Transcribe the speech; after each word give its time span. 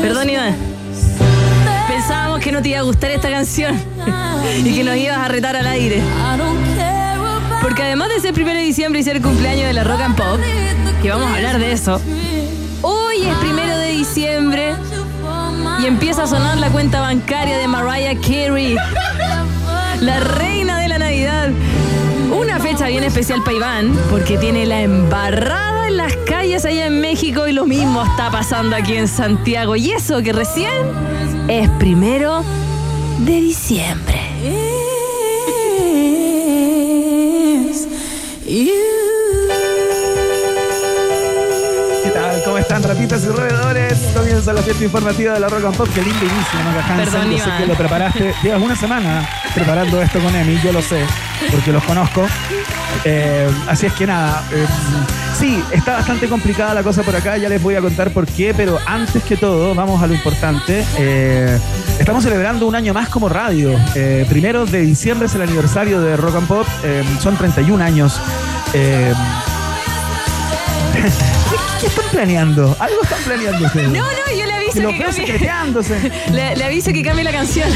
Perdón, 0.00 0.30
Iván. 0.30 0.54
Pensábamos 1.88 2.40
que 2.40 2.52
no 2.52 2.62
te 2.62 2.68
iba 2.70 2.78
a 2.80 2.82
gustar 2.82 3.10
esta 3.10 3.30
canción 3.30 3.74
y 4.64 4.74
que 4.74 4.84
nos 4.84 4.96
ibas 4.96 5.18
a 5.18 5.28
retar 5.28 5.56
al 5.56 5.66
aire. 5.66 6.02
Porque 7.62 7.82
además 7.82 8.08
de 8.10 8.20
ser 8.20 8.34
primero 8.34 8.58
de 8.58 8.64
diciembre 8.64 9.00
y 9.00 9.02
ser 9.02 9.16
el 9.16 9.22
cumpleaños 9.22 9.66
de 9.66 9.72
la 9.72 9.84
Rock 9.84 10.00
and 10.02 10.16
Pop, 10.16 10.38
que 11.02 11.10
vamos 11.10 11.28
a 11.30 11.34
hablar 11.34 11.58
de 11.58 11.72
eso, 11.72 12.00
hoy 12.82 13.22
es 13.22 13.34
primero 13.38 13.76
de 13.78 13.90
diciembre 13.92 14.74
y 15.82 15.86
empieza 15.86 16.24
a 16.24 16.26
sonar 16.26 16.58
la 16.58 16.70
cuenta 16.70 17.00
bancaria 17.00 17.58
de 17.58 17.66
Mariah 17.66 18.14
Carey, 18.20 18.76
la 20.00 20.20
reina 20.20 20.78
de 20.78 20.88
la 20.88 20.98
Navidad. 20.98 21.50
Fecha 22.76 22.88
bien 22.88 23.04
especial 23.04 23.42
para 23.42 23.56
Iván, 23.56 23.98
porque 24.10 24.36
tiene 24.36 24.66
la 24.66 24.82
embarrada 24.82 25.88
en 25.88 25.96
las 25.96 26.14
calles 26.26 26.66
allá 26.66 26.84
en 26.84 27.00
México 27.00 27.48
y 27.48 27.52
lo 27.52 27.64
mismo 27.64 28.04
está 28.04 28.30
pasando 28.30 28.76
aquí 28.76 28.96
en 28.96 29.08
Santiago. 29.08 29.76
Y 29.76 29.92
eso 29.92 30.20
que 30.22 30.34
recién 30.34 30.70
es 31.48 31.70
primero 31.78 32.44
de 33.20 33.40
diciembre. 33.40 34.20
Están, 42.66 42.82
ratitas 42.82 43.22
y 43.24 43.28
roedores? 43.28 43.94
Comienza 44.12 44.52
la 44.52 44.60
fiesta 44.60 44.82
informativa 44.82 45.34
de 45.34 45.40
la 45.40 45.48
Rock 45.48 45.66
and 45.66 45.76
Pop. 45.76 45.88
Qué 45.94 46.02
lindo 46.02 46.18
inicio, 46.18 46.58
Maca 46.64 46.80
Hansen. 46.80 46.96
Perdón, 47.12 47.30
Yo 47.30 47.38
sé 47.38 47.44
Iván. 47.44 47.58
que 47.58 47.66
lo 47.66 47.74
preparaste. 47.74 48.34
Llevas 48.42 48.62
una 48.62 48.76
semana 48.76 49.28
preparando 49.54 50.02
esto 50.02 50.18
con 50.18 50.34
Emi, 50.34 50.58
yo 50.62 50.72
lo 50.72 50.82
sé, 50.82 51.04
porque 51.52 51.72
los 51.72 51.84
conozco. 51.84 52.26
Eh, 53.04 53.48
así 53.68 53.86
es 53.86 53.92
que 53.92 54.06
nada, 54.06 54.42
eh, 54.52 54.66
sí, 55.38 55.62
está 55.70 55.92
bastante 55.92 56.28
complicada 56.28 56.74
la 56.74 56.82
cosa 56.82 57.02
por 57.02 57.14
acá, 57.14 57.36
ya 57.36 57.48
les 57.48 57.62
voy 57.62 57.76
a 57.76 57.80
contar 57.80 58.10
por 58.10 58.26
qué, 58.26 58.52
pero 58.54 58.78
antes 58.86 59.22
que 59.22 59.36
todo, 59.36 59.74
vamos 59.74 60.02
a 60.02 60.06
lo 60.08 60.14
importante. 60.14 60.84
Eh, 60.98 61.58
estamos 62.00 62.24
celebrando 62.24 62.66
un 62.66 62.74
año 62.74 62.92
más 62.92 63.08
como 63.10 63.28
radio. 63.28 63.78
Eh, 63.94 64.26
primero 64.28 64.66
de 64.66 64.80
diciembre 64.80 65.26
es 65.26 65.34
el 65.36 65.42
aniversario 65.42 66.00
de 66.00 66.16
Rock 66.16 66.36
and 66.36 66.48
Pop, 66.48 66.66
eh, 66.82 67.04
son 67.20 67.36
31 67.36 67.84
años. 67.84 68.20
Eh, 71.76 71.80
¿Qué, 71.80 71.86
están 71.86 72.04
planeando? 72.10 72.76
Algo 72.78 73.02
están 73.02 73.18
planeando 73.24 73.64
ustedes. 73.66 73.88
No, 73.88 74.04
no, 74.04 74.36
yo 74.38 74.44
le 74.46 74.52
aviso 74.54 74.72
Que 74.74 74.82
los 74.82 74.94
que 75.14 75.38
veo 75.38 75.46
cambie. 75.46 76.12
Le, 76.32 76.56
le 76.56 76.64
aviso 76.64 76.92
que 76.92 77.02
cambie 77.02 77.24
la 77.24 77.32
canción. 77.32 77.68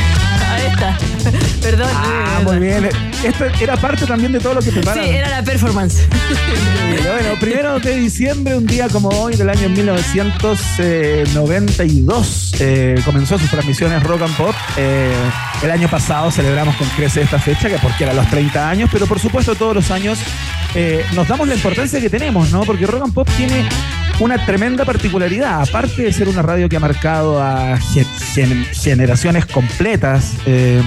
A 0.49 0.59
esta. 0.63 0.97
Perdón. 1.63 1.89
Ah, 1.95 2.39
eh, 2.41 2.45
muy 2.45 2.59
bien. 2.59 2.89
Esto 3.23 3.45
era 3.61 3.77
parte 3.77 4.07
también 4.07 4.33
de 4.33 4.41
todo 4.41 4.55
lo 4.55 4.61
que 4.61 4.71
Sí, 4.71 4.77
preparan. 4.77 5.05
era 5.05 5.29
la 5.29 5.43
performance. 5.43 6.07
Bueno, 6.91 7.39
primero 7.41 7.79
de 7.81 7.97
diciembre, 7.97 8.57
un 8.57 8.67
día 8.67 8.89
como 8.89 9.09
hoy 9.11 9.37
del 9.37 9.49
año 9.49 9.69
1992, 9.69 12.55
eh, 12.61 12.95
comenzó 13.05 13.39
sus 13.39 13.49
transmisiones 13.49 14.03
Rock 14.03 14.23
and 14.23 14.37
Pop. 14.37 14.55
Eh, 14.77 15.13
el 15.63 15.71
año 15.71 15.89
pasado 15.89 16.31
celebramos 16.31 16.75
con 16.77 16.87
crece 16.91 17.23
esta 17.23 17.39
fecha, 17.39 17.69
que 17.69 17.79
porque 17.79 18.05
era 18.05 18.13
los 18.13 18.29
30 18.29 18.69
años, 18.69 18.91
pero 18.93 19.07
por 19.07 19.19
supuesto 19.21 19.55
todos 19.55 19.75
los 19.75 19.91
años 19.91 20.19
eh, 20.75 21.05
nos 21.15 21.27
damos 21.29 21.49
la 21.49 21.55
importancia 21.55 22.01
que 22.01 22.11
tenemos, 22.11 22.51
¿no? 22.51 22.65
Porque 22.65 22.87
Rock 22.87 23.05
and 23.05 23.15
Pop 23.15 23.29
tiene 23.37 23.67
una 24.19 24.45
tremenda 24.45 24.85
particularidad, 24.85 25.63
aparte 25.63 26.03
de 26.03 26.13
ser 26.13 26.29
una 26.29 26.43
radio 26.43 26.69
que 26.69 26.77
ha 26.77 26.81
marcado 26.81 27.41
a 27.43 27.79
gen- 27.79 28.07
gen- 28.35 28.67
generaciones 28.73 29.47
completas. 29.47 30.33
eh, 30.47 30.83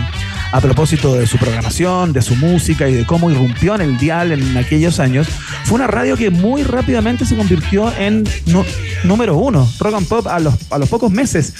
a 0.55 0.61
propósito 0.61 1.15
de 1.15 1.25
su 1.25 1.39
programación, 1.39 2.13
de 2.13 2.21
su 2.21 2.35
música 2.35 2.87
y 2.87 2.93
de 2.93 3.07
cómo 3.07 3.31
irrumpió 3.31 3.73
en 3.73 3.81
el 3.81 3.97
dial 3.97 4.31
en 4.31 4.55
aquellos 4.55 4.99
años, 4.99 5.25
fue 5.63 5.73
una 5.77 5.87
radio 5.87 6.15
que 6.15 6.29
muy 6.29 6.61
rápidamente 6.61 7.25
se 7.25 7.35
convirtió 7.35 7.91
en 7.97 8.23
número 9.03 9.35
uno. 9.35 9.67
Rock 9.79 9.95
and 9.95 10.07
Pop 10.07 10.27
a 10.27 10.39
los, 10.39 10.53
a 10.69 10.77
los 10.77 10.87
pocos 10.89 11.09
meses 11.09 11.53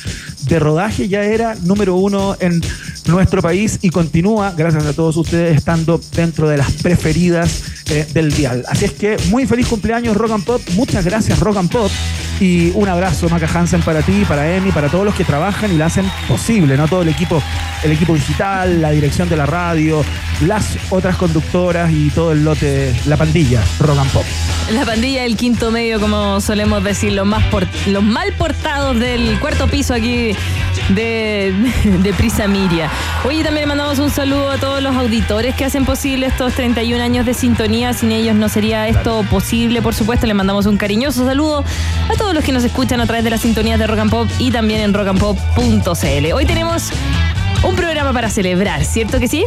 de 0.46 0.60
rodaje 0.60 1.08
ya 1.08 1.24
era 1.24 1.56
número 1.64 1.96
uno 1.96 2.36
en 2.40 2.62
nuestro 3.06 3.42
país 3.42 3.80
y 3.82 3.90
continúa, 3.90 4.54
gracias 4.56 4.86
a 4.86 4.94
todos 4.94 5.18
ustedes, 5.18 5.56
estando 5.58 6.00
dentro 6.16 6.48
de 6.48 6.58
las 6.58 6.72
preferidas 6.74 7.64
eh, 7.90 8.08
del 8.14 8.34
dial. 8.34 8.64
Así 8.70 8.86
es 8.86 8.92
que 8.94 9.18
muy 9.30 9.46
feliz 9.46 9.68
cumpleaños 9.68 10.16
Rock 10.16 10.32
and 10.32 10.44
Pop, 10.46 10.62
muchas 10.76 11.04
gracias 11.04 11.40
Rock 11.40 11.58
and 11.58 11.70
Pop 11.70 11.92
y 12.40 12.72
un 12.76 12.88
abrazo 12.90 13.30
Maca 13.30 13.48
Hansen 13.54 13.82
para 13.82 14.02
ti, 14.02 14.24
para 14.28 14.56
Emi, 14.56 14.72
para 14.72 14.90
todos 14.90 15.06
los 15.06 15.16
que 15.16 15.24
trabajan 15.26 15.72
y 15.74 15.78
la 15.78 15.86
hacen 15.88 16.06
posible, 16.28 16.78
¿no? 16.78 16.88
Todo 16.88 17.02
el 17.04 17.10
equipo, 17.10 17.42
el 17.84 17.92
equipo 17.92 18.14
digital, 18.14 18.82
la 18.82 18.92
dirección 18.92 19.30
de 19.30 19.36
la 19.38 19.46
radio, 19.46 20.04
las 20.48 20.66
otras 20.90 21.16
conductoras 21.18 21.92
y 21.92 22.10
todo 22.10 22.32
el 22.32 22.44
lote, 22.44 22.94
la 23.06 23.18
pandilla 23.18 23.62
Rock 23.80 23.98
and 24.00 24.12
Pop. 24.12 24.24
La 24.72 24.86
pandilla 24.86 25.24
del 25.24 25.36
quinto 25.36 25.72
medio, 25.72 26.00
como 26.00 26.40
solemos 26.42 26.84
decir, 26.84 27.22
más 27.24 27.44
por- 27.46 27.68
los 27.88 28.02
mal 28.04 28.34
portados 28.38 28.98
del 29.00 29.38
cuarto 29.40 29.68
piso 29.68 29.94
aquí 29.94 30.33
de, 30.90 31.54
de 32.02 32.14
Prisa 32.14 32.48
Miria. 32.48 32.90
Oye, 33.26 33.44
también 33.44 33.62
le 33.62 33.68
mandamos 33.68 34.00
un 34.00 34.10
saludo 34.10 34.50
a 34.50 34.58
todos 34.58 34.82
los 34.82 34.96
auditores 34.96 35.56
que 35.56 35.66
hacen 35.66 35.86
posible 35.86 36.28
estos 36.28 36.54
31 36.54 37.02
años 37.02 37.26
de 37.26 37.34
sintonía. 37.34 37.94
Sin 37.94 38.12
ellos 38.12 38.36
no 38.36 38.50
sería 38.50 38.88
esto 38.88 39.24
posible, 39.30 39.82
por 39.82 39.94
supuesto. 39.94 40.28
Le 40.28 40.34
mandamos 40.34 40.66
un 40.66 40.78
cariñoso 40.78 41.26
saludo 41.26 41.64
a 42.10 42.18
todos 42.18 42.34
los 42.34 42.44
que 42.44 42.52
nos 42.52 42.64
escuchan 42.64 43.02
a 43.02 43.06
través 43.06 43.24
de 43.24 43.30
las 43.30 43.42
sintonías 43.42 43.80
de 43.80 43.88
Rock 43.88 44.00
and 44.00 44.12
Pop 44.12 44.28
y 44.40 44.52
también 44.52 44.82
en 44.82 44.94
rockandpop.cl. 44.94 46.34
Hoy 46.34 46.46
tenemos 46.46 46.90
un 47.64 47.76
programa 47.76 48.14
para 48.14 48.30
celebrar, 48.30 48.84
¿cierto 48.84 49.20
que 49.20 49.28
sí? 49.28 49.46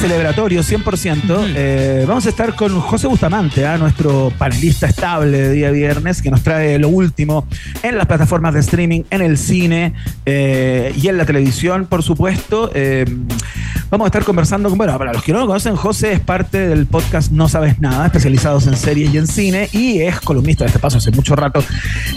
Celebratorio 0.00 0.62
100%. 0.62 1.52
Eh, 1.54 2.04
vamos 2.08 2.24
a 2.24 2.30
estar 2.30 2.54
con 2.54 2.80
José 2.80 3.06
Bustamante, 3.06 3.66
¿ah? 3.66 3.76
nuestro 3.76 4.32
panelista 4.38 4.86
estable 4.86 5.38
de 5.38 5.52
día 5.52 5.70
viernes, 5.70 6.22
que 6.22 6.30
nos 6.30 6.42
trae 6.42 6.78
lo 6.78 6.88
último 6.88 7.46
en 7.82 7.98
las 7.98 8.06
plataformas 8.06 8.54
de 8.54 8.60
streaming, 8.60 9.02
en 9.10 9.20
el 9.20 9.36
cine 9.36 9.92
eh, 10.24 10.94
y 10.96 11.08
en 11.08 11.18
la 11.18 11.26
televisión, 11.26 11.84
por 11.84 12.02
supuesto. 12.02 12.70
Vamos 13.90 14.04
a 14.04 14.08
estar 14.08 14.22
conversando 14.22 14.68
con, 14.68 14.78
bueno, 14.78 14.96
para 14.96 15.12
los 15.12 15.24
que 15.24 15.32
no 15.32 15.40
lo 15.40 15.48
conocen, 15.48 15.74
José 15.74 16.12
es 16.12 16.20
parte 16.20 16.68
del 16.68 16.86
podcast 16.86 17.32
No 17.32 17.48
Sabes 17.48 17.80
Nada, 17.80 18.06
especializados 18.06 18.68
en 18.68 18.76
series 18.76 19.12
y 19.12 19.18
en 19.18 19.26
cine, 19.26 19.68
y 19.72 20.02
es 20.02 20.20
columnista 20.20 20.62
de 20.62 20.68
este 20.68 20.78
paso 20.78 20.98
hace 20.98 21.10
mucho 21.10 21.34
rato. 21.34 21.60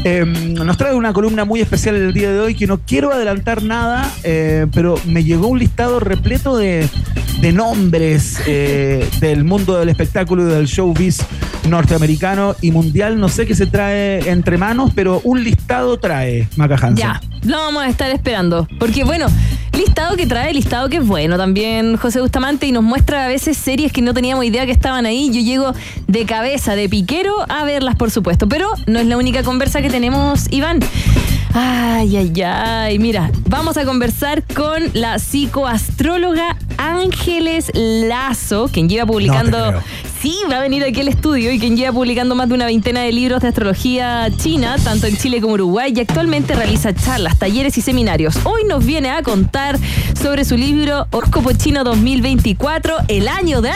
Eh, 0.03 0.23
nos 0.23 0.77
trae 0.77 0.93
una 0.93 1.13
columna 1.13 1.45
muy 1.45 1.61
especial 1.61 1.95
el 1.95 2.13
día 2.13 2.31
de 2.31 2.39
hoy 2.39 2.53
que 2.53 2.67
no 2.67 2.81
quiero 2.81 3.11
adelantar 3.11 3.63
nada, 3.63 4.07
eh, 4.23 4.67
pero 4.71 4.99
me 5.07 5.23
llegó 5.23 5.47
un 5.47 5.57
listado 5.57 5.99
repleto 5.99 6.57
de, 6.57 6.87
nombres 7.51 8.39
eh, 8.45 9.09
del 9.19 9.43
mundo 9.43 9.79
del 9.79 9.89
espectáculo 9.89 10.43
y 10.43 10.53
del 10.53 10.67
showbiz 10.67 11.21
norteamericano 11.67 12.55
y 12.61 12.71
mundial. 12.71 13.19
No 13.19 13.29
sé 13.29 13.47
qué 13.47 13.55
se 13.55 13.65
trae 13.65 14.29
entre 14.29 14.59
manos, 14.59 14.91
pero 14.93 15.21
un 15.23 15.43
listado 15.43 15.97
trae 15.97 16.47
Maca 16.55 16.75
Hansen. 16.75 17.32
Lo 17.45 17.57
vamos 17.57 17.83
a 17.83 17.89
estar 17.89 18.09
esperando. 18.11 18.67
Porque 18.79 19.03
bueno, 19.03 19.27
listado 19.77 20.15
que 20.15 20.27
trae, 20.27 20.53
listado 20.53 20.89
que 20.89 20.97
es 20.97 21.07
bueno 21.07 21.37
también 21.37 21.97
José 21.97 22.21
Bustamante 22.21 22.65
y 22.67 22.71
nos 22.71 22.83
muestra 22.83 23.25
a 23.25 23.27
veces 23.27 23.57
series 23.57 23.91
que 23.91 24.01
no 24.01 24.13
teníamos 24.13 24.45
idea 24.45 24.65
que 24.65 24.71
estaban 24.71 25.05
ahí. 25.05 25.29
Yo 25.31 25.41
llego 25.41 25.73
de 26.07 26.25
cabeza, 26.25 26.75
de 26.75 26.89
piquero, 26.89 27.33
a 27.49 27.63
verlas, 27.65 27.95
por 27.95 28.11
supuesto. 28.11 28.47
Pero 28.47 28.69
no 28.87 28.99
es 28.99 29.07
la 29.07 29.17
única 29.17 29.43
conversa 29.43 29.81
que 29.81 29.89
tenemos, 29.89 30.51
Iván. 30.51 30.79
Ay, 31.53 32.17
ay, 32.17 32.41
ay. 32.41 32.99
Mira, 32.99 33.31
vamos 33.47 33.77
a 33.77 33.85
conversar 33.85 34.43
con 34.43 34.83
la 34.93 35.19
psicoastróloga 35.19 36.57
Ángeles 36.77 37.71
Lazo, 37.73 38.69
quien 38.71 38.89
lleva 38.89 39.05
publicando. 39.05 39.81
sí, 40.21 40.37
va 40.51 40.57
a 40.57 40.61
venir 40.61 40.83
aquí 40.83 41.01
al 41.01 41.07
estudio 41.07 41.51
y 41.51 41.59
quien 41.59 41.77
lleva 41.77 41.93
publicando 41.93 42.35
más 42.35 42.49
de 42.49 42.55
una 42.55 42.65
veintena 42.65 43.01
de 43.01 43.11
libros 43.11 43.41
de 43.41 43.49
astrología 43.49 44.29
china, 44.37 44.75
tanto 44.83 45.07
en 45.07 45.17
Chile 45.17 45.41
como 45.41 45.53
Uruguay, 45.53 45.93
y 45.95 45.99
actualmente 45.99 46.55
realiza 46.55 46.93
charlas, 46.93 47.37
talleres 47.37 47.77
y 47.77 47.81
seminarios. 47.81 48.37
Hoy 48.43 48.63
nos 48.65 48.85
viene 48.85 49.11
a 49.11 49.21
contar 49.21 49.77
sobre 50.19 50.45
su 50.45 50.57
libro 50.57 51.07
Horóscopo 51.11 51.51
Chino 51.53 51.83
2024, 51.83 52.95
el 53.07 53.27
año 53.27 53.61
del. 53.61 53.73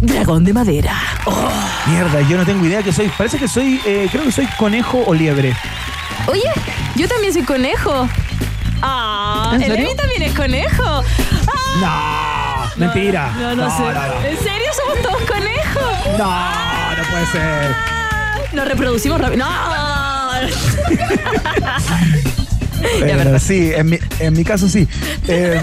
Dragón 0.00 0.44
de 0.44 0.52
madera. 0.52 0.92
Oh. 1.24 1.50
Mierda, 1.86 2.20
yo 2.28 2.36
no 2.36 2.44
tengo 2.44 2.64
idea 2.64 2.82
que 2.82 2.92
soy. 2.92 3.10
Parece 3.16 3.38
que 3.38 3.48
soy, 3.48 3.80
eh, 3.86 4.08
creo 4.10 4.24
que 4.24 4.32
soy 4.32 4.46
conejo 4.58 5.02
o 5.06 5.14
liebre. 5.14 5.54
Oye, 6.26 6.50
yo 6.96 7.08
también 7.08 7.32
soy 7.32 7.42
conejo. 7.42 8.08
Ah, 8.82 9.52
¿En 9.54 9.96
también 9.96 10.22
es 10.22 10.34
conejo. 10.34 11.02
Ah. 11.82 12.70
no, 12.76 12.86
mentira. 12.86 13.32
No, 13.38 13.54
no, 13.54 13.76
sé. 13.76 13.82
¿En 14.28 14.38
serio 14.38 14.68
somos 14.76 15.02
todos 15.02 15.22
conejos? 15.22 16.18
No, 16.18 16.96
no 16.96 17.02
puede 17.10 17.26
ser. 17.26 17.74
Nos 18.52 18.68
reproducimos 18.68 19.20
rápido. 19.20 19.44
No. 19.44 19.54
sí, 23.40 23.72
en 23.74 23.86
mi, 23.90 23.98
en 24.20 24.32
mi 24.34 24.44
caso 24.44 24.68
sí. 24.68 24.86
Eh, 25.28 25.60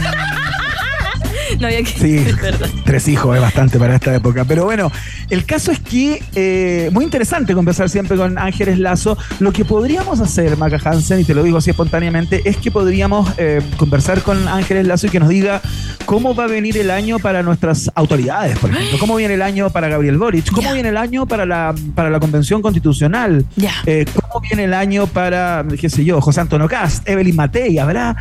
no 1.59 1.67
había 1.67 1.83
que. 1.83 1.91
Sí, 1.91 2.25
tres 2.85 3.07
hijos 3.07 3.35
es 3.35 3.41
bastante 3.41 3.79
para 3.79 3.95
esta 3.95 4.15
época. 4.15 4.45
Pero 4.45 4.65
bueno, 4.65 4.91
el 5.29 5.45
caso 5.45 5.71
es 5.71 5.79
que, 5.79 6.23
eh, 6.35 6.89
muy 6.91 7.03
interesante 7.03 7.53
conversar 7.53 7.89
siempre 7.89 8.17
con 8.17 8.37
Ángeles 8.37 8.79
Lazo. 8.79 9.17
Lo 9.39 9.51
que 9.51 9.65
podríamos 9.65 10.19
hacer, 10.19 10.57
Maca 10.57 10.79
Hansen, 10.83 11.19
y 11.19 11.23
te 11.23 11.33
lo 11.33 11.43
digo 11.43 11.57
así 11.57 11.69
espontáneamente, 11.69 12.41
es 12.45 12.57
que 12.57 12.71
podríamos 12.71 13.31
eh, 13.37 13.61
conversar 13.77 14.21
con 14.21 14.47
Ángeles 14.47 14.87
Lazo 14.87 15.07
y 15.07 15.09
que 15.09 15.19
nos 15.19 15.29
diga 15.29 15.61
cómo 16.05 16.35
va 16.35 16.45
a 16.45 16.47
venir 16.47 16.77
el 16.77 16.91
año 16.91 17.19
para 17.19 17.43
nuestras 17.43 17.91
autoridades, 17.95 18.57
por 18.59 18.71
ejemplo. 18.71 18.99
¿Cómo 18.99 19.15
viene 19.15 19.35
el 19.35 19.41
año 19.41 19.69
para 19.69 19.87
Gabriel 19.87 20.17
Boric? 20.17 20.51
¿Cómo 20.51 20.73
viene 20.73 20.89
el 20.89 20.97
año 20.97 21.25
para 21.25 21.45
la, 21.45 21.73
para 21.95 22.09
la 22.09 22.19
Convención 22.19 22.61
Constitucional? 22.61 23.45
Eh, 23.85 24.05
¿Cómo 24.13 24.41
viene 24.41 24.65
el 24.65 24.73
año 24.73 25.07
para, 25.07 25.65
qué 25.79 25.89
sé 25.89 26.03
yo, 26.03 26.21
José 26.21 26.41
Antonio 26.41 26.67
Cast, 26.67 27.07
Evelyn 27.07 27.35
Matei? 27.35 27.77
¿Habrá 27.77 28.15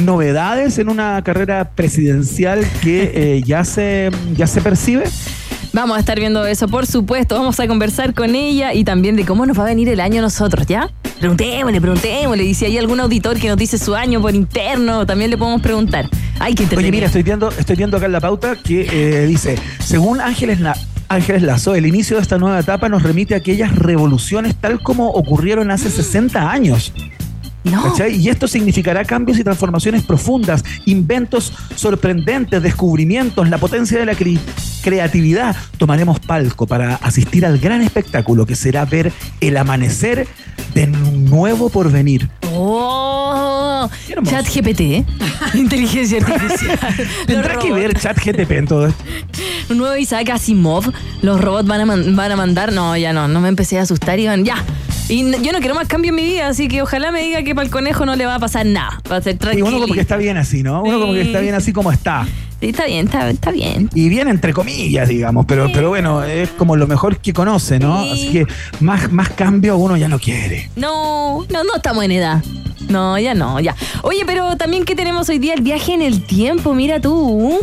novedades 0.00 0.78
en 0.78 0.88
una 0.88 1.22
carrera 1.22 1.70
presidencial 1.70 2.66
que 2.82 3.12
eh, 3.14 3.42
ya, 3.46 3.64
se, 3.64 4.10
ya 4.34 4.46
se 4.46 4.60
percibe? 4.60 5.04
Vamos 5.72 5.96
a 5.96 6.00
estar 6.00 6.18
viendo 6.18 6.44
eso, 6.46 6.66
por 6.66 6.86
supuesto. 6.86 7.36
Vamos 7.36 7.60
a 7.60 7.68
conversar 7.68 8.12
con 8.12 8.34
ella 8.34 8.74
y 8.74 8.82
también 8.82 9.14
de 9.14 9.24
cómo 9.24 9.46
nos 9.46 9.56
va 9.56 9.62
a 9.62 9.66
venir 9.66 9.88
el 9.88 10.00
año 10.00 10.18
a 10.18 10.22
nosotros, 10.22 10.66
¿ya? 10.66 10.90
Preguntémosle, 11.20 11.80
preguntémosle. 11.80 12.44
Y 12.44 12.54
si 12.54 12.64
hay 12.64 12.76
algún 12.76 12.98
auditor 12.98 13.38
que 13.38 13.48
nos 13.48 13.56
dice 13.56 13.78
su 13.78 13.94
año 13.94 14.20
por 14.20 14.34
interno, 14.34 15.06
también 15.06 15.30
le 15.30 15.38
podemos 15.38 15.62
preguntar. 15.62 16.08
Ay, 16.40 16.54
qué 16.54 16.66
Oye, 16.76 16.90
mira, 16.90 17.06
estoy 17.06 17.22
viendo, 17.22 17.50
estoy 17.50 17.76
viendo 17.76 17.98
acá 17.98 18.06
en 18.06 18.12
la 18.12 18.20
pauta 18.20 18.56
que 18.56 18.88
eh, 18.90 19.26
dice, 19.26 19.56
según 19.78 20.20
Ángeles, 20.20 20.58
Ángeles 21.08 21.42
Lazo, 21.42 21.74
el 21.74 21.86
inicio 21.86 22.16
de 22.16 22.22
esta 22.22 22.38
nueva 22.38 22.58
etapa 22.58 22.88
nos 22.88 23.02
remite 23.02 23.34
a 23.34 23.38
aquellas 23.38 23.76
revoluciones 23.76 24.56
tal 24.56 24.80
como 24.82 25.10
ocurrieron 25.10 25.70
hace 25.70 25.90
60 25.90 26.50
años. 26.50 26.92
Y 27.64 28.28
esto 28.28 28.48
significará 28.48 29.04
cambios 29.04 29.38
y 29.38 29.44
transformaciones 29.44 30.02
profundas, 30.02 30.64
inventos 30.86 31.52
sorprendentes, 31.76 32.62
descubrimientos, 32.62 33.48
la 33.48 33.58
potencia 33.58 33.98
de 33.98 34.06
la 34.06 34.14
creatividad. 34.82 35.56
Tomaremos 35.76 36.20
palco 36.20 36.66
para 36.66 36.96
asistir 36.96 37.44
al 37.44 37.58
gran 37.58 37.82
espectáculo 37.82 38.46
que 38.46 38.56
será 38.56 38.84
ver 38.84 39.12
el 39.40 39.56
amanecer 39.56 40.26
de 40.74 40.84
un 40.84 41.26
nuevo 41.26 41.68
porvenir. 41.68 42.28
¡Oh! 42.52 43.88
Chat 44.24 44.46
GPT, 44.46 44.80
¿eh? 44.80 45.04
Inteligencia 45.54 46.18
artificial. 46.18 46.78
Tendrá 47.26 47.58
que 47.58 47.72
ver 47.72 47.98
Chat 47.98 48.18
GPT 48.18 48.50
en 48.52 48.66
todo 48.66 48.86
esto. 48.86 49.04
Un 49.70 49.78
nuevo 49.78 49.96
Isaac 49.96 50.30
Asimov. 50.30 50.92
Los 51.22 51.40
robots 51.40 51.66
van 51.66 51.88
a, 51.88 51.96
van 51.96 52.32
a 52.32 52.36
mandar. 52.36 52.72
No, 52.72 52.96
ya 52.96 53.12
no, 53.12 53.28
no 53.28 53.40
me 53.40 53.48
empecé 53.48 53.78
a 53.78 53.82
asustar 53.82 54.18
y 54.18 54.26
van. 54.26 54.44
Ya, 54.44 54.56
y 55.10 55.28
yo 55.42 55.52
no 55.52 55.58
quiero 55.58 55.74
más 55.74 55.88
cambio 55.88 56.10
en 56.10 56.14
mi 56.14 56.24
vida, 56.24 56.46
así 56.46 56.68
que 56.68 56.82
ojalá 56.82 57.10
me 57.10 57.20
diga 57.20 57.42
que 57.42 57.52
para 57.52 57.64
el 57.64 57.70
conejo 57.72 58.06
no 58.06 58.14
le 58.14 58.26
va 58.26 58.36
a 58.36 58.38
pasar 58.38 58.64
nada. 58.64 59.00
Va 59.10 59.16
a 59.16 59.20
ser 59.20 59.36
tranquilo. 59.38 59.66
Y 59.66 59.68
uno 59.68 59.80
como 59.80 59.94
que 59.94 60.00
está 60.00 60.16
bien 60.16 60.36
así, 60.36 60.62
¿no? 60.62 60.82
Uno 60.82 61.00
como 61.00 61.12
que 61.12 61.22
está 61.22 61.40
bien 61.40 61.54
así 61.54 61.72
como 61.72 61.90
está. 61.90 62.28
Sí, 62.60 62.68
está 62.68 62.86
bien, 62.86 63.08
está, 63.08 63.50
bien. 63.50 63.90
Y 63.92 64.08
bien 64.08 64.28
entre 64.28 64.52
comillas, 64.52 65.08
digamos, 65.08 65.46
pero, 65.46 65.68
pero 65.72 65.88
bueno, 65.88 66.22
es 66.22 66.50
como 66.50 66.76
lo 66.76 66.86
mejor 66.86 67.16
que 67.16 67.32
conoce, 67.32 67.80
¿no? 67.80 67.98
Así 68.02 68.30
que 68.30 68.46
más, 68.80 69.10
más 69.10 69.30
cambio 69.30 69.76
uno 69.78 69.96
ya 69.96 70.08
no 70.08 70.20
quiere. 70.20 70.70
No, 70.76 71.44
no, 71.50 71.64
no 71.64 71.76
estamos 71.76 72.04
en 72.04 72.12
edad. 72.12 72.44
No, 72.88 73.18
ya 73.18 73.34
no, 73.34 73.58
ya. 73.58 73.74
Oye, 74.02 74.24
pero 74.26 74.56
también 74.56 74.84
que 74.84 74.94
tenemos 74.94 75.28
hoy 75.28 75.38
día 75.38 75.54
el 75.54 75.62
viaje 75.62 75.94
en 75.94 76.02
el 76.02 76.22
tiempo, 76.22 76.74
mira 76.74 77.00
tú. 77.00 77.58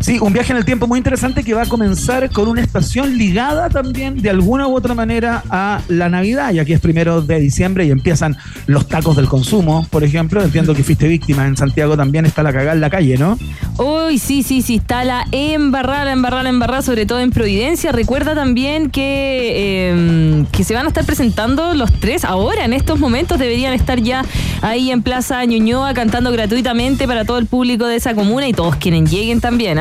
Sí, 0.00 0.18
un 0.20 0.32
viaje 0.32 0.52
en 0.52 0.58
el 0.58 0.64
tiempo 0.64 0.88
muy 0.88 0.98
interesante 0.98 1.44
que 1.44 1.54
va 1.54 1.62
a 1.62 1.66
comenzar 1.66 2.28
con 2.30 2.48
una 2.48 2.60
estación 2.60 3.16
ligada 3.16 3.68
también 3.68 4.20
de 4.20 4.30
alguna 4.30 4.66
u 4.66 4.74
otra 4.74 4.94
manera 4.94 5.44
a 5.48 5.80
la 5.86 6.08
Navidad, 6.08 6.52
ya 6.52 6.64
que 6.64 6.74
es 6.74 6.80
primero 6.80 7.22
de 7.22 7.38
diciembre 7.38 7.84
y 7.86 7.92
empiezan 7.92 8.36
los 8.66 8.88
tacos 8.88 9.16
del 9.16 9.28
consumo, 9.28 9.86
por 9.90 10.02
ejemplo. 10.02 10.42
Entiendo 10.42 10.74
que 10.74 10.82
fuiste 10.82 11.06
víctima 11.06 11.46
en 11.46 11.56
Santiago 11.56 11.96
también 11.96 12.26
está 12.26 12.42
la 12.42 12.52
cagada 12.52 12.72
en 12.72 12.80
la 12.80 12.90
calle, 12.90 13.16
¿no? 13.16 13.38
Uy, 13.78 14.18
sí, 14.18 14.42
sí, 14.42 14.60
sí, 14.60 14.76
está 14.76 15.04
la 15.04 15.24
embarrada, 15.30 16.12
embarrada, 16.12 16.48
embarrada, 16.48 16.82
sobre 16.82 17.06
todo 17.06 17.20
en 17.20 17.30
Providencia. 17.30 17.92
Recuerda 17.92 18.34
también 18.34 18.90
que, 18.90 19.90
em, 19.90 20.46
que 20.46 20.64
se 20.64 20.74
van 20.74 20.86
a 20.86 20.88
estar 20.88 21.04
presentando 21.04 21.74
los 21.74 21.92
tres 21.92 22.24
ahora, 22.24 22.64
en 22.64 22.72
estos 22.72 22.98
momentos 22.98 23.38
deberían 23.38 23.72
estar 23.72 24.00
ya 24.00 24.24
ahí 24.62 24.90
en 24.90 25.02
Plaza 25.02 25.44
Ñuñoa 25.44 25.94
cantando 25.94 26.32
gratuitamente 26.32 27.06
para 27.06 27.24
todo 27.24 27.38
el 27.38 27.46
público 27.46 27.86
de 27.86 27.96
esa 27.96 28.14
comuna 28.14 28.48
y 28.48 28.52
todos 28.52 28.76
quienes 28.76 29.10
lleguen 29.10 29.40
también, 29.40 29.78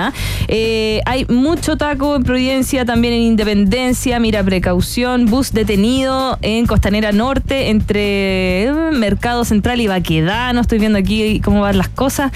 Eh, 0.48 1.02
hay 1.06 1.26
mucho 1.26 1.78
taco 1.78 2.16
en 2.16 2.24
Providencia, 2.24 2.86
también 2.86 3.14
en 3.14 3.22
Independencia, 3.22 4.20
mira, 4.20 4.44
precaución, 4.44 5.26
bus 5.26 5.52
detenido 5.52 6.38
en 6.42 6.66
Costanera 6.66 7.12
Norte, 7.12 7.70
entre 7.70 8.64
eh, 8.64 8.74
Mercado 8.94 9.46
Central 9.46 9.82
y 9.82 9.88
Baquedano, 9.88 10.62
estoy 10.62 10.80
viendo 10.80 10.98
aquí 10.98 11.40
cómo 11.42 11.62
van 11.62 11.78
las 11.78 11.90
cosas. 11.90 12.32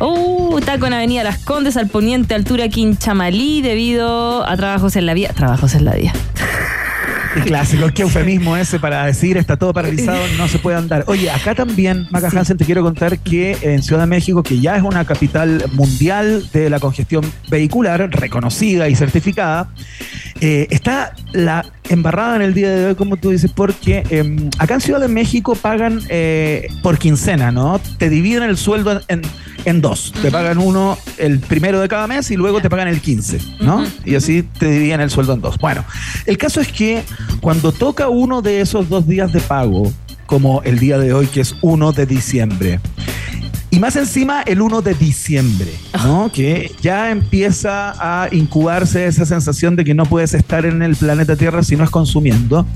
Uh, 0.00 0.60
taco 0.60 0.86
en 0.86 0.92
Avenida 0.92 1.24
Las 1.24 1.38
Condes, 1.38 1.76
al 1.76 1.88
poniente, 1.88 2.34
altura 2.34 2.68
Quinchamalí, 2.68 3.62
debido 3.62 4.46
a 4.46 4.56
trabajos 4.56 4.96
en 4.96 5.06
la 5.06 5.14
vía. 5.14 5.32
Trabajos 5.34 5.74
en 5.74 5.84
la 5.84 5.94
vía. 5.94 6.12
clásico, 7.44 7.88
qué 7.94 8.02
eufemismo 8.02 8.56
ese 8.56 8.78
para 8.78 9.04
decir 9.06 9.36
está 9.36 9.56
todo 9.56 9.72
paralizado, 9.72 10.20
no 10.38 10.48
se 10.48 10.58
puede 10.58 10.76
andar. 10.76 11.04
Oye, 11.06 11.30
acá 11.30 11.54
también, 11.54 12.06
Maca 12.10 12.28
Hansen, 12.28 12.56
te 12.56 12.64
quiero 12.64 12.82
contar 12.82 13.18
que 13.18 13.56
en 13.62 13.82
Ciudad 13.82 14.02
de 14.02 14.06
México, 14.06 14.42
que 14.42 14.60
ya 14.60 14.76
es 14.76 14.82
una 14.82 15.04
capital 15.04 15.64
mundial 15.72 16.48
de 16.52 16.70
la 16.70 16.80
congestión 16.80 17.24
vehicular, 17.50 18.08
reconocida 18.10 18.88
y 18.88 18.94
certificada, 18.94 19.68
eh, 20.40 20.66
está 20.70 21.14
la 21.32 21.64
embarrada 21.88 22.36
en 22.36 22.42
el 22.42 22.54
día 22.54 22.70
de 22.70 22.86
hoy, 22.86 22.94
como 22.94 23.16
tú 23.16 23.30
dices, 23.30 23.50
porque 23.54 24.02
em, 24.10 24.50
acá 24.58 24.74
en 24.74 24.80
Ciudad 24.80 25.00
de 25.00 25.08
México 25.08 25.54
pagan 25.54 26.00
eh, 26.08 26.68
por 26.82 26.98
quincena, 26.98 27.50
¿no? 27.50 27.80
Te 27.98 28.10
dividen 28.10 28.42
el 28.42 28.56
sueldo 28.56 29.00
en, 29.08 29.22
dos. 29.80 30.12
Te 30.22 30.30
pagan 30.30 30.58
uno 30.58 30.96
el 31.18 31.40
primero 31.40 31.80
de 31.80 31.88
cada 31.88 32.06
mes 32.06 32.30
y 32.30 32.36
luego 32.36 32.60
te 32.60 32.70
pagan 32.70 32.88
el 32.88 33.00
15, 33.00 33.40
¿no? 33.60 33.84
Y 34.04 34.14
así 34.14 34.42
te 34.42 34.70
dividen 34.70 35.00
el 35.00 35.10
sueldo 35.10 35.32
en 35.32 35.40
dos. 35.40 35.58
Bueno, 35.58 35.84
el 36.26 36.38
caso 36.38 36.60
es 36.60 36.68
que 36.68 37.02
cuando 37.40 37.72
toca 37.72 38.08
uno 38.08 38.42
de 38.42 38.60
esos 38.60 38.88
dos 38.88 39.08
días 39.08 39.32
de 39.32 39.40
pago, 39.40 39.92
como 40.26 40.62
el 40.62 40.78
día 40.78 40.98
de 40.98 41.12
hoy, 41.12 41.26
que 41.26 41.40
es 41.40 41.54
1 41.62 41.92
de 41.92 42.06
diciembre, 42.06 42.80
y 43.70 43.78
más 43.78 43.96
encima 43.96 44.42
el 44.42 44.60
1 44.60 44.82
de 44.82 44.94
diciembre, 44.94 45.72
¿no? 45.94 46.30
Que 46.32 46.72
ya 46.80 47.10
empieza 47.10 47.94
a 47.98 48.28
incubarse 48.32 49.06
esa 49.06 49.26
sensación 49.26 49.76
de 49.76 49.84
que 49.84 49.94
no 49.94 50.06
puedes 50.06 50.34
estar 50.34 50.64
en 50.64 50.82
el 50.82 50.96
planeta 50.96 51.36
Tierra 51.36 51.62
si 51.62 51.76
no 51.76 51.84
es 51.84 51.90
consumiendo. 51.90 52.66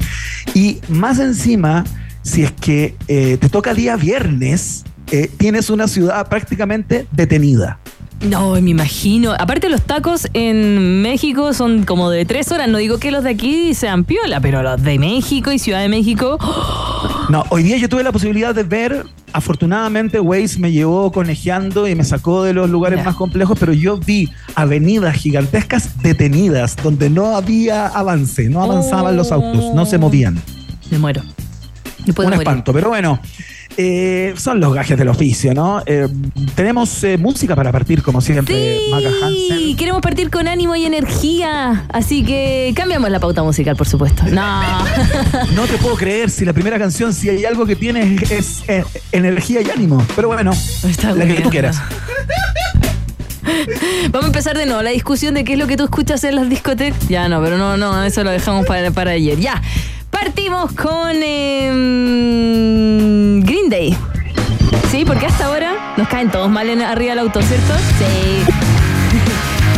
Y 0.55 0.81
más 0.89 1.19
encima, 1.19 1.85
si 2.23 2.43
es 2.43 2.53
que 2.53 2.97
eh, 3.09 3.39
te 3.41 3.49
toca 3.49 3.73
día 3.75 3.97
viernes, 3.97 4.85
eh, 5.13 5.31
tienes 5.37 5.71
una 5.71 5.89
ciudad 5.89 6.29
prácticamente 6.29 7.07
detenida. 7.13 7.79
No, 8.21 8.61
me 8.61 8.71
imagino. 8.71 9.33
Aparte 9.39 9.69
los 9.71 9.83
tacos 9.83 10.29
en 10.35 11.01
México 11.01 11.55
son 11.55 11.85
como 11.85 12.11
de 12.11 12.25
tres 12.27 12.53
horas. 12.53 12.69
No 12.69 12.79
digo 12.79 12.99
que 12.99 13.11
los 13.11 13.25
de 13.25 13.31
aquí 13.31 13.75
sean 13.75 14.05
piola, 14.05 14.41
pero 14.41 14.63
los 14.63 14.83
de 14.83 14.99
México 14.99 15.53
y 15.53 15.59
Ciudad 15.59 15.81
de 15.81 15.89
México... 15.89 16.39
No, 17.31 17.45
hoy 17.51 17.63
día 17.63 17.77
yo 17.77 17.89
tuve 17.89 18.03
la 18.03 18.11
posibilidad 18.11 18.53
de 18.53 18.65
ver, 18.65 19.07
afortunadamente 19.33 20.19
Waze 20.19 20.59
me 20.59 20.73
llevó 20.73 21.13
conejeando 21.13 21.87
y 21.87 21.95
me 21.95 22.03
sacó 22.03 22.43
de 22.43 22.53
los 22.53 22.69
lugares 22.69 23.05
más 23.05 23.15
complejos, 23.15 23.57
pero 23.59 23.73
yo 23.73 23.99
vi 23.99 24.29
avenidas 24.57 25.15
gigantescas 25.15 26.03
detenidas 26.03 26.75
donde 26.83 27.09
no 27.09 27.37
había 27.37 27.87
avance, 27.87 28.49
no 28.49 28.65
avanzaban 28.65 29.17
los 29.17 29.31
autos, 29.31 29.73
no 29.75 29.87
se 29.87 29.97
movían. 29.97 30.43
Me 30.91 30.99
muero. 30.99 31.23
Un 32.17 32.33
espanto, 32.33 32.73
pero 32.73 32.89
bueno. 32.89 33.21
Eh, 33.83 34.35
son 34.37 34.61
los 34.61 34.75
gajes 34.75 34.99
del 34.99 35.09
oficio, 35.09 35.55
¿no? 35.55 35.83
Eh, 35.87 36.07
tenemos 36.55 37.03
eh, 37.03 37.17
música 37.17 37.57
para 37.57 37.73
partir, 37.73 38.03
como 38.03 38.21
siempre, 38.21 38.79
sí, 39.49 39.75
queremos 39.79 40.03
partir 40.03 40.29
con 40.29 40.49
ánimo 40.49 40.77
y 40.77 40.85
energía, 40.85 41.87
así 41.89 42.23
que 42.23 42.75
cambiamos 42.77 43.09
la 43.09 43.21
pauta 43.21 43.43
musical, 43.43 43.77
por 43.77 43.89
supuesto. 43.89 44.25
No. 44.25 44.61
no 45.55 45.67
te 45.67 45.79
puedo 45.79 45.97
creer 45.97 46.29
si 46.29 46.45
la 46.45 46.53
primera 46.53 46.79
canción, 46.79 47.15
si 47.15 47.31
hay 47.31 47.47
algo 47.47 47.65
que 47.65 47.75
tiene 47.75 48.19
es, 48.29 48.65
energía 49.13 49.63
y 49.63 49.71
ánimo, 49.71 50.05
pero 50.15 50.29
bueno, 50.29 50.53
la 51.17 51.27
que 51.27 51.41
tú 51.41 51.49
quieras. 51.49 51.81
Vamos 54.11 54.25
a 54.25 54.27
empezar 54.27 54.59
de 54.59 54.67
nuevo 54.67 54.83
la 54.83 54.91
discusión 54.91 55.33
de 55.33 55.43
qué 55.43 55.55
es 55.55 55.59
lo 55.59 55.67
que 55.67 55.79
tú 55.79 55.85
escuchas 55.85 56.23
en 56.25 56.37
las 56.37 56.51
discotecas. 56.51 57.09
Ya 57.09 57.31
no, 57.31 57.43
pero 57.43 57.57
no, 57.57 57.79
no, 57.79 58.05
eso 58.05 58.23
lo 58.25 58.31
dejamos 58.31 58.67
para, 58.67 58.91
para 58.91 59.13
ayer. 59.13 59.39
Ya. 59.39 59.63
Partimos 60.21 60.73
con 60.73 61.23
em, 61.23 61.81
Green 63.41 63.71
Day. 63.71 63.97
Sí, 64.91 65.07
porque 65.07 65.25
hasta 65.25 65.47
ahora 65.47 65.95
nos 65.97 66.09
caen 66.09 66.31
todos 66.31 66.51
mal 66.51 66.69
en, 66.69 66.83
arriba 66.83 67.13
del 67.13 67.21
auto, 67.21 67.41
¿cierto? 67.41 67.73
Sí. 67.99 68.45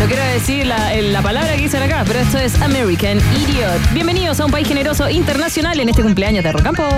No 0.01 0.07
quiero 0.09 0.25
decir 0.25 0.67
la, 0.67 0.93
la, 0.97 1.23
palabra 1.23 1.55
que 1.55 1.63
dicen 1.63 1.81
acá, 1.81 2.03
pero 2.05 2.19
esto 2.19 2.37
es 2.37 2.61
American 2.61 3.19
Idiot. 3.19 3.93
Bienvenidos 3.93 4.41
a 4.41 4.47
un 4.47 4.51
país 4.51 4.67
generoso 4.67 5.09
internacional 5.09 5.79
en 5.79 5.91
este 5.91 6.03
cumpleaños 6.03 6.43
de 6.43 6.51
Rocampo. 6.51 6.89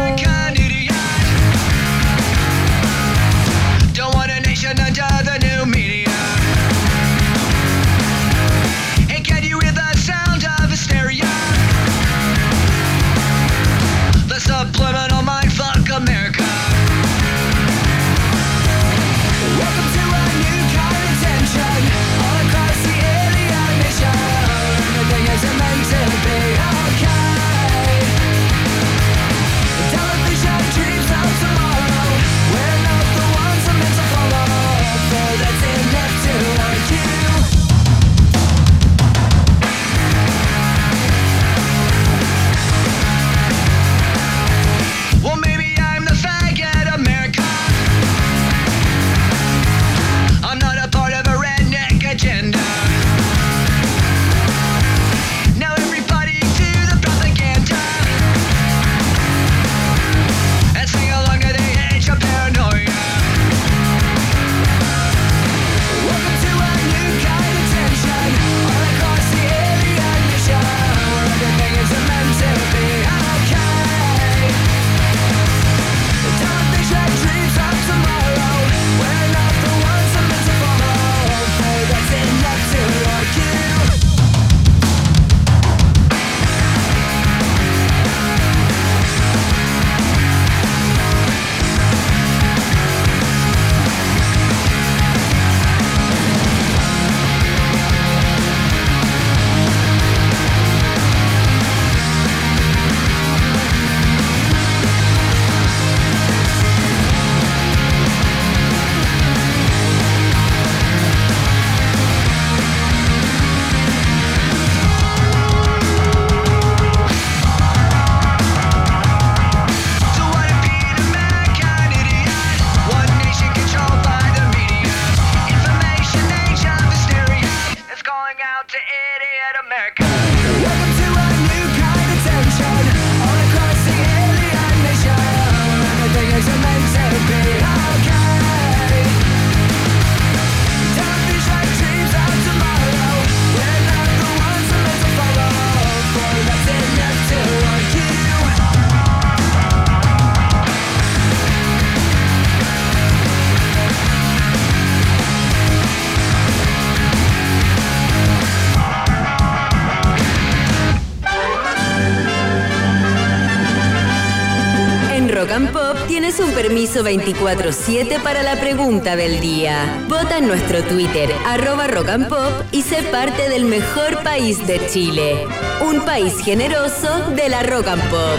Permiso 166.94 167.04
24-7 167.04 168.22
para 168.22 168.42
la 168.42 168.60
pregunta 168.60 169.16
del 169.16 169.40
día. 169.40 170.04
Vota 170.08 170.38
en 170.38 170.46
nuestro 170.46 170.82
Twitter, 170.82 171.30
arroba 171.46 171.86
rock 171.86 172.08
and 172.08 172.28
pop, 172.28 172.52
y 172.72 172.82
sé 172.82 173.02
parte 173.10 173.48
del 173.48 173.64
mejor 173.64 174.22
país 174.22 174.64
de 174.66 174.80
Chile. 174.86 175.46
Un 175.84 176.04
país 176.04 176.38
generoso 176.40 177.30
de 177.34 177.48
la 177.48 177.62
rock 177.62 177.88
and 177.88 178.02
pop. 178.10 178.38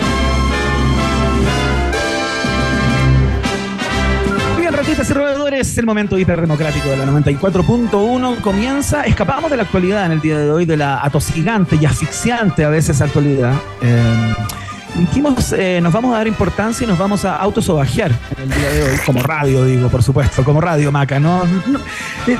Bien, 4.57 4.73
ratistas 4.73 5.09
y 5.09 5.13
roedores, 5.13 5.77
el 5.77 5.85
momento 5.85 6.17
hiperdemocrático 6.17 6.89
de 6.89 6.97
la 6.97 7.05
94.1 7.05 8.41
comienza. 8.41 9.03
Escapamos 9.03 9.51
de 9.51 9.57
la 9.57 9.63
actualidad 9.63 10.05
en 10.05 10.13
el 10.13 10.21
día 10.21 10.39
de 10.39 10.51
hoy, 10.51 10.65
de 10.65 10.77
la 10.77 11.03
atosigante 11.03 11.77
y 11.81 11.85
asfixiante 11.85 12.63
a 12.63 12.69
veces 12.69 13.01
actualidad. 13.01 13.53
Eh, 13.81 14.33
dijimos, 14.95 15.53
eh, 15.53 15.79
nos 15.81 15.91
vamos 15.93 16.13
a 16.13 16.17
dar 16.17 16.27
importancia 16.27 16.85
y 16.85 16.87
nos 16.87 16.97
vamos 16.97 17.25
a 17.25 17.35
autosobajear 17.37 18.11
en 18.37 18.43
el 18.43 18.57
día 18.57 18.69
de 18.69 18.83
hoy, 18.83 18.97
como 19.05 19.21
radio, 19.21 19.65
digo, 19.65 19.89
por 19.89 20.03
supuesto, 20.03 20.43
como 20.43 20.61
radio, 20.61 20.91
Maca, 20.91 21.19
¿no? 21.19 21.43
Eh, 22.27 22.37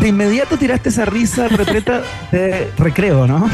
de 0.00 0.08
inmediato 0.08 0.56
tiraste 0.56 0.88
esa 0.88 1.04
risa 1.04 1.48
repleta 1.48 2.02
de 2.32 2.70
recreo, 2.78 3.26
¿no? 3.26 3.48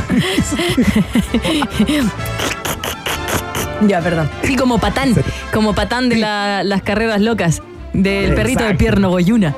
ya, 3.86 4.00
perdón. 4.00 4.30
Sí, 4.42 4.56
como 4.56 4.78
patán, 4.78 5.14
como 5.52 5.74
patán 5.74 6.08
de 6.08 6.16
las 6.16 6.82
carreras 6.82 7.20
locas, 7.20 7.62
del 7.92 8.34
perrito 8.34 8.64
de 8.64 8.74
Pierno 8.74 9.10
Goyuna. 9.10 9.54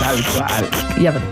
Tal 0.00 0.24
cual. 0.24 0.68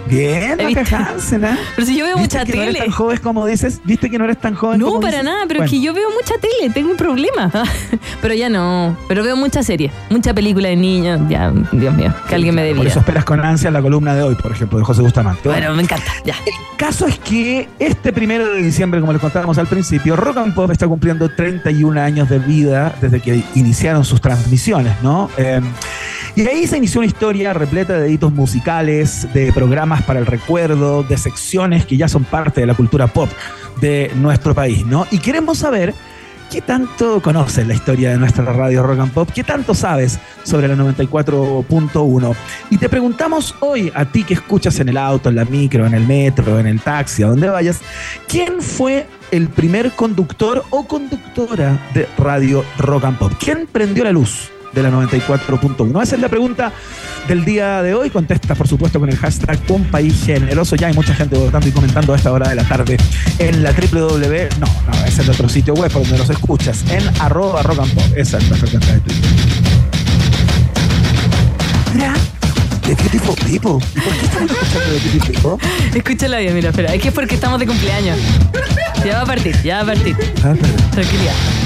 Bien, 0.08 0.58
Hansen, 0.92 1.44
¿eh? 1.44 1.56
Pero 1.74 1.86
si 1.86 1.96
yo 1.96 2.04
veo 2.04 2.18
mucha 2.18 2.44
que 2.44 2.52
tele. 2.52 2.64
No 2.64 2.70
eres 2.70 2.82
tan 2.82 2.90
joven 2.90 3.18
como 3.18 3.46
dices, 3.46 3.80
viste 3.84 4.10
que 4.10 4.18
no 4.18 4.24
eres 4.24 4.38
tan 4.38 4.54
joven. 4.54 4.80
No, 4.80 5.00
para 5.00 5.22
nada, 5.22 5.44
pero 5.48 5.64
es 5.64 5.70
que 5.70 5.80
yo 5.80 5.92
veo 5.94 6.08
mucha 6.10 6.34
tele, 6.38 6.72
tengo 6.72 6.90
un 6.90 6.96
problema. 6.96 7.50
pero 8.22 8.34
ya 8.34 8.48
no. 8.48 8.96
Pero 9.08 9.22
veo 9.22 9.36
mucha 9.36 9.62
serie, 9.62 9.90
mucha 10.10 10.34
película 10.34 10.68
de 10.68 10.76
niños. 10.76 11.20
Ya, 11.28 11.52
Dios 11.72 11.94
mío, 11.94 12.12
que 12.28 12.34
alguien 12.34 12.54
me 12.54 12.62
dé 12.62 12.74
Por 12.74 12.86
eso 12.86 13.00
esperas 13.00 13.24
con 13.24 13.40
ansia 13.44 13.70
la 13.70 13.82
columna 13.82 14.14
de 14.14 14.22
hoy, 14.22 14.34
por 14.34 14.52
ejemplo, 14.52 14.78
de 14.78 14.84
José 14.84 15.02
Bustamante. 15.02 15.48
Bueno, 15.48 15.74
me 15.74 15.82
encanta, 15.82 16.12
ya. 16.24 16.34
El 16.46 16.76
caso 16.76 17.06
es 17.06 17.18
que 17.18 17.68
este 17.78 18.12
primero 18.12 18.48
de 18.48 18.62
diciembre, 18.62 19.00
como 19.00 19.12
les 19.12 19.20
contábamos 19.20 19.58
al 19.58 19.66
principio, 19.66 20.16
Rock 20.16 20.38
and 20.38 20.54
Pop 20.54 20.70
está 20.70 20.86
cumpliendo 20.86 21.28
31 21.28 22.00
años 22.00 22.28
de 22.28 22.38
vida 22.38 22.94
desde 23.00 23.20
que 23.20 23.42
iniciaron 23.54 24.04
sus 24.04 24.20
transmisiones, 24.20 24.94
¿no? 25.02 25.30
Eh, 25.36 25.60
y 26.36 26.46
ahí 26.46 26.66
se 26.66 26.76
inició 26.76 27.00
una 27.00 27.06
historia 27.06 27.54
repleta 27.54 27.94
de 27.94 28.08
editos 28.08 28.30
musicales, 28.30 28.55
de 28.64 29.52
programas 29.52 30.02
para 30.02 30.18
el 30.18 30.26
recuerdo, 30.26 31.02
de 31.02 31.16
secciones 31.16 31.86
que 31.86 31.96
ya 31.96 32.08
son 32.08 32.24
parte 32.24 32.60
de 32.60 32.66
la 32.66 32.74
cultura 32.74 33.06
pop 33.06 33.30
de 33.80 34.10
nuestro 34.16 34.54
país, 34.54 34.84
¿no? 34.86 35.06
Y 35.10 35.18
queremos 35.18 35.58
saber 35.58 35.94
¿qué 36.50 36.60
tanto 36.60 37.20
conoces 37.20 37.66
la 37.66 37.74
historia 37.74 38.10
de 38.10 38.18
nuestra 38.18 38.44
radio 38.44 38.82
Rock 38.82 39.00
and 39.00 39.12
Pop? 39.12 39.30
¿Qué 39.34 39.44
tanto 39.44 39.74
sabes 39.74 40.18
sobre 40.42 40.68
la 40.68 40.74
94.1? 40.74 42.34
Y 42.70 42.78
te 42.78 42.88
preguntamos 42.88 43.54
hoy, 43.60 43.92
a 43.94 44.04
ti 44.04 44.24
que 44.24 44.34
escuchas 44.34 44.78
en 44.80 44.88
el 44.88 44.96
auto, 44.96 45.28
en 45.28 45.36
la 45.36 45.44
micro, 45.44 45.86
en 45.86 45.94
el 45.94 46.06
metro, 46.06 46.58
en 46.58 46.66
el 46.66 46.80
taxi, 46.80 47.22
a 47.22 47.28
donde 47.28 47.48
vayas, 47.48 47.80
¿quién 48.28 48.60
fue 48.60 49.06
el 49.30 49.48
primer 49.48 49.92
conductor 49.92 50.64
o 50.70 50.86
conductora 50.86 51.90
de 51.94 52.08
radio 52.18 52.64
Rock 52.78 53.04
and 53.04 53.18
Pop? 53.18 53.32
¿Quién 53.38 53.68
prendió 53.70 54.04
la 54.04 54.12
luz? 54.12 54.50
De 54.76 54.82
la 54.82 54.90
94.1. 54.90 56.02
Esa 56.02 56.14
es 56.14 56.20
la 56.20 56.28
pregunta 56.28 56.72
del 57.26 57.44
día 57.44 57.82
de 57.82 57.94
hoy. 57.94 58.10
Contesta, 58.10 58.54
por 58.54 58.68
supuesto, 58.68 59.00
con 59.00 59.08
el 59.08 59.16
hashtag 59.16 59.58
Un 59.68 59.84
País 59.84 60.24
Generoso. 60.24 60.76
Ya 60.76 60.88
hay 60.88 60.94
mucha 60.94 61.14
gente 61.14 61.36
votando 61.36 61.66
y 61.66 61.72
comentando 61.72 62.12
a 62.12 62.16
esta 62.16 62.30
hora 62.30 62.50
de 62.50 62.54
la 62.54 62.64
tarde 62.64 62.98
en 63.38 63.62
la 63.62 63.72
www. 63.72 64.48
No, 64.60 64.66
no, 64.66 65.04
ese 65.06 65.22
es 65.22 65.28
otro 65.28 65.48
sitio 65.48 65.74
web 65.74 65.90
por 65.90 66.02
donde 66.02 66.18
los 66.18 66.30
escuchas. 66.30 66.84
En 66.90 67.02
arroba 67.20 67.62
rock 67.62 67.80
and 67.80 67.94
pop. 67.94 68.04
Esa 68.14 68.38
es 68.38 68.50
la 68.50 68.56
frecuencia 68.56 68.92
de 68.92 69.00
Twitter. 69.00 69.30
Mira. 71.94 72.14
¿De 72.86 72.94
qué 72.94 73.08
tipo? 73.08 73.34
¿Y 73.48 73.58
por 73.58 73.80
qué 73.80 74.26
estamos 74.26 74.50
escuchando 74.52 74.92
de 74.92 75.00
qué 75.00 75.32
tipo? 75.32 75.58
Escúchala 75.92 76.38
bien, 76.38 76.54
mira, 76.54 76.68
espera. 76.68 76.94
Es 76.94 77.02
que 77.02 77.08
es 77.08 77.14
porque 77.14 77.34
estamos 77.34 77.58
de 77.58 77.66
cumpleaños. 77.66 78.16
Ya 79.04 79.16
va 79.16 79.22
a 79.22 79.26
partir, 79.26 79.60
ya 79.62 79.76
va 79.76 79.82
a 79.82 79.94
partir. 79.94 80.16
Ah. 80.44 80.54
Tranquilidad. 80.92 81.65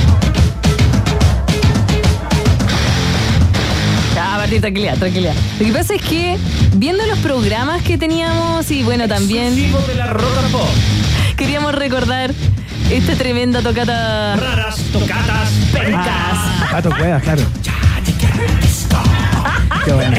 Partir, 4.51 4.63
tranquilidad, 4.63 4.99
tranquilidad. 4.99 5.35
Lo 5.61 5.67
que 5.67 5.73
pasa 5.73 5.95
es 5.95 6.03
que, 6.03 6.37
viendo 6.75 7.07
los 7.07 7.21
programas 7.21 7.83
que 7.83 7.97
teníamos 7.97 8.69
y 8.73 8.83
bueno, 8.83 9.07
también 9.07 9.55
de 9.55 9.95
la 9.95 10.09
rock 10.09 10.39
and 10.43 10.51
pop. 10.51 10.69
queríamos 11.37 11.73
recordar 11.73 12.33
esta 12.91 13.15
tremenda 13.15 13.63
tocata. 13.63 14.35
Raras 14.35 14.75
tocatas 14.93 15.51
pencas. 15.73 16.69
Pato 16.69 16.91
Cuevas, 16.91 17.23
claro. 17.23 17.45
Qué 19.85 19.93
bueno. 19.93 20.17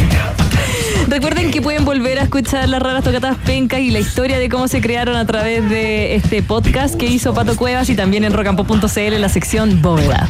Recuerden 1.10 1.52
que 1.52 1.62
pueden 1.62 1.84
volver 1.84 2.18
a 2.18 2.24
escuchar 2.24 2.70
las 2.70 2.82
raras 2.82 3.04
tocatas 3.04 3.36
pencas 3.36 3.82
y 3.82 3.92
la 3.92 4.00
historia 4.00 4.40
de 4.40 4.48
cómo 4.48 4.70
se 4.70 4.80
crearon 4.80 5.18
a 5.18 5.26
través 5.26 5.70
de 5.70 6.16
este 6.16 6.42
podcast 6.42 6.96
que 6.96 7.08
hizo 7.08 7.34
Pato 7.34 7.58
Cuevas 7.58 7.90
y 7.90 7.96
también 7.96 8.24
en 8.24 8.32
rocampo.cl 8.32 8.98
en 8.98 9.20
la 9.20 9.28
sección 9.28 9.82
bóveda. 9.82 10.30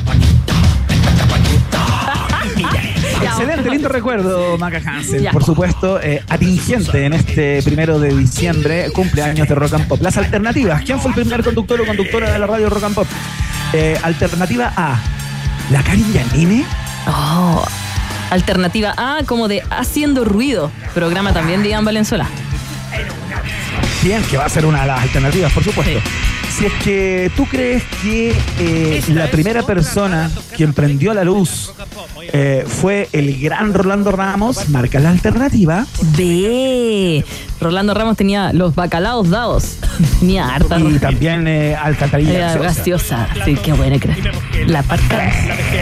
Excelente, 3.31 3.69
lindo 3.69 3.89
recuerdo, 3.89 4.57
Maca 4.57 4.81
Hansen. 4.85 5.21
Ya. 5.23 5.31
Por 5.31 5.43
supuesto, 5.43 5.99
eh, 6.01 6.23
atingente 6.29 7.05
en 7.05 7.13
este 7.13 7.61
primero 7.63 7.99
de 7.99 8.15
diciembre, 8.15 8.91
cumpleaños 8.91 9.47
de 9.47 9.55
Rock 9.55 9.73
and 9.73 9.87
Pop. 9.87 10.01
Las 10.01 10.17
alternativas. 10.17 10.83
¿Quién 10.83 10.99
fue 10.99 11.11
el 11.11 11.15
primer 11.15 11.43
conductor 11.43 11.81
o 11.81 11.85
conductora 11.85 12.31
de 12.31 12.39
la 12.39 12.47
radio 12.47 12.69
Rock 12.69 12.83
and 12.83 12.95
Pop? 12.95 13.07
Eh, 13.73 13.97
alternativa 14.03 14.73
A, 14.75 14.99
la 15.69 15.81
Karin 15.83 16.11
Yanine. 16.13 16.65
Oh, 17.07 17.63
alternativa 18.29 18.93
A, 18.97 19.23
como 19.25 19.47
de 19.47 19.63
Haciendo 19.69 20.25
Ruido, 20.25 20.71
programa 20.93 21.33
también 21.33 21.63
de 21.63 21.69
Iván 21.69 21.85
Valenzuela. 21.85 22.27
Bien, 24.03 24.21
que 24.23 24.37
va 24.37 24.45
a 24.45 24.49
ser 24.49 24.65
una 24.65 24.81
de 24.81 24.87
las 24.87 25.01
alternativas, 25.01 25.53
por 25.53 25.63
supuesto. 25.63 25.99
Si 26.57 26.65
es 26.65 26.73
que 26.83 27.31
tú 27.35 27.45
crees 27.45 27.83
que 28.03 28.35
eh, 28.59 29.01
la 29.09 29.27
primera 29.31 29.63
persona 29.63 30.29
quien 30.55 30.73
prendió 30.73 31.13
la 31.13 31.23
luz 31.23 31.73
eh, 32.33 32.65
fue 32.67 33.09
el 33.13 33.39
gran 33.39 33.73
Rolando 33.73 34.11
Ramos, 34.11 34.69
marca 34.69 34.99
la 34.99 35.09
alternativa. 35.09 35.85
B. 36.17 37.23
Rolando 37.59 37.93
Ramos 37.93 38.17
tenía 38.17 38.51
los 38.53 38.75
bacalaos 38.75 39.29
dados. 39.29 39.77
Tenía 40.19 40.47
harta 40.53 40.79
Y 40.79 40.99
también 40.99 41.47
eh, 41.47 41.75
Alcantarilla 41.75 42.33
Era 42.33 42.47
Gaseosa. 42.57 43.27
graciosa. 43.27 43.45
Sí, 43.45 43.55
qué 43.55 43.73
buena 43.73 43.97
que. 43.99 44.09
La 44.67 44.83
parca. 44.83 45.31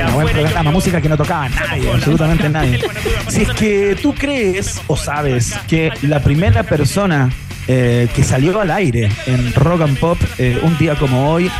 Una 0.05 0.13
buena 0.13 0.31
programa, 0.31 0.71
música 0.71 1.01
que 1.01 1.09
no 1.09 1.17
tocaba 1.17 1.49
nadie, 1.49 1.91
absolutamente 1.91 2.49
nadie. 2.49 2.79
Si 3.27 3.41
es 3.43 3.49
que 3.51 3.97
tú 4.01 4.13
crees 4.13 4.81
o 4.87 4.95
sabes 4.97 5.53
que 5.67 5.91
la 6.01 6.21
primera 6.21 6.63
persona 6.63 7.29
eh, 7.67 8.07
que 8.15 8.23
salió 8.23 8.59
al 8.59 8.71
aire 8.71 9.09
en 9.25 9.53
Rock 9.53 9.81
and 9.81 9.97
Pop 9.99 10.17
eh, 10.37 10.59
un 10.61 10.77
día 10.77 10.95
como 10.95 11.31
hoy, 11.31 11.51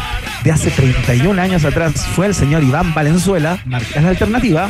de 0.44 0.52
hace 0.52 0.72
31 0.72 1.42
años 1.42 1.66
atrás, 1.66 2.08
fue 2.16 2.28
el 2.28 2.36
señor 2.36 2.64
Iván 2.64 2.94
Valenzuela, 2.94 3.62
marcas 3.66 4.04
la 4.04 4.10
alternativa. 4.10 4.70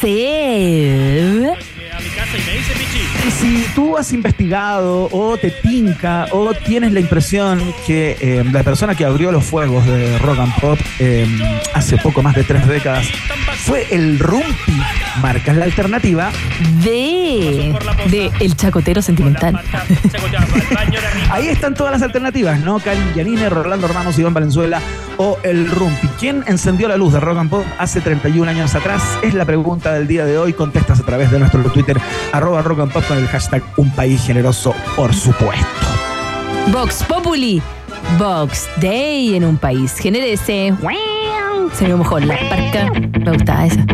C. 0.00 1.54
Y 3.26 3.30
si 3.30 3.64
tú 3.74 3.96
has 3.96 4.12
investigado 4.12 5.08
o 5.10 5.36
te 5.36 5.50
tinca 5.50 6.26
o 6.32 6.52
tienes 6.52 6.92
la 6.92 7.00
impresión 7.00 7.60
que 7.86 8.16
eh, 8.20 8.44
la 8.52 8.62
persona 8.62 8.94
que 8.94 9.04
abrió 9.04 9.32
los 9.32 9.44
fuegos 9.44 9.86
de 9.86 10.18
Rock 10.18 10.38
and 10.40 10.60
Pop 10.60 10.78
eh, 10.98 11.26
hace 11.72 11.96
poco 11.98 12.22
más 12.22 12.34
de 12.34 12.44
tres 12.44 12.66
décadas 12.66 13.06
fue 13.64 13.86
el 13.90 14.18
Rumpi, 14.18 14.78
marcas 15.22 15.56
la 15.56 15.64
alternativa. 15.64 16.30
D. 16.82 17.74
De 18.10 18.30
El 18.40 18.56
Chacotero 18.56 19.00
Sentimental. 19.00 19.58
Ahí 21.30 21.48
están 21.48 21.74
todas 21.74 21.92
las 21.92 22.02
alternativas, 22.02 22.60
¿no? 22.60 22.78
Karin 22.78 23.14
Yanine, 23.14 23.48
Rolando 23.48 23.88
Ramos, 23.88 24.18
Iván 24.18 24.34
Valenzuela 24.34 24.82
o 25.16 25.38
el 25.42 25.70
Rumpi. 25.70 26.08
¿Quién 26.20 26.44
encendió 26.46 26.88
la 26.88 26.98
luz 26.98 27.14
de 27.14 27.20
Rock 27.20 27.38
and 27.38 27.50
Pop 27.50 27.64
hace 27.78 28.02
31 28.02 28.50
años 28.50 28.74
atrás? 28.74 29.02
Es 29.22 29.32
la 29.32 29.46
pregunta 29.46 29.94
del 29.94 30.06
día 30.06 30.26
de 30.26 30.36
hoy. 30.36 30.52
Contestas 30.52 31.00
a 31.00 31.04
través 31.04 31.30
de 31.30 31.38
nuestro 31.38 31.62
Twitter, 31.62 31.98
arroba 32.32 32.60
Rock 32.60 32.80
and 32.80 32.92
Pop 32.92 33.04
con 33.06 33.16
el 33.16 33.26
hashtag 33.28 33.62
Un 33.78 33.90
País 33.94 34.22
Generoso, 34.26 34.74
por 34.94 35.14
supuesto. 35.14 35.66
Vox 36.70 37.02
Populi. 37.04 37.62
Vox 38.18 38.68
Day 38.76 39.34
en 39.34 39.44
un 39.44 39.56
país. 39.56 39.94
Genérese. 39.98 40.74
Se 41.72 41.88
me 41.88 41.94
mojó 41.96 42.20
la 42.20 42.36
parca. 42.48 42.90
Me 42.92 43.32
gustaba 43.32 43.66
esa. 43.66 43.84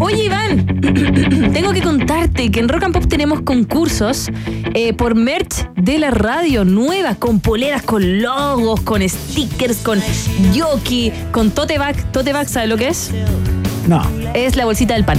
Oye, 0.00 0.24
Iván, 0.24 0.66
tengo 1.52 1.72
que 1.72 1.82
contarte 1.82 2.50
que 2.50 2.60
en 2.60 2.68
Rock 2.68 2.84
and 2.84 2.94
Pop 2.94 3.06
tenemos 3.06 3.42
concursos 3.42 4.30
eh, 4.74 4.92
por 4.92 5.14
merch 5.14 5.68
de 5.76 5.98
la 5.98 6.10
radio 6.10 6.64
nueva, 6.64 7.14
con 7.14 7.40
poleras, 7.40 7.82
con 7.82 8.20
logos, 8.20 8.80
con 8.80 9.06
stickers, 9.08 9.78
con 9.78 10.00
yoki, 10.52 11.12
con 11.32 11.50
tote 11.50 11.78
bag. 11.78 11.96
Tote 12.12 12.32
bag, 12.32 12.48
¿sabes 12.48 12.68
lo 12.68 12.76
que 12.76 12.88
es? 12.88 13.10
No. 13.86 14.02
Es 14.34 14.56
la 14.56 14.64
bolsita 14.64 14.94
del 14.94 15.04
pan. 15.04 15.18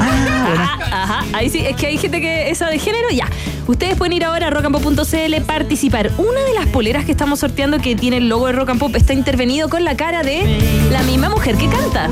Ah, 0.00 0.54
Ajá, 0.54 1.02
ajá. 1.02 1.24
Ahí 1.32 1.48
sí, 1.48 1.60
es 1.60 1.76
que 1.76 1.86
hay 1.86 1.98
gente 1.98 2.20
que 2.20 2.50
esa 2.50 2.68
de 2.68 2.78
género, 2.78 3.08
ya. 3.10 3.26
Ustedes 3.66 3.96
pueden 3.96 4.12
ir 4.12 4.24
ahora 4.24 4.48
a 4.48 4.50
rockandpop.cl, 4.50 5.42
participar. 5.46 6.10
Una 6.18 6.40
de 6.40 6.54
las 6.54 6.66
poleras 6.66 7.04
que 7.04 7.12
estamos 7.12 7.40
sorteando 7.40 7.78
que 7.78 7.94
tiene 7.94 8.18
el 8.18 8.28
logo 8.28 8.46
de 8.46 8.52
Rock 8.52 8.70
and 8.70 8.80
Pop 8.80 8.94
está 8.96 9.12
intervenido 9.12 9.68
con 9.68 9.84
la 9.84 9.96
cara 9.96 10.22
de 10.22 10.58
la 10.90 11.02
misma 11.02 11.28
mujer 11.28 11.56
que 11.56 11.68
canta. 11.68 12.08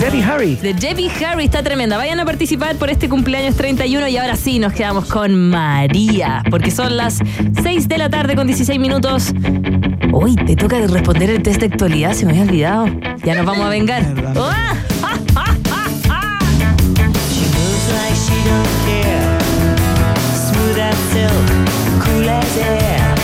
Debbie 0.00 0.24
Harry. 0.24 0.56
De 0.56 0.74
Debbie 0.74 1.10
Harry 1.24 1.44
está 1.44 1.62
tremenda. 1.62 1.96
Vayan 1.96 2.18
a 2.18 2.24
participar 2.24 2.74
por 2.76 2.90
este 2.90 3.08
cumpleaños 3.08 3.54
31 3.54 4.08
y 4.08 4.16
ahora 4.16 4.34
sí 4.34 4.58
nos 4.58 4.72
quedamos 4.72 5.06
con 5.06 5.48
María, 5.48 6.42
porque 6.50 6.72
son 6.72 6.96
las 6.96 7.20
6 7.62 7.88
de 7.88 7.98
la 7.98 8.10
tarde 8.10 8.34
con 8.34 8.48
16 8.48 8.80
minutos. 8.80 9.32
Uy, 10.12 10.34
te 10.34 10.56
toca 10.56 10.78
responder 10.88 11.30
el 11.30 11.42
test 11.42 11.60
de 11.60 11.66
actualidad, 11.66 12.12
se 12.14 12.26
me 12.26 12.32
había 12.32 12.42
olvidado. 12.42 12.86
Ya 13.24 13.34
nos 13.36 13.46
vamos 13.46 13.64
a 13.64 13.68
vengar. 13.68 14.14
Verdad. 14.14 14.91
Silk, 21.12 21.46
cool 22.00 22.28
as 22.28 22.56
air. 22.56 23.21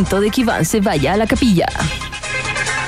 Momento 0.00 0.20
de 0.20 0.30
que 0.30 0.40
Iván 0.40 0.64
se 0.64 0.80
vaya 0.80 1.12
a 1.12 1.16
la 1.18 1.26
capilla. 1.26 1.66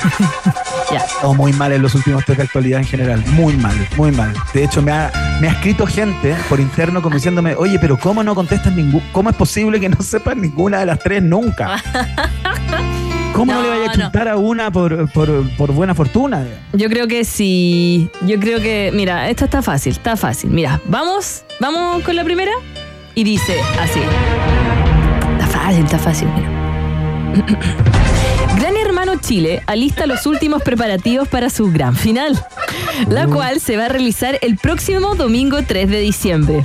ya. 0.91 1.05
Todo 1.21 1.35
muy 1.35 1.53
mal 1.53 1.73
en 1.73 1.83
los 1.83 1.95
últimos 1.95 2.25
test 2.25 2.39
de 2.39 2.45
actualidad 2.45 2.81
en 2.81 2.87
general. 2.87 3.23
Muy 3.33 3.55
mal, 3.57 3.77
muy 3.97 4.11
mal. 4.13 4.33
De 4.55 4.65
hecho, 4.65 4.81
me 4.81 4.93
ha, 4.93 5.13
me 5.41 5.49
ha 5.49 5.53
escrito 5.53 5.87
gente 5.87 6.35
por 6.49 6.59
interno 6.59 7.03
como 7.03 7.17
diciéndome, 7.17 7.55
oye, 7.55 7.79
pero 7.79 7.99
¿cómo 7.99 8.23
no 8.25 8.35
contestas 8.35 8.73
ningún... 8.75 9.03
¿Cómo 9.13 9.29
es 9.29 9.37
posible 9.37 9.79
que 9.79 9.91
no 9.91 10.01
sepas 10.03 10.37
ninguna 10.37 10.79
de 10.81 10.87
las 10.87 10.99
tres 11.01 11.23
nunca? 11.23 11.83
¿Cómo 13.35 13.53
no, 13.53 13.59
No, 13.59 13.63
le 13.63 13.69
vaya 13.69 13.91
a 13.93 13.97
no. 13.97 14.05
chutar 14.07 14.29
a 14.29 14.37
una 14.37 14.71
por, 14.71 15.11
por, 15.13 15.57
por 15.57 15.73
buena 15.73 15.95
fortuna? 15.95 16.45
Yo 16.73 16.89
creo 16.89 17.07
que 17.09 17.25
sí. 17.25 18.11
Yo 18.23 18.41
creo 18.41 18.61
que, 18.61 18.91
mira, 18.95 19.29
esto 19.29 19.45
está 19.45 19.61
fácil, 19.61 19.93
está 19.93 20.17
fácil. 20.17 20.51
Mira, 20.51 20.81
vamos, 20.87 21.45
vamos 21.61 22.03
con 22.05 22.17
la 22.17 22.25
primera. 22.25 22.53
Y 23.15 23.25
dice 23.25 23.61
así. 23.81 24.01
Está 25.33 25.47
fácil, 25.47 25.85
está 25.85 25.99
fácil, 25.99 26.29
mira. 26.35 26.62
Gran 28.59 28.77
Hermano 28.77 29.17
Chile 29.21 29.63
alista 29.67 30.07
los 30.07 30.27
últimos 30.27 30.63
preparativos 30.63 31.29
para 31.29 31.51
su 31.51 31.71
gran 31.71 31.97
final, 31.97 32.39
la 33.09 33.27
cual 33.27 33.61
se 33.61 33.77
va 33.77 33.87
a 33.87 33.89
realizar 33.89 34.39
el 34.43 34.57
próximo 34.57 35.15
domingo 35.15 35.63
3 35.67 35.89
de 35.89 36.01
diciembre. 36.01 36.63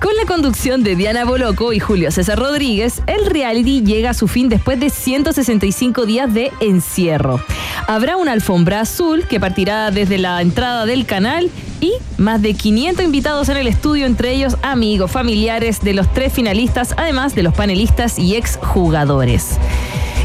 Con 0.00 0.14
la 0.16 0.26
conducción 0.26 0.84
de 0.84 0.94
Diana 0.94 1.24
Boloco 1.24 1.72
y 1.72 1.80
Julio 1.80 2.10
César 2.10 2.38
Rodríguez, 2.38 3.02
el 3.06 3.26
reality 3.26 3.82
llega 3.82 4.10
a 4.10 4.14
su 4.14 4.28
fin 4.28 4.48
después 4.48 4.78
de 4.78 4.90
165 4.90 6.06
días 6.06 6.32
de 6.32 6.52
encierro. 6.60 7.40
Habrá 7.86 8.16
una 8.16 8.32
alfombra 8.32 8.80
azul 8.80 9.26
que 9.26 9.40
partirá 9.40 9.90
desde 9.90 10.18
la 10.18 10.40
entrada 10.40 10.86
del 10.86 11.06
canal 11.06 11.50
y 11.80 11.92
más 12.16 12.42
de 12.42 12.54
500 12.54 13.04
invitados 13.04 13.48
en 13.48 13.56
el 13.56 13.66
estudio, 13.66 14.06
entre 14.06 14.32
ellos 14.32 14.56
amigos, 14.62 15.10
familiares 15.10 15.80
de 15.80 15.94
los 15.94 16.12
tres 16.12 16.32
finalistas, 16.32 16.94
además 16.96 17.34
de 17.34 17.42
los 17.42 17.54
panelistas 17.54 18.18
y 18.18 18.36
exjugadores. 18.36 19.58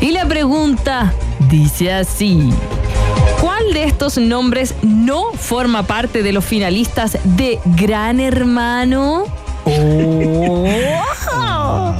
Y 0.04 0.12
la 0.12 0.28
pregunta 0.28 1.14
dice 1.50 1.94
así. 1.94 2.50
¿Cuál 3.40 3.72
de 3.74 3.86
estos 3.86 4.18
nombres 4.18 4.76
no 4.82 5.32
forma 5.32 5.84
parte 5.84 6.24
de 6.24 6.34
los 6.34 6.44
finalistas 6.44 7.18
de 7.24 7.62
Gran 7.78 8.20
Hermano? 8.20 9.24
Oh. 9.66 10.68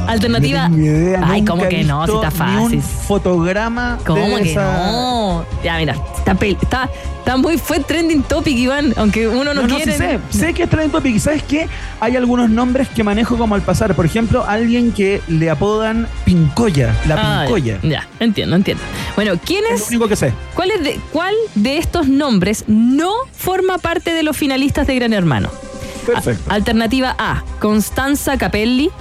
Alternativa. 0.08 0.70
No 0.70 0.78
idea, 0.78 1.22
Ay, 1.26 1.44
¿cómo 1.44 1.68
que 1.68 1.84
no? 1.84 2.06
Si 2.06 2.14
está 2.14 2.30
ni 2.30 2.36
fácil. 2.36 2.78
un 2.78 2.82
fotograma 2.84 3.98
¿Cómo 4.06 4.38
de 4.38 4.44
que 4.44 4.52
esa- 4.52 4.92
no? 4.92 5.46
Ya, 5.64 5.78
mira, 5.78 5.96
está, 6.18 6.34
está, 6.46 6.90
está 7.20 7.38
muy 7.38 7.58
fue 7.58 7.80
trending 7.80 8.22
topic, 8.24 8.56
Iván, 8.58 8.94
aunque 8.98 9.28
uno 9.28 9.54
no, 9.54 9.62
No, 9.62 9.68
no, 9.68 9.76
quiere. 9.76 9.94
sí 9.94 9.98
sé, 9.98 10.20
sé 10.30 10.54
que 10.54 10.64
es 10.64 10.70
trending 10.70 10.92
topic. 10.92 11.16
¿Y 11.16 11.20
¿Sabes 11.20 11.42
qué? 11.44 11.68
Hay 12.00 12.16
algunos 12.16 12.50
nombres 12.50 12.90
que 12.90 13.04
manejo 13.04 13.38
como 13.38 13.56
al 13.56 13.62
pasar. 13.64 13.96
Por 13.96 14.06
ejemplo, 14.06 14.46
alguien 14.48 14.92
que 14.92 15.22
le 15.28 15.50
apodan 15.50 16.08
Pincoya, 16.26 16.94
la 17.08 17.16
Ah, 17.18 17.44
Pincoya. 17.46 17.80
ya, 17.82 17.90
ya, 17.90 18.08
entiendo, 18.20 18.56
entiendo. 18.56 18.84
Bueno, 19.16 19.34
¿quién 19.44 19.64
Es 19.66 19.76
es? 19.76 19.82
lo 19.82 19.88
único 19.88 20.08
que 20.10 20.16
sé. 20.16 20.34
¿Cuál, 20.54 20.72
es 20.72 20.84
de, 20.84 21.00
¿Cuál 21.12 21.34
de 21.56 21.78
estos 21.78 22.08
nombres 22.08 22.66
no 22.68 23.12
forma 23.36 23.78
parte 23.80 24.14
de 24.14 24.22
los 24.22 24.38
finalistas 24.38 24.86
de 24.86 24.96
Gran 24.96 25.14
Hermano? 25.14 25.50
Perfecto. 26.06 26.52
Alternativa 26.52 27.16
A, 27.18 27.44
Constanza 27.60 28.38
Capelli. 28.38 28.92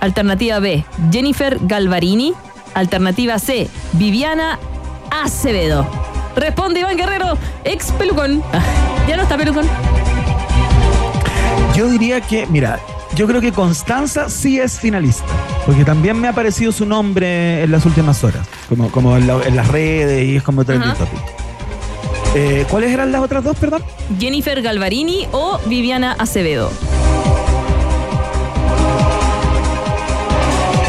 Alternativa 0.00 0.58
B, 0.58 0.84
Jennifer 1.10 1.58
Galvarini. 1.62 2.34
Alternativa 2.74 3.38
C, 3.38 3.68
Viviana 3.92 4.58
Acevedo. 5.10 5.86
Responde 6.36 6.80
Iván 6.80 6.96
Guerrero, 6.96 7.38
ex 7.64 7.92
pelucón. 7.92 8.42
Ya 9.08 9.16
no 9.18 9.22
está 9.24 9.36
pelucón. 9.36 9.66
Yo 11.76 11.88
diría 11.88 12.20
que, 12.20 12.46
mira, 12.46 12.78
yo 13.16 13.26
creo 13.26 13.40
que 13.40 13.52
Constanza 13.52 14.28
sí 14.30 14.58
es 14.58 14.78
finalista. 14.80 15.26
Porque 15.66 15.84
también 15.84 16.18
me 16.20 16.26
ha 16.28 16.30
aparecido 16.30 16.72
su 16.72 16.86
nombre 16.86 17.62
en 17.64 17.70
las 17.70 17.84
últimas 17.84 18.22
horas. 18.24 18.46
Como, 18.68 18.90
como 18.90 19.16
en, 19.16 19.26
la- 19.26 19.42
en 19.44 19.56
las 19.56 19.68
redes 19.68 20.26
y 20.26 20.36
es 20.36 20.42
como 20.42 20.64
trending 20.64 20.92
topic. 20.94 21.20
Eh, 22.34 22.66
¿Cuáles 22.68 22.90
eran 22.90 23.12
las 23.12 23.22
otras 23.22 23.44
dos, 23.44 23.56
perdón? 23.56 23.82
Jennifer 24.18 24.60
Galvarini 24.60 25.26
o 25.32 25.58
Viviana 25.66 26.16
Acevedo. 26.18 26.70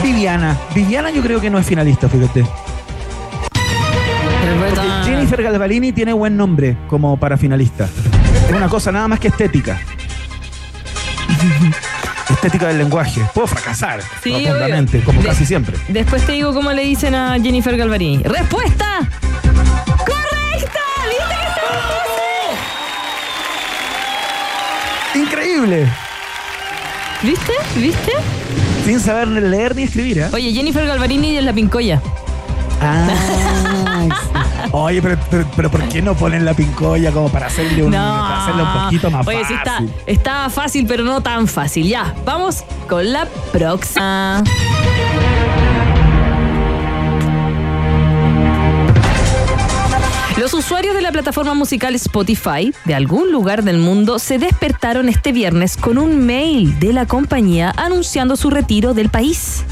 Viviana. 0.03 0.57
Viviana 0.73 1.11
yo 1.11 1.21
creo 1.21 1.39
que 1.41 1.49
no 1.49 1.57
es 1.59 1.65
finalista, 1.65 2.07
fíjate. 2.09 2.45
Jennifer 5.05 5.43
Galvarini 5.43 5.91
tiene 5.91 6.13
buen 6.13 6.35
nombre 6.35 6.77
como 6.87 7.17
para 7.17 7.37
finalista. 7.37 7.87
Es 8.49 8.55
una 8.55 8.67
cosa 8.67 8.91
nada 8.91 9.07
más 9.07 9.19
que 9.19 9.27
estética. 9.27 9.79
estética 12.29 12.67
del 12.67 12.77
lenguaje. 12.79 13.21
Puedo 13.33 13.47
fracasar 13.47 14.01
Sí, 14.23 14.31
como 14.31 14.43
De- 15.21 15.27
casi 15.27 15.45
siempre. 15.45 15.77
Después 15.89 16.25
te 16.25 16.33
digo 16.33 16.53
cómo 16.53 16.71
le 16.71 16.83
dicen 16.83 17.13
a 17.15 17.39
Jennifer 17.39 17.75
Galvarini. 17.77 18.23
¡Respuesta! 18.23 19.07
Increíble. 25.65 25.91
¿Viste? 27.23 27.53
¿Viste? 27.75 28.11
Sin 28.85 28.99
saber 28.99 29.27
leer 29.27 29.75
ni 29.75 29.83
escribir, 29.83 30.19
¿eh? 30.19 30.29
Oye, 30.31 30.53
Jennifer 30.53 30.85
Galvarini 30.85 31.37
es 31.37 31.43
la 31.43 31.53
pincoya. 31.53 32.01
Ah. 32.81 33.07
Oye, 34.71 35.01
pero, 35.01 35.17
pero, 35.31 35.45
pero 35.55 35.71
¿por 35.71 35.87
qué 35.89 36.01
no 36.01 36.13
ponen 36.13 36.45
la 36.45 36.53
pincoya 36.53 37.11
como 37.11 37.29
para 37.29 37.47
hacerle 37.47 37.83
un, 37.83 37.91
para 37.91 38.43
hacerle 38.43 38.63
un 38.63 38.83
poquito 38.83 39.09
más 39.09 39.27
Oye, 39.27 39.39
fácil? 39.39 39.57
sí 39.57 39.63
está, 39.63 39.83
está 40.05 40.49
fácil, 40.49 40.85
pero 40.87 41.03
no 41.03 41.21
tan 41.21 41.47
fácil. 41.47 41.87
Ya, 41.87 42.13
vamos 42.25 42.63
con 42.87 43.11
la 43.11 43.25
próxima. 43.51 44.43
Los 50.45 50.53
usuarios 50.53 50.93
de 50.93 51.01
la 51.01 51.11
plataforma 51.11 51.55
musical 51.55 51.95
Spotify 51.95 52.71
de 52.85 52.93
algún 52.93 53.31
lugar 53.31 53.63
del 53.63 53.79
mundo 53.79 54.19
se 54.19 54.37
despertaron 54.37 55.09
este 55.09 55.31
viernes 55.31 55.75
con 55.75 55.97
un 55.97 56.23
mail 56.23 56.79
de 56.79 56.93
la 56.93 57.07
compañía 57.07 57.73
anunciando 57.75 58.35
su 58.35 58.51
retiro 58.51 58.93
del 58.93 59.09
país. 59.09 59.63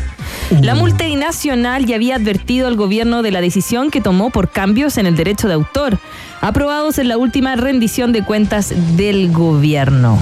La 0.62 0.73
multinacional 0.73 1.86
ya 1.86 1.97
había 1.97 2.15
advertido 2.15 2.67
al 2.67 2.75
gobierno 2.75 3.21
de 3.21 3.29
la 3.29 3.39
decisión 3.39 3.91
que 3.91 4.01
tomó 4.01 4.31
por 4.31 4.49
cambios 4.49 4.97
en 4.97 5.05
el 5.05 5.15
derecho 5.15 5.47
de 5.47 5.53
autor, 5.53 5.99
aprobados 6.41 6.97
en 6.97 7.07
la 7.07 7.19
última 7.19 7.55
rendición 7.55 8.12
de 8.12 8.23
cuentas 8.23 8.73
del 8.97 9.31
gobierno. 9.31 10.17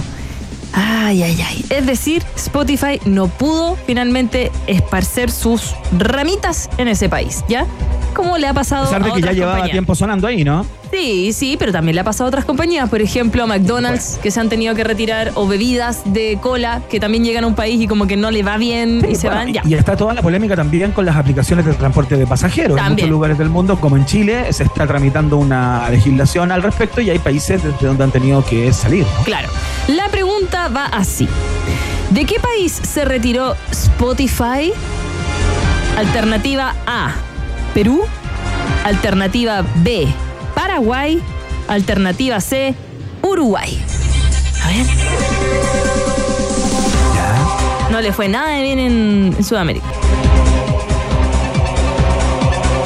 Ay, 0.73 1.23
ay, 1.23 1.41
ay. 1.47 1.65
Es 1.69 1.85
decir, 1.85 2.23
Spotify 2.35 2.99
no 3.05 3.27
pudo 3.29 3.77
finalmente 3.87 4.51
esparcer 4.67 5.31
sus 5.31 5.75
ramitas 5.97 6.69
en 6.77 6.89
ese 6.89 7.07
país, 7.07 7.45
¿ya? 7.47 7.65
Como 8.13 8.37
le 8.37 8.47
ha 8.47 8.53
pasado 8.53 8.83
A 8.83 8.85
pesar 8.87 9.03
de 9.03 9.09
a 9.11 9.13
que 9.15 9.21
ya 9.21 9.31
llevaba 9.31 9.51
compañías. 9.53 9.71
tiempo 9.73 9.95
sonando 9.95 10.27
ahí, 10.27 10.43
¿no? 10.43 10.65
Sí, 10.91 11.31
sí, 11.31 11.55
pero 11.57 11.71
también 11.71 11.95
le 11.95 12.01
ha 12.01 12.03
pasado 12.03 12.25
a 12.25 12.27
otras 12.27 12.43
compañías. 12.43 12.89
Por 12.89 13.01
ejemplo, 13.01 13.43
a 13.43 13.47
McDonald's, 13.47 14.19
que 14.21 14.29
se 14.29 14.39
han 14.41 14.49
tenido 14.49 14.75
que 14.75 14.83
retirar, 14.83 15.31
o 15.35 15.47
bebidas 15.47 16.01
de 16.05 16.37
cola, 16.41 16.81
que 16.89 16.99
también 16.99 17.23
llegan 17.23 17.45
a 17.45 17.47
un 17.47 17.55
país 17.55 17.79
y 17.81 17.87
como 17.87 18.07
que 18.07 18.17
no 18.17 18.29
le 18.29 18.43
va 18.43 18.57
bien 18.57 18.97
y 19.09 19.15
se 19.15 19.27
Bueno, 19.27 19.43
van. 19.45 19.53
Ya. 19.53 19.61
Y 19.65 19.73
está 19.75 19.95
toda 19.95 20.13
la 20.13 20.21
polémica 20.21 20.55
también 20.55 20.91
con 20.91 21.05
las 21.05 21.15
aplicaciones 21.15 21.65
de 21.65 21.73
transporte 21.73 22.17
de 22.17 22.27
pasajeros. 22.27 22.71
En 22.77 22.83
También. 22.83 23.05
muchos 23.07 23.09
lugares 23.09 23.37
del 23.37 23.49
mundo, 23.49 23.79
como 23.79 23.95
en 23.95 24.05
Chile, 24.05 24.51
se 24.51 24.63
está 24.63 24.85
tramitando 24.85 25.37
una 25.37 25.89
legislación 25.89 26.51
al 26.51 26.61
respecto 26.61 26.99
y 26.99 27.09
hay 27.09 27.19
países 27.19 27.63
desde 27.63 27.87
donde 27.87 28.03
han 28.03 28.11
tenido 28.11 28.43
que 28.43 28.73
salir. 28.73 29.05
¿no? 29.17 29.23
Claro. 29.23 29.47
La 29.87 30.09
pregunta 30.09 30.67
va 30.67 30.87
así. 30.87 31.27
¿De 32.09 32.25
qué 32.25 32.35
país 32.41 32.73
se 32.73 33.05
retiró 33.05 33.55
Spotify? 33.71 34.73
Alternativa 35.97 36.73
A, 36.85 37.13
Perú. 37.73 38.01
Alternativa 38.83 39.63
B, 39.75 40.07
Paraguay. 40.55 41.21
Alternativa 41.67 42.41
C, 42.41 42.75
Uruguay. 43.21 43.81
A 44.63 44.67
ver. 44.67 44.85
No 47.91 48.01
le 48.01 48.13
fue 48.13 48.27
nada 48.29 48.49
de 48.51 48.61
bien 48.61 48.79
en, 48.79 49.43
Sudamérica. 49.43 49.85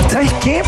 ¿Sabes 0.10 0.34
qué? 0.43 0.62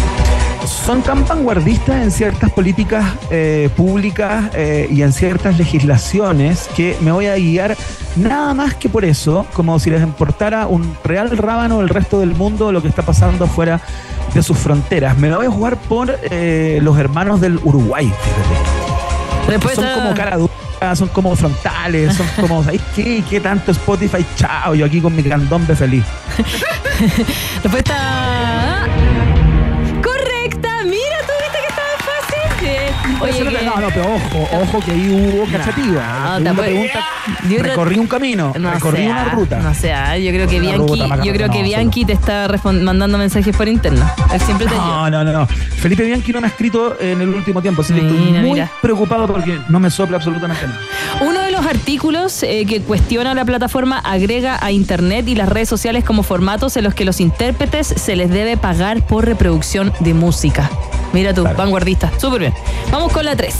Son 0.65 1.01
tan 1.01 1.25
vanguardistas 1.25 2.03
en 2.03 2.11
ciertas 2.11 2.51
políticas 2.51 3.05
eh, 3.31 3.69
públicas 3.75 4.51
eh, 4.53 4.87
y 4.91 5.01
en 5.01 5.11
ciertas 5.13 5.57
legislaciones 5.57 6.69
que 6.75 6.97
me 7.01 7.11
voy 7.11 7.27
a 7.27 7.35
guiar 7.35 7.75
nada 8.17 8.53
más 8.53 8.75
que 8.75 8.89
por 8.89 9.05
eso, 9.05 9.45
como 9.53 9.79
si 9.79 9.89
les 9.89 10.01
importara 10.01 10.67
un 10.67 10.97
real 11.03 11.37
rábano 11.37 11.81
el 11.81 11.89
resto 11.89 12.19
del 12.19 12.35
mundo 12.35 12.71
lo 12.71 12.81
que 12.81 12.87
está 12.87 13.03
pasando 13.03 13.45
afuera 13.45 13.81
de 14.33 14.43
sus 14.43 14.57
fronteras. 14.57 15.17
Me 15.17 15.29
la 15.29 15.37
voy 15.37 15.47
a 15.47 15.51
jugar 15.51 15.77
por 15.77 16.17
eh, 16.23 16.79
los 16.81 16.97
hermanos 16.97 17.41
del 17.41 17.59
Uruguay, 17.63 18.05
fíjate. 18.05 19.51
Respuesta. 19.51 19.81
Son 19.81 20.01
como 20.01 20.15
cara 20.15 20.37
dura, 20.37 20.95
son 20.95 21.07
como 21.09 21.35
frontales, 21.35 22.15
son 22.15 22.27
como, 22.39 22.63
¿sabes 22.65 22.81
qué? 22.95 23.23
¿Qué 23.29 23.39
tanto 23.39 23.71
Spotify? 23.71 24.25
Chao, 24.35 24.75
yo 24.75 24.85
aquí 24.85 25.01
con 25.01 25.15
mi 25.15 25.23
candombe 25.23 25.75
feliz. 25.75 26.03
Respuesta 27.63 28.87
Oye, 33.19 33.31
Eso 33.31 33.49
que- 33.49 33.65
no, 33.65 33.77
no, 33.79 33.87
pero 33.89 34.05
ojo, 34.15 34.49
ojo 34.61 34.79
que 34.85 34.91
ahí 34.91 35.09
hubo 35.09 35.45
cachativa. 35.51 36.01
No, 36.01 36.23
Segunda 36.27 36.49
tampoco- 36.49 36.61
pregunta, 36.67 36.99
Yo 37.43 37.49
creo- 37.57 37.63
recorrí 37.63 37.99
un 37.99 38.07
camino, 38.07 38.53
No 38.59 38.71
recorrí 38.71 39.07
una 39.07 39.25
ruta. 39.25 39.59
No 39.59 39.73
sé, 39.73 39.91
ah, 39.93 40.17
yo 40.17 40.31
creo 40.31 40.47
que 40.47 40.59
Bianchi, 40.59 40.99
yo 41.23 41.33
creo 41.33 41.49
que 41.49 41.63
Bianchi 41.63 42.05
te 42.05 42.13
está 42.13 42.47
mandando 42.63 43.17
mensajes 43.17 43.55
por 43.55 43.67
interno. 43.67 44.05
Él 44.33 44.41
siempre 44.41 44.67
te 44.67 44.73
ayuda. 44.73 44.85
No, 44.87 45.09
no, 45.09 45.23
no, 45.23 45.31
no. 45.39 45.47
Felipe 45.47 46.03
Bianchi 46.03 46.31
no 46.31 46.41
me 46.41 46.47
ha 46.47 46.49
escrito 46.49 46.95
en 46.99 47.21
el 47.21 47.29
último 47.29 47.61
tiempo, 47.61 47.81
así 47.81 47.93
que 47.93 48.01
estoy 48.01 48.17
muy 48.17 48.51
mira. 48.53 48.69
preocupado 48.81 49.27
porque 49.27 49.59
no 49.69 49.79
me 49.79 49.89
sopla 49.89 50.17
absolutamente 50.17 50.67
nada. 50.67 50.79
Uno 51.21 51.39
de 51.41 51.51
los 51.51 51.65
artículos 51.65 52.43
eh, 52.43 52.65
que 52.67 52.81
cuestiona 52.81 53.33
la 53.33 53.45
plataforma 53.45 53.99
agrega 53.99 54.57
a 54.61 54.71
Internet 54.71 55.27
y 55.27 55.35
las 55.35 55.49
redes 55.49 55.69
sociales 55.69 56.03
como 56.03 56.23
formatos 56.23 56.77
en 56.77 56.83
los 56.83 56.93
que 56.93 57.05
los 57.05 57.19
intérpretes 57.19 57.87
se 57.87 58.15
les 58.15 58.29
debe 58.29 58.57
pagar 58.57 59.01
por 59.01 59.25
reproducción 59.25 59.91
de 59.99 60.13
música. 60.13 60.69
Mira 61.17 61.33
tú, 61.33 61.41
Claro. 61.41 61.57
vanguardista. 61.57 62.11
Súper 62.19 62.41
bien. 62.41 62.53
Vamos 62.91 63.11
con 63.11 63.25
la 63.25 63.35
3. 63.35 63.55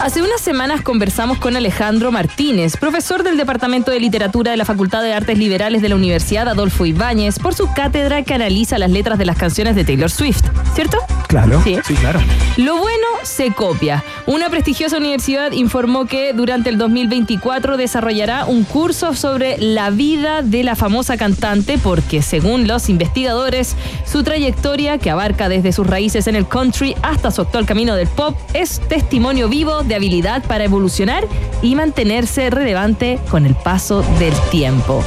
Hace 0.00 0.22
unas 0.22 0.40
semanas 0.40 0.80
conversamos 0.80 1.38
con 1.38 1.56
Alejandro 1.56 2.10
Martínez, 2.10 2.76
profesor 2.76 3.22
del 3.22 3.36
Departamento 3.36 3.92
de 3.92 4.00
Literatura 4.00 4.50
de 4.50 4.56
la 4.56 4.64
Facultad 4.64 5.02
de 5.02 5.12
Artes 5.12 5.38
Liberales 5.38 5.82
de 5.82 5.88
la 5.90 5.94
Universidad 5.94 6.48
Adolfo 6.48 6.84
Ibáñez, 6.84 7.38
por 7.38 7.54
su 7.54 7.72
cátedra 7.72 8.22
que 8.22 8.34
analiza 8.34 8.78
las 8.78 8.90
letras 8.90 9.18
de 9.18 9.26
las 9.26 9.36
canciones 9.36 9.76
de 9.76 9.84
Taylor 9.84 10.10
Swift, 10.10 10.42
¿cierto? 10.74 10.98
Claro, 11.30 11.62
Sí. 11.62 11.78
sí, 11.86 11.94
claro. 11.94 12.20
Lo 12.56 12.76
bueno 12.76 13.06
se 13.22 13.52
copia. 13.52 14.02
Una 14.26 14.50
prestigiosa 14.50 14.96
universidad 14.96 15.52
informó 15.52 16.06
que 16.06 16.32
durante 16.32 16.70
el 16.70 16.76
2024 16.76 17.76
desarrollará 17.76 18.46
un 18.46 18.64
curso 18.64 19.14
sobre 19.14 19.56
la 19.58 19.90
vida 19.90 20.42
de 20.42 20.64
la 20.64 20.74
famosa 20.74 21.16
cantante 21.16 21.78
porque, 21.78 22.20
según 22.20 22.66
los 22.66 22.88
investigadores, 22.88 23.76
su 24.04 24.24
trayectoria, 24.24 24.98
que 24.98 25.08
abarca 25.10 25.48
desde 25.48 25.70
sus 25.72 25.86
raíces 25.86 26.26
en 26.26 26.34
el 26.34 26.48
country 26.48 26.96
hasta 27.02 27.30
su 27.30 27.42
actual 27.42 27.64
camino 27.64 27.94
del 27.94 28.08
pop, 28.08 28.36
es 28.52 28.80
testimonio 28.88 29.48
vivo 29.48 29.84
de 29.84 29.94
habilidad 29.94 30.42
para 30.42 30.64
evolucionar 30.64 31.28
y 31.62 31.76
mantenerse 31.76 32.50
relevante 32.50 33.20
con 33.30 33.46
el 33.46 33.54
paso 33.54 34.02
del 34.18 34.34
tiempo. 34.50 35.04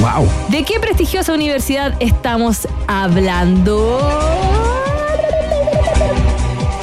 Wow. 0.00 0.28
¿De 0.50 0.64
qué 0.64 0.78
prestigiosa 0.80 1.32
universidad 1.32 1.94
estamos 2.00 2.68
hablando? 2.86 4.51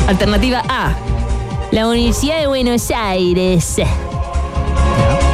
Alternativa 0.09 0.63
A. 0.67 0.93
La 1.71 1.87
Universidad 1.87 2.39
de 2.39 2.47
Buenos 2.47 2.89
Aires. 2.89 3.75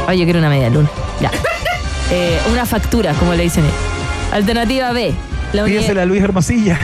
Ay, 0.06 0.18
yo 0.18 0.24
quiero 0.24 0.38
una 0.38 0.50
media 0.50 0.68
luna. 0.70 0.88
Ya. 1.20 1.30
Eh, 2.08 2.38
una 2.52 2.64
factura, 2.64 3.14
como 3.14 3.34
le 3.34 3.42
dicen. 3.42 3.64
Alternativa 4.30 4.92
B. 4.92 5.12
La 5.52 5.64
uni- 5.64 5.72
Pídesela 5.72 6.02
a 6.02 6.04
Luis 6.04 6.22
Hermosilla. 6.22 6.78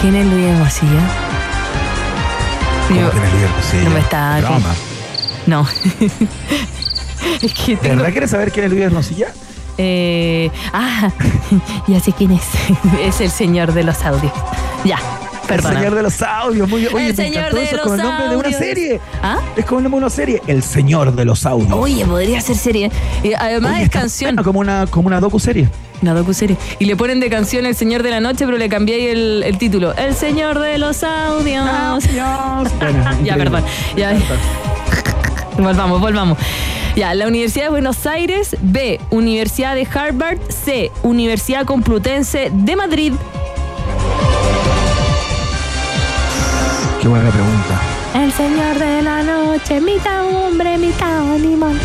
¿Quién 0.00 0.16
es 0.16 0.26
Luis 0.26 0.46
Hermosilla? 0.46 1.00
¿Cómo 2.88 3.00
Yo- 3.02 3.10
que 3.10 3.18
Luis 3.18 3.42
Hermosilla? 3.42 3.84
no 3.84 3.90
me 3.90 4.00
está- 4.00 4.38
Broma. 4.40 4.74
No. 5.46 5.66
es 7.42 7.52
que 7.52 7.72
¿De 7.72 7.76
tengo... 7.76 7.96
verdad 7.96 8.10
quieres 8.12 8.30
saber 8.30 8.50
quién 8.52 8.64
es 8.64 8.70
Luis 8.70 8.84
Hermosilla? 8.84 9.26
Eh, 9.76 10.50
ah, 10.72 11.10
ya 11.88 12.00
sé 12.00 12.12
quién 12.14 12.30
es. 12.32 12.44
Es 13.02 13.20
el 13.20 13.30
señor 13.30 13.74
de 13.74 13.84
los 13.84 14.02
audios. 14.02 14.32
Ya, 14.84 14.98
perdona. 15.46 15.70
El 15.70 15.76
señor 15.78 15.94
de 15.96 16.02
los 16.02 16.22
audios. 16.22 16.68
Muy 16.68 16.80
bien. 16.82 16.94
Oye, 16.94 17.06
El 17.08 17.16
señor 17.16 17.52
de 17.54 17.64
eso, 17.64 17.76
los 17.76 17.82
como 17.84 17.94
el 17.96 18.02
nombre 18.02 18.28
de 18.28 18.36
una 18.36 18.44
audios. 18.48 18.58
serie. 18.60 19.00
¿Ah? 19.22 19.38
Es 19.56 19.64
como 19.66 19.78
el 19.80 19.82
nombre 19.84 20.00
de 20.00 20.06
una 20.06 20.10
serie. 20.14 20.42
El 20.46 20.62
señor 20.62 21.14
de 21.14 21.24
los 21.24 21.44
audios. 21.46 21.72
Oye, 21.72 22.04
podría 22.06 22.40
ser 22.40 22.56
serie. 22.56 22.90
Eh, 23.22 23.34
además 23.38 23.74
Oye, 23.74 23.82
es 23.84 23.90
canción. 23.90 24.30
bueno, 24.36 24.44
como 24.44 24.60
una, 24.60 24.86
como 24.86 25.08
una 25.08 25.20
docu-serie. 25.20 25.68
Una 26.02 26.14
docuserie. 26.14 26.56
Y 26.78 26.86
le 26.86 26.96
ponen 26.96 27.20
de 27.20 27.28
canción 27.28 27.66
El 27.66 27.74
Señor 27.76 28.02
de 28.02 28.08
la 28.10 28.20
Noche, 28.20 28.46
pero 28.46 28.56
le 28.56 28.70
cambié 28.70 29.12
el, 29.12 29.42
el 29.44 29.58
título. 29.58 29.92
El 29.96 30.14
Señor 30.14 30.58
de 30.58 30.78
los 30.78 31.02
Audios. 31.04 31.68
Bueno, 32.78 33.04
ya, 33.22 33.36
perdón. 33.36 33.62
Ya. 33.96 34.16
volvamos, 35.58 36.00
volvamos. 36.00 36.38
Ya, 36.96 37.14
la 37.14 37.26
Universidad 37.28 37.66
de 37.66 37.70
Buenos 37.70 38.06
Aires, 38.06 38.56
B, 38.62 38.98
Universidad 39.10 39.74
de 39.74 39.86
Harvard, 39.92 40.38
C, 40.48 40.90
Universidad 41.02 41.64
Complutense 41.66 42.50
de 42.52 42.76
Madrid. 42.76 43.12
Qué 47.00 47.08
buena 47.08 47.30
pregunta. 47.30 47.80
El 48.14 48.30
Señor 48.32 48.78
de 48.78 49.00
la 49.00 49.22
Noche, 49.22 49.80
mitad 49.80 50.22
hombre, 50.26 50.76
mitad 50.76 51.32
animal. 51.34 51.78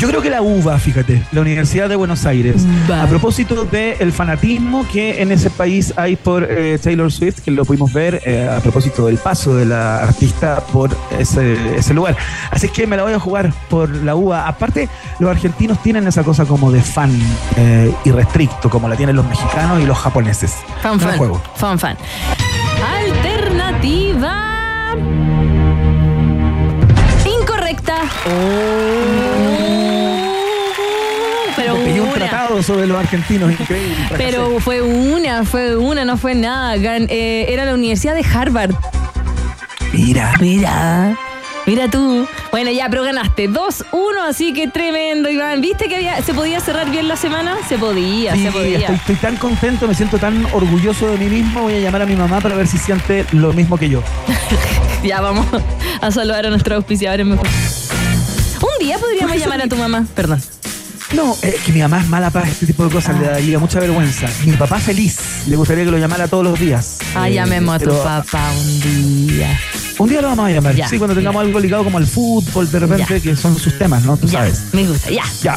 Yo 0.00 0.08
creo 0.08 0.20
que 0.20 0.28
la 0.28 0.42
UBA, 0.42 0.76
fíjate, 0.80 1.22
la 1.30 1.40
Universidad 1.40 1.88
de 1.88 1.94
Buenos 1.94 2.26
Aires. 2.26 2.66
Va. 2.90 3.04
A 3.04 3.06
propósito 3.06 3.64
del 3.64 4.12
fanatismo 4.12 4.86
que 4.92 5.22
en 5.22 5.30
ese 5.30 5.50
país 5.50 5.94
hay 5.96 6.16
por 6.16 6.42
eh, 6.50 6.78
Taylor 6.82 7.12
Swift, 7.12 7.42
que 7.44 7.52
lo 7.52 7.64
pudimos 7.64 7.92
ver 7.92 8.20
eh, 8.24 8.48
a 8.48 8.60
propósito 8.60 9.06
del 9.06 9.18
paso 9.18 9.54
de 9.54 9.66
la 9.66 9.98
artista 9.98 10.60
por 10.72 10.90
ese, 11.16 11.76
ese 11.76 11.94
lugar. 11.94 12.16
Así 12.50 12.68
que 12.68 12.88
me 12.88 12.96
la 12.96 13.04
voy 13.04 13.12
a 13.12 13.20
jugar 13.20 13.52
por 13.70 13.88
la 13.88 14.16
UBA. 14.16 14.48
Aparte, 14.48 14.88
los 15.20 15.30
argentinos 15.30 15.80
tienen 15.80 16.08
esa 16.08 16.24
cosa 16.24 16.44
como 16.44 16.72
de 16.72 16.82
fan 16.82 17.16
eh, 17.56 17.94
irrestricto, 18.04 18.68
como 18.68 18.88
la 18.88 18.96
tienen 18.96 19.14
los 19.14 19.26
mexicanos 19.26 19.80
y 19.80 19.86
los 19.86 19.96
japoneses. 19.96 20.56
Fan, 20.82 20.98
la 20.98 21.06
fan. 21.06 21.18
juego. 21.18 21.42
Fan, 21.54 21.78
fan. 21.78 21.96
Incorrecta. 28.26 29.54
Pero 31.56 31.74
un 32.04 32.12
tratado 32.12 32.62
sobre 32.62 32.86
los 32.86 32.98
argentinos, 32.98 33.52
increíble. 33.52 33.96
Pero 34.16 34.58
fue 34.60 34.82
una, 34.82 35.44
fue 35.44 35.76
una, 35.76 36.04
no 36.04 36.16
fue 36.16 36.34
nada. 36.34 36.76
Gan- 36.76 37.06
eh, 37.10 37.46
era 37.48 37.64
la 37.64 37.74
Universidad 37.74 38.14
de 38.14 38.24
Harvard. 38.24 38.72
Mira. 39.92 40.32
Mira. 40.40 41.16
Mira 41.66 41.88
tú. 41.88 42.26
Bueno, 42.50 42.70
ya, 42.70 42.88
pero 42.90 43.04
ganaste 43.04 43.48
2-1, 43.48 43.84
así 44.28 44.52
que 44.52 44.68
tremendo, 44.68 45.30
Iván. 45.30 45.60
¿Viste 45.62 45.88
que 45.88 45.96
había, 45.96 46.20
se 46.22 46.34
podía 46.34 46.60
cerrar 46.60 46.90
bien 46.90 47.08
la 47.08 47.16
semana? 47.16 47.56
Se 47.68 47.78
podía, 47.78 48.34
Sí, 48.34 48.44
se 48.44 48.52
podía. 48.52 48.78
estoy, 48.80 48.96
estoy 48.96 49.16
tan 49.16 49.36
contento, 49.36 49.88
me 49.88 49.94
siento 49.94 50.18
tan 50.18 50.44
orgulloso 50.52 51.10
de 51.10 51.16
mí 51.18 51.26
mismo. 51.26 51.62
Voy 51.62 51.74
a 51.74 51.80
llamar 51.80 52.02
a 52.02 52.06
mi 52.06 52.16
mamá 52.16 52.40
para 52.40 52.54
ver 52.54 52.66
si 52.66 52.76
siente 52.78 53.24
lo 53.32 53.52
mismo 53.52 53.76
que 53.78 53.88
yo. 53.88 54.02
Ya 55.04 55.20
vamos 55.20 55.44
a 56.00 56.10
saludar 56.10 56.46
a 56.46 56.48
nuestros 56.48 56.76
auspiciadores 56.76 57.26
mejor. 57.26 57.46
Día 58.94 59.00
podríamos 59.00 59.36
llamar 59.38 59.62
a 59.62 59.68
tu 59.68 59.76
mamá. 59.76 60.06
Perdón. 60.14 60.40
No, 61.14 61.36
es 61.42 61.54
que 61.60 61.72
mi 61.72 61.80
mamá 61.80 62.00
es 62.00 62.08
mala 62.08 62.30
para 62.30 62.48
este 62.48 62.66
tipo 62.66 62.84
de 62.84 62.90
cosas, 62.90 63.18
le 63.20 63.26
daría 63.26 63.58
mucha 63.58 63.78
vergüenza. 63.78 64.26
Mi 64.46 64.52
papá 64.56 64.78
feliz, 64.80 65.16
le 65.46 65.54
gustaría 65.56 65.84
que 65.84 65.90
lo 65.90 65.98
llamara 65.98 66.26
todos 66.28 66.42
los 66.44 66.58
días. 66.58 66.98
Ah, 67.14 67.28
Eh, 67.28 67.34
llamemos 67.34 67.76
a 67.76 67.78
tu 67.78 67.84
pero 67.86 68.02
papá 68.02 68.50
un 68.52 68.80
día. 69.28 69.60
Un 69.98 70.08
día 70.08 70.20
lo 70.22 70.28
vamos 70.28 70.46
a 70.46 70.50
llamar, 70.50 70.74
Ya. 70.74 70.88
sí, 70.88 70.98
cuando 70.98 71.14
tengamos 71.14 71.40
algo 71.42 71.60
ligado 71.60 71.84
como 71.84 71.98
al 71.98 72.06
fútbol, 72.06 72.68
de 72.70 72.78
repente, 72.80 73.14
Ya. 73.14 73.20
que 73.20 73.36
son 73.36 73.56
sus 73.56 73.78
temas, 73.78 74.02
¿no? 74.04 74.16
Tú 74.16 74.26
Ya, 74.26 74.40
sabes. 74.40 74.62
me 74.72 74.84
gusta, 74.88 75.10
ya. 75.10 75.22
Ya. 75.42 75.56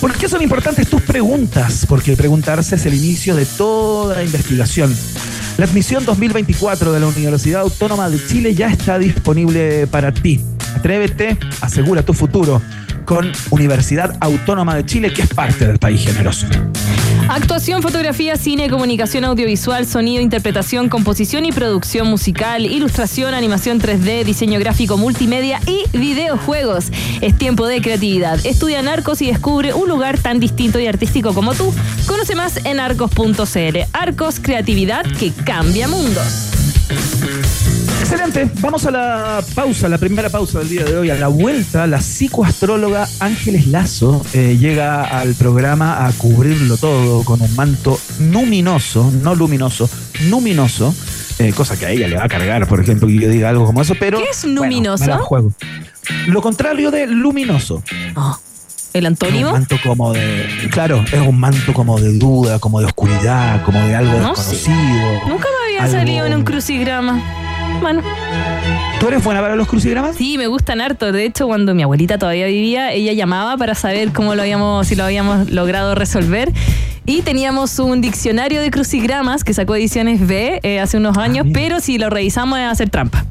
¿Por 0.00 0.12
qué 0.14 0.28
son 0.28 0.42
importantes 0.42 0.88
tus 0.88 1.02
preguntas? 1.02 1.86
Porque 1.88 2.16
preguntarse 2.16 2.74
es 2.74 2.84
el 2.86 2.94
inicio 2.94 3.36
de 3.36 3.46
toda 3.46 4.24
investigación. 4.24 4.94
La 5.56 5.66
admisión 5.66 6.04
2024 6.04 6.92
de 6.92 6.98
la 7.00 7.06
Universidad 7.06 7.60
Autónoma 7.60 8.10
de 8.10 8.18
Chile 8.26 8.54
ya 8.56 8.68
está 8.70 8.98
disponible 8.98 9.86
para 9.86 10.12
ti. 10.12 10.40
Atrévete, 10.76 11.38
asegura 11.60 12.02
tu 12.02 12.12
futuro 12.12 12.60
con 13.04 13.30
Universidad 13.50 14.16
Autónoma 14.20 14.74
de 14.74 14.84
Chile, 14.86 15.12
que 15.12 15.22
es 15.22 15.28
parte 15.28 15.66
del 15.66 15.78
país 15.78 16.04
generoso. 16.04 16.46
Actuación, 17.28 17.82
fotografía, 17.82 18.36
cine, 18.36 18.68
comunicación 18.68 19.24
audiovisual, 19.24 19.86
sonido, 19.86 20.22
interpretación, 20.22 20.88
composición 20.88 21.46
y 21.46 21.52
producción 21.52 22.06
musical, 22.06 22.66
ilustración, 22.66 23.34
animación 23.34 23.80
3D, 23.80 24.24
diseño 24.24 24.58
gráfico, 24.60 24.98
multimedia 24.98 25.60
y 25.66 25.84
videojuegos. 25.96 26.86
Es 27.22 27.36
tiempo 27.36 27.66
de 27.66 27.80
creatividad. 27.80 28.44
Estudia 28.44 28.80
en 28.80 28.88
Arcos 28.88 29.22
y 29.22 29.26
descubre 29.26 29.72
un 29.72 29.88
lugar 29.88 30.18
tan 30.18 30.38
distinto 30.38 30.78
y 30.78 30.86
artístico 30.86 31.32
como 31.32 31.54
tú. 31.54 31.72
Conoce 32.06 32.34
más 32.34 32.64
en 32.64 32.78
arcos.cl. 32.78 33.78
Arcos, 33.92 34.40
creatividad 34.40 35.04
que 35.18 35.32
cambia 35.32 35.88
mundos. 35.88 36.50
Excelente. 38.04 38.50
Vamos 38.60 38.84
a 38.84 38.90
la 38.90 39.42
pausa, 39.54 39.88
la 39.88 39.96
primera 39.96 40.28
pausa 40.28 40.58
del 40.58 40.68
día 40.68 40.84
de 40.84 40.94
hoy. 40.98 41.08
A 41.10 41.14
la 41.14 41.28
vuelta, 41.28 41.86
la 41.86 42.00
psicoastróloga 42.02 43.08
Ángeles 43.18 43.66
Lazo 43.68 44.22
eh, 44.34 44.58
llega 44.60 45.04
al 45.04 45.34
programa 45.34 46.06
a 46.06 46.12
cubrirlo 46.12 46.76
todo 46.76 47.24
con 47.24 47.40
un 47.40 47.56
manto 47.56 47.98
luminoso, 48.20 49.10
no 49.22 49.34
luminoso, 49.34 49.88
luminoso. 50.28 50.94
eh, 51.38 51.52
cosa 51.54 51.78
que 51.78 51.86
a 51.86 51.90
ella 51.92 52.06
le 52.06 52.16
va 52.16 52.24
a 52.24 52.28
cargar, 52.28 52.68
por 52.68 52.78
ejemplo, 52.80 53.08
que 53.08 53.14
yo 53.18 53.28
diga 53.30 53.48
algo 53.48 53.64
como 53.64 53.80
eso, 53.80 53.94
pero. 53.98 54.18
¿Qué 54.18 54.28
es 54.30 54.44
luminoso? 54.44 55.18
juego. 55.20 55.52
Lo 56.26 56.42
contrario 56.42 56.90
de 56.90 57.06
luminoso. 57.06 57.82
Oh, 58.16 58.38
¿El 58.92 59.06
Es 59.06 59.08
un 59.08 59.12
antónimo? 59.12 59.50
manto 59.52 59.76
como 59.82 60.12
de. 60.12 60.68
Claro, 60.70 61.02
es 61.10 61.20
un 61.26 61.40
manto 61.40 61.72
como 61.72 61.98
de 61.98 62.12
duda, 62.18 62.58
como 62.58 62.80
de 62.80 62.86
oscuridad, 62.86 63.64
como 63.64 63.80
de 63.80 63.94
algo 63.96 64.18
No 64.20 64.36
sé. 64.36 64.50
desconocido. 64.56 65.12
Nunca 65.26 65.48
me 65.48 65.64
había 65.66 65.84
Algo- 65.84 65.92
salido 65.98 66.26
en 66.26 66.34
un 66.34 66.44
crucigrama. 66.44 67.22
Bueno. 67.80 68.02
¿Tú 69.00 69.08
eres 69.08 69.22
buena 69.22 69.40
para 69.40 69.54
los 69.56 69.68
crucigramas? 69.68 70.16
Sí, 70.16 70.38
me 70.38 70.46
gustan 70.46 70.80
harto. 70.80 71.12
De 71.12 71.24
hecho, 71.26 71.46
cuando 71.46 71.74
mi 71.74 71.82
abuelita 71.82 72.16
todavía 72.18 72.46
vivía, 72.46 72.92
ella 72.92 73.12
llamaba 73.12 73.56
para 73.56 73.74
saber 73.74 74.12
cómo 74.12 74.34
lo 74.34 74.42
habíamos, 74.42 74.86
si 74.86 74.94
lo 74.94 75.04
habíamos 75.04 75.50
logrado 75.50 75.94
resolver. 75.94 76.50
Y 77.04 77.20
teníamos 77.20 77.78
un 77.78 78.00
diccionario 78.00 78.62
de 78.62 78.70
crucigramas 78.70 79.44
que 79.44 79.52
sacó 79.52 79.74
Ediciones 79.76 80.26
B 80.26 80.60
eh, 80.62 80.80
hace 80.80 80.96
unos 80.96 81.18
años, 81.18 81.44
mira. 81.44 81.60
pero 81.60 81.80
si 81.80 81.98
lo 81.98 82.08
revisamos 82.08 82.58
es 82.58 82.64
hacer 82.66 82.88
trampa. 82.88 83.26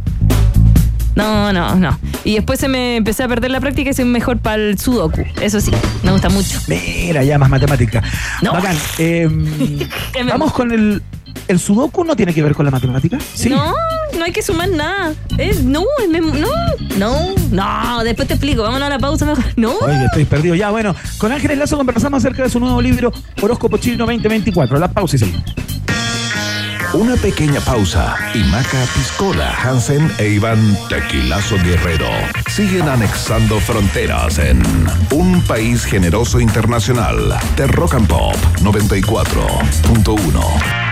No, 1.15 1.51
no, 1.53 1.75
no. 1.75 1.97
Y 2.23 2.35
después 2.35 2.59
se 2.59 2.67
me 2.67 2.95
empecé 2.97 3.23
a 3.23 3.27
perder 3.27 3.49
la 3.51 3.59
práctica 3.59 3.89
y 3.89 3.93
soy 3.93 4.05
mejor 4.05 4.37
para 4.39 4.55
el 4.55 4.79
sudoku. 4.79 5.23
Eso 5.41 5.59
sí, 5.61 5.71
me 6.03 6.11
gusta 6.11 6.29
mucho. 6.29 6.59
Mira, 6.67 7.23
ya 7.23 7.37
más 7.39 7.49
matemática. 7.49 8.01
No. 8.41 8.53
Bacán. 8.53 8.75
Eh, 8.99 9.27
¿Qué 10.13 10.23
me- 10.23 10.31
vamos 10.31 10.53
con 10.53 10.71
el. 10.71 11.01
¿El 11.47 11.59
sudoku 11.59 12.03
no 12.03 12.15
tiene 12.15 12.33
que 12.33 12.41
ver 12.41 12.55
con 12.55 12.65
la 12.65 12.71
matemática? 12.71 13.17
Sí. 13.33 13.49
No, 13.49 13.73
no 14.17 14.23
hay 14.25 14.31
que 14.31 14.41
sumar 14.41 14.69
nada. 14.69 15.13
Es, 15.37 15.61
no, 15.63 15.83
es 16.01 16.09
mem- 16.09 16.39
no, 16.39 16.49
no, 16.97 17.35
no. 17.51 18.03
Después 18.03 18.27
te 18.27 18.33
explico. 18.35 18.63
Vámonos 18.63 18.87
a 18.87 18.89
la 18.89 18.99
pausa 18.99 19.25
mejor. 19.25 19.43
No. 19.57 19.73
Oye, 19.79 20.05
estoy 20.05 20.25
perdido. 20.25 20.55
Ya, 20.55 20.69
bueno, 20.71 20.95
con 21.17 21.31
Ángeles 21.31 21.57
Lazo 21.57 21.77
conversamos 21.77 22.23
acerca 22.23 22.43
de 22.43 22.49
su 22.49 22.59
nuevo 22.59 22.81
libro 22.81 23.11
Horóscopo 23.41 23.77
Chino 23.77 24.05
2024. 24.05 24.79
La 24.79 24.89
pausa 24.91 25.15
y 25.17 25.19
seguimos. 25.19 25.43
Una 26.93 27.15
pequeña 27.15 27.59
pausa 27.59 28.15
y 28.35 28.43
Maca 28.43 28.77
Piscola, 28.93 29.51
Hansen 29.63 30.11
e 30.19 30.29
Iván 30.29 30.77
Tequilazo 30.89 31.55
Guerrero 31.63 32.07
siguen 32.51 32.87
anexando 32.87 33.59
fronteras 33.59 34.37
en 34.37 34.61
un 35.11 35.41
país 35.41 35.85
generoso 35.85 36.39
internacional 36.39 37.33
de 37.57 37.65
Rock 37.65 37.95
and 37.95 38.07
Pop 38.07 38.35
94.1. 38.61 40.82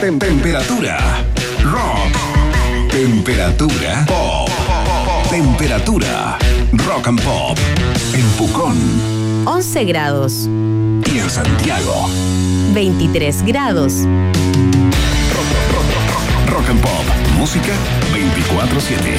Tem- 0.00 0.18
tem- 0.18 0.18
tem- 0.18 0.36
Temperatura 0.36 0.96
rock. 1.62 2.90
Temperatura 2.90 4.04
pop. 4.06 4.50
Temperatura 5.28 6.38
rock 6.86 7.08
and 7.08 7.20
pop. 7.22 7.58
En 8.14 8.26
Pucón 8.38 8.76
11 9.46 9.84
grados, 9.84 10.48
y 11.12 11.18
en 11.18 11.28
Santiago. 11.30 12.08
23 12.74 13.42
grados. 13.44 13.92
Rock 16.48 16.68
and 16.70 16.80
Pop. 16.80 17.04
Música 17.38 17.72
24-7. 18.12 19.18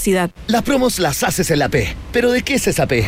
Las 0.47 0.63
promos 0.63 0.97
las 0.97 1.21
haces 1.21 1.51
en 1.51 1.59
la 1.59 1.69
P. 1.69 1.95
¿Pero 2.11 2.31
de 2.31 2.41
qué 2.41 2.55
es 2.55 2.65
esa 2.65 2.87
P? 2.87 3.05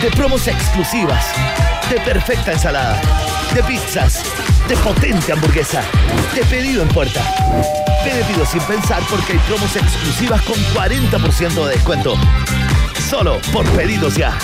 De 0.00 0.10
promos 0.12 0.46
exclusivas, 0.46 1.26
de 1.90 1.98
perfecta 2.02 2.52
ensalada, 2.52 3.00
de 3.52 3.60
pizzas, 3.64 4.22
de 4.68 4.76
potente 4.76 5.32
hamburguesa, 5.32 5.82
de 6.36 6.42
pedido 6.44 6.82
en 6.82 6.88
puerta. 6.88 7.20
Te 8.04 8.10
pido 8.32 8.46
sin 8.46 8.60
pensar 8.60 9.02
porque 9.10 9.32
hay 9.32 9.38
promos 9.40 9.74
exclusivas 9.74 10.40
con 10.42 10.54
40% 10.72 11.66
de 11.66 11.74
descuento. 11.74 12.14
Solo 13.08 13.40
por 13.52 13.68
pedidos 13.70 14.14
ya. 14.14 14.38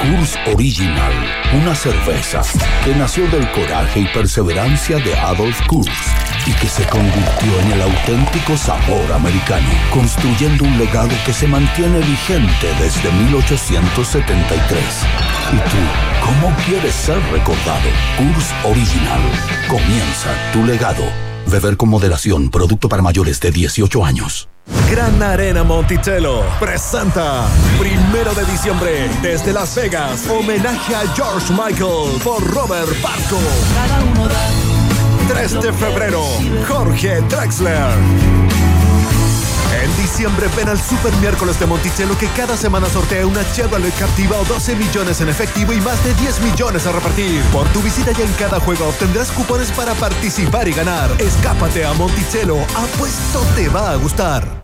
Kurs 0.00 0.36
Original, 0.52 1.12
una 1.62 1.74
cerveza 1.76 2.42
que 2.84 2.92
nació 2.96 3.28
del 3.28 3.48
coraje 3.52 4.00
y 4.00 4.06
perseverancia 4.08 4.96
de 4.96 5.16
Adolf 5.16 5.64
Kurs 5.68 6.23
y 6.46 6.52
que 6.52 6.68
se 6.68 6.84
convirtió 6.86 7.60
en 7.60 7.72
el 7.72 7.82
auténtico 7.82 8.56
sabor 8.56 9.12
americano, 9.12 9.68
construyendo 9.90 10.64
un 10.64 10.78
legado 10.78 11.10
que 11.24 11.32
se 11.32 11.46
mantiene 11.46 11.98
vigente 12.00 12.68
desde 12.80 13.10
1873. 13.10 14.80
¿Y 15.52 15.56
tú, 15.56 15.76
cómo 16.24 16.54
quieres 16.66 16.94
ser 16.94 17.18
recordado? 17.30 17.88
Kurs 18.18 18.52
Original. 18.64 19.20
Comienza 19.68 20.30
tu 20.52 20.64
legado. 20.64 21.04
Beber 21.46 21.76
con 21.76 21.88
moderación, 21.88 22.50
producto 22.50 22.88
para 22.88 23.02
mayores 23.02 23.40
de 23.40 23.50
18 23.50 24.04
años. 24.04 24.48
Gran 24.90 25.22
Arena 25.22 25.62
Monticello 25.62 26.42
presenta 26.58 27.46
primero 27.78 28.32
de 28.34 28.44
diciembre 28.46 29.10
desde 29.22 29.52
Las 29.52 29.74
Vegas 29.74 30.26
homenaje 30.28 30.94
a 30.94 31.02
George 31.14 31.52
Michael 31.52 32.20
por 32.22 32.42
Robert 32.54 32.90
Barco. 33.02 34.73
3 35.28 35.62
de 35.62 35.72
febrero 35.72 36.22
Jorge 36.68 37.20
Drexler. 37.22 37.94
En 39.82 39.96
diciembre 39.96 40.48
ven 40.56 40.68
al 40.68 40.80
Super 40.80 41.12
Miércoles 41.16 41.58
de 41.58 41.66
Monticello 41.66 42.16
que 42.18 42.28
cada 42.28 42.56
semana 42.56 42.88
sortea 42.88 43.26
una 43.26 43.40
Chevrolet 43.52 43.94
Captiva 43.98 44.38
o 44.38 44.44
12 44.44 44.76
millones 44.76 45.20
en 45.20 45.28
efectivo 45.28 45.72
y 45.72 45.80
más 45.80 46.02
de 46.04 46.14
10 46.14 46.40
millones 46.40 46.86
a 46.86 46.92
repartir. 46.92 47.42
Por 47.52 47.66
tu 47.68 47.80
visita 47.80 48.12
ya 48.12 48.24
en 48.24 48.32
cada 48.34 48.60
juego 48.60 48.86
obtendrás 48.88 49.30
cupones 49.30 49.70
para 49.72 49.94
participar 49.94 50.68
y 50.68 50.72
ganar. 50.72 51.10
Escápate 51.18 51.84
a 51.84 51.92
Monticello, 51.94 52.58
apuesto 52.76 53.40
te 53.54 53.68
va 53.68 53.92
a 53.92 53.96
gustar. 53.96 54.63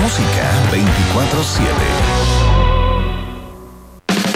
música 0.00 0.50
24/7. 0.70 1.64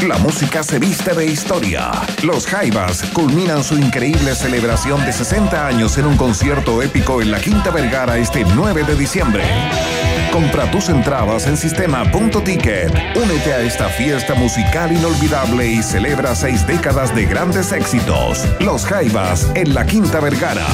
La 0.06 0.18
música 0.18 0.62
se 0.62 0.78
viste 0.78 1.12
de 1.14 1.26
historia. 1.26 1.90
Los 2.22 2.46
Jaivas 2.46 3.02
culminan 3.12 3.62
su 3.62 3.76
increíble 3.76 4.34
celebración 4.34 5.04
de 5.04 5.12
60 5.12 5.66
años 5.66 5.98
en 5.98 6.06
un 6.06 6.16
concierto 6.16 6.82
épico 6.82 7.20
en 7.20 7.30
la 7.30 7.40
Quinta 7.40 7.70
Vergara 7.70 8.16
este 8.16 8.44
9 8.44 8.84
de 8.84 8.94
diciembre. 8.94 9.44
Compra 10.32 10.70
tus 10.70 10.88
entradas 10.88 11.46
en 11.46 11.56
sistema.ticket. 11.56 12.92
Únete 13.16 13.52
a 13.52 13.60
esta 13.60 13.88
fiesta 13.88 14.34
musical 14.34 14.92
inolvidable 14.92 15.66
y 15.66 15.82
celebra 15.82 16.34
seis 16.34 16.66
décadas 16.66 17.14
de 17.14 17.26
grandes 17.26 17.72
éxitos. 17.72 18.44
Los 18.60 18.84
Jaivas 18.84 19.50
en 19.54 19.74
la 19.74 19.84
Quinta 19.86 20.20
Vergara. 20.20 20.66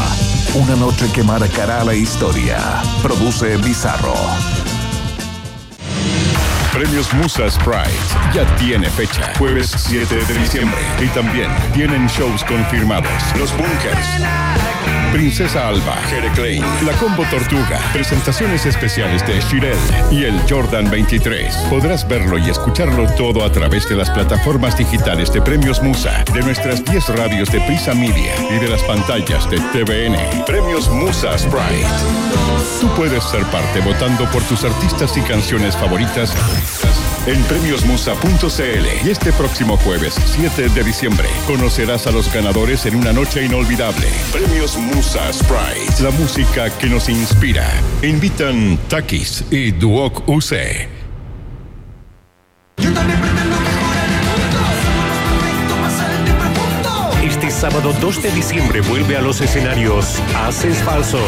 Una 0.56 0.76
noche 0.76 1.10
que 1.12 1.24
marcará 1.24 1.82
la 1.82 1.94
historia. 1.94 2.58
Produce 3.02 3.56
Bizarro. 3.56 4.14
Premios 6.72 7.12
Musa 7.14 7.50
Sprite 7.50 7.90
ya 8.32 8.46
tiene 8.54 8.88
fecha, 8.88 9.32
jueves 9.36 9.72
7 9.76 10.14
de 10.14 10.38
diciembre. 10.38 10.78
Y 11.00 11.08
también 11.08 11.50
tienen 11.72 12.06
shows 12.06 12.44
confirmados. 12.44 13.10
Los 13.36 13.50
Bunkers, 13.56 14.06
Princesa 15.12 15.68
Alba, 15.68 15.94
Jere 16.08 16.30
Klein, 16.32 16.64
La 16.84 16.92
Combo 16.94 17.24
Tortuga, 17.30 17.78
presentaciones 17.92 18.66
especiales 18.66 19.24
de 19.26 19.40
Shirel 19.40 19.78
y 20.10 20.24
el 20.24 20.40
Jordan 20.48 20.90
23. 20.90 21.54
Podrás 21.70 22.06
verlo 22.08 22.36
y 22.38 22.50
escucharlo 22.50 23.06
todo 23.16 23.44
a 23.44 23.52
través 23.52 23.88
de 23.88 23.96
las 23.96 24.10
plataformas 24.10 24.76
digitales 24.76 25.32
de 25.32 25.40
Premios 25.40 25.82
Musa, 25.82 26.24
de 26.32 26.40
nuestras 26.42 26.84
10 26.84 27.08
radios 27.16 27.50
de 27.52 27.60
Prisa 27.60 27.94
Media 27.94 28.34
y 28.50 28.58
de 28.58 28.68
las 28.68 28.82
pantallas 28.82 29.48
de 29.48 29.58
TVN. 29.58 30.44
Premios 30.46 30.88
Musa 30.90 31.38
Sprite. 31.38 31.86
Tú 32.80 32.88
puedes 32.96 33.22
ser 33.24 33.44
parte 33.44 33.80
votando 33.80 34.28
por 34.30 34.42
tus 34.44 34.64
artistas 34.64 35.16
y 35.16 35.20
canciones 35.20 35.76
favoritas 35.76 36.34
en 37.26 37.42
premiosmusa.cl 37.44 39.06
y 39.06 39.10
este 39.10 39.32
próximo 39.32 39.76
jueves 39.78 40.14
7 40.36 40.68
de 40.68 40.84
diciembre 40.84 41.28
conocerás 41.46 42.06
a 42.06 42.10
los 42.10 42.32
ganadores 42.32 42.86
en 42.86 42.96
una 42.96 43.12
noche 43.12 43.44
inolvidable. 43.44 44.06
Premios 44.32 44.76
Musa 44.76 45.32
Sprite, 45.32 46.02
la 46.02 46.10
música 46.10 46.70
que 46.78 46.86
nos 46.86 47.08
inspira. 47.08 47.68
Invitan 48.02 48.78
Takis 48.88 49.44
y 49.50 49.70
Duoc 49.70 50.28
UC. 50.28 50.52
Este 52.76 53.53
sábado 57.70 57.94
2 57.98 58.22
de 58.22 58.30
diciembre 58.32 58.82
vuelve 58.82 59.16
a 59.16 59.22
los 59.22 59.40
escenarios 59.40 60.22
Haces 60.36 60.82
Falsos. 60.82 61.22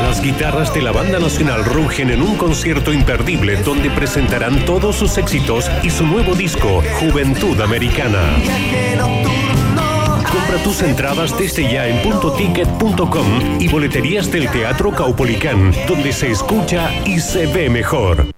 Las 0.00 0.22
guitarras 0.22 0.72
de 0.72 0.80
la 0.80 0.90
Banda 0.90 1.18
Nacional 1.18 1.66
rugen 1.66 2.08
en 2.08 2.22
un 2.22 2.34
concierto 2.38 2.90
imperdible 2.90 3.56
donde 3.56 3.90
presentarán 3.90 4.64
todos 4.64 4.96
sus 4.96 5.18
éxitos 5.18 5.70
y 5.82 5.90
su 5.90 6.06
nuevo 6.06 6.34
disco, 6.34 6.82
Juventud 6.98 7.60
Americana. 7.60 8.22
Compra 10.32 10.62
tus 10.64 10.80
entradas 10.80 11.38
desde 11.38 11.70
ya 11.70 11.86
en 11.86 12.00
puntoticket.com 12.02 13.60
y 13.60 13.68
boleterías 13.68 14.32
del 14.32 14.50
Teatro 14.50 14.92
Caupolicán, 14.92 15.74
donde 15.86 16.10
se 16.10 16.30
escucha 16.30 16.90
y 17.04 17.20
se 17.20 17.44
ve 17.48 17.68
mejor. 17.68 18.37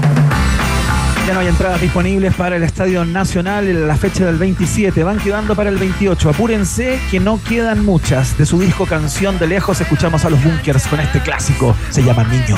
Ya 1.27 1.33
no 1.35 1.39
hay 1.41 1.47
entradas 1.47 1.79
disponibles 1.79 2.33
para 2.33 2.55
el 2.55 2.63
Estadio 2.63 3.05
Nacional 3.05 3.67
en 3.67 3.87
la 3.87 3.95
fecha 3.95 4.25
del 4.25 4.37
27. 4.37 5.03
Van 5.03 5.19
quedando 5.19 5.55
para 5.55 5.69
el 5.69 5.77
28. 5.77 6.29
Apúrense 6.29 6.99
que 7.11 7.19
no 7.19 7.39
quedan 7.47 7.85
muchas. 7.85 8.37
De 8.37 8.45
su 8.45 8.59
disco 8.59 8.85
Canción 8.85 9.37
de 9.37 9.47
Lejos 9.47 9.79
escuchamos 9.81 10.25
a 10.25 10.29
los 10.29 10.43
Bunkers 10.43 10.87
con 10.87 10.99
este 10.99 11.19
clásico. 11.21 11.75
Se 11.89 12.03
llama 12.03 12.23
Niño. 12.23 12.57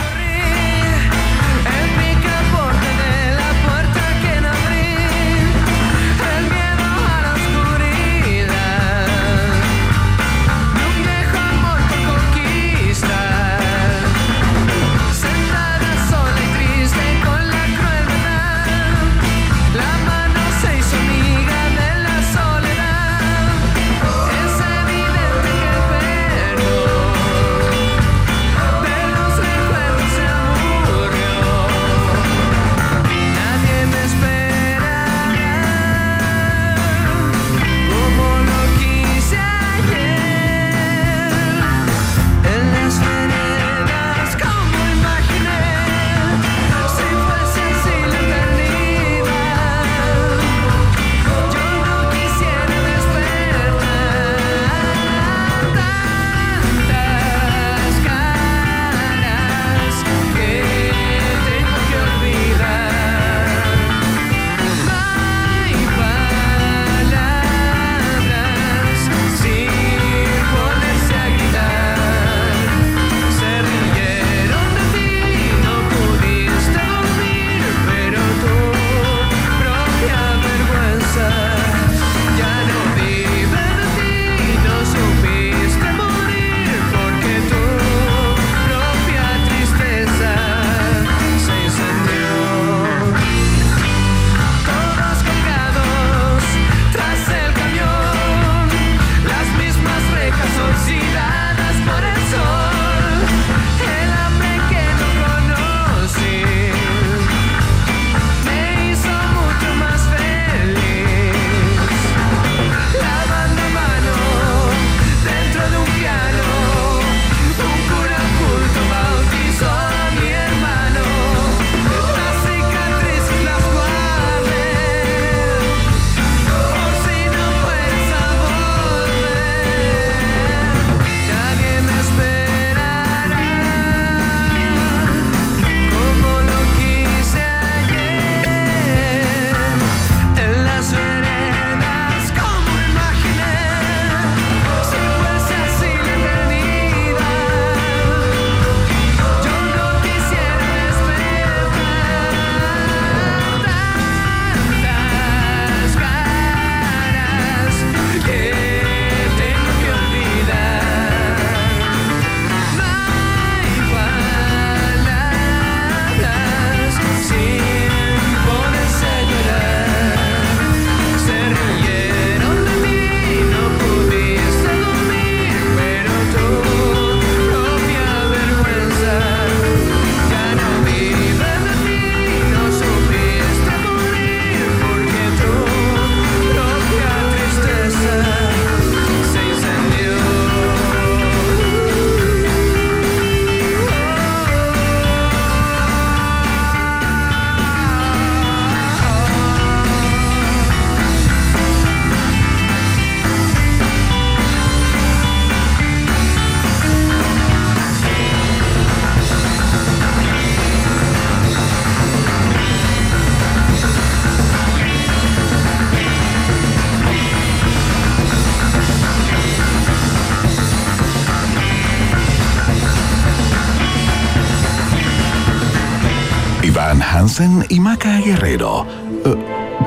Hansen 227.23 227.65
y 227.69 227.79
Maca 227.79 228.19
Guerrero. 228.19 228.85
Eh, 229.23 229.33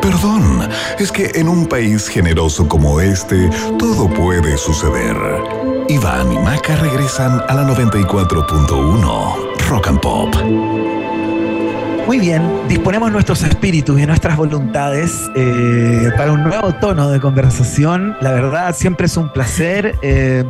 perdón, 0.00 0.66
es 0.98 1.12
que 1.12 1.32
en 1.34 1.50
un 1.50 1.66
país 1.66 2.08
generoso 2.08 2.66
como 2.66 2.98
este, 2.98 3.50
todo 3.78 4.08
puede 4.08 4.56
suceder. 4.56 5.14
Iván 5.86 6.32
y 6.32 6.38
Maca 6.38 6.76
regresan 6.76 7.42
a 7.46 7.52
la 7.52 7.68
94.1 7.68 9.34
Rock 9.68 9.88
and 9.88 10.00
Pop. 10.00 10.34
Muy 12.06 12.18
bien, 12.20 12.42
disponemos 12.68 13.12
nuestros 13.12 13.42
espíritus 13.42 14.00
y 14.00 14.06
nuestras 14.06 14.38
voluntades 14.38 15.28
eh, 15.34 16.08
para 16.16 16.32
un 16.32 16.42
nuevo 16.42 16.72
tono 16.76 17.10
de 17.10 17.20
conversación. 17.20 18.16
La 18.22 18.32
verdad, 18.32 18.74
siempre 18.74 19.04
es 19.06 19.16
un 19.18 19.30
placer. 19.30 19.98
eh, 20.00 20.44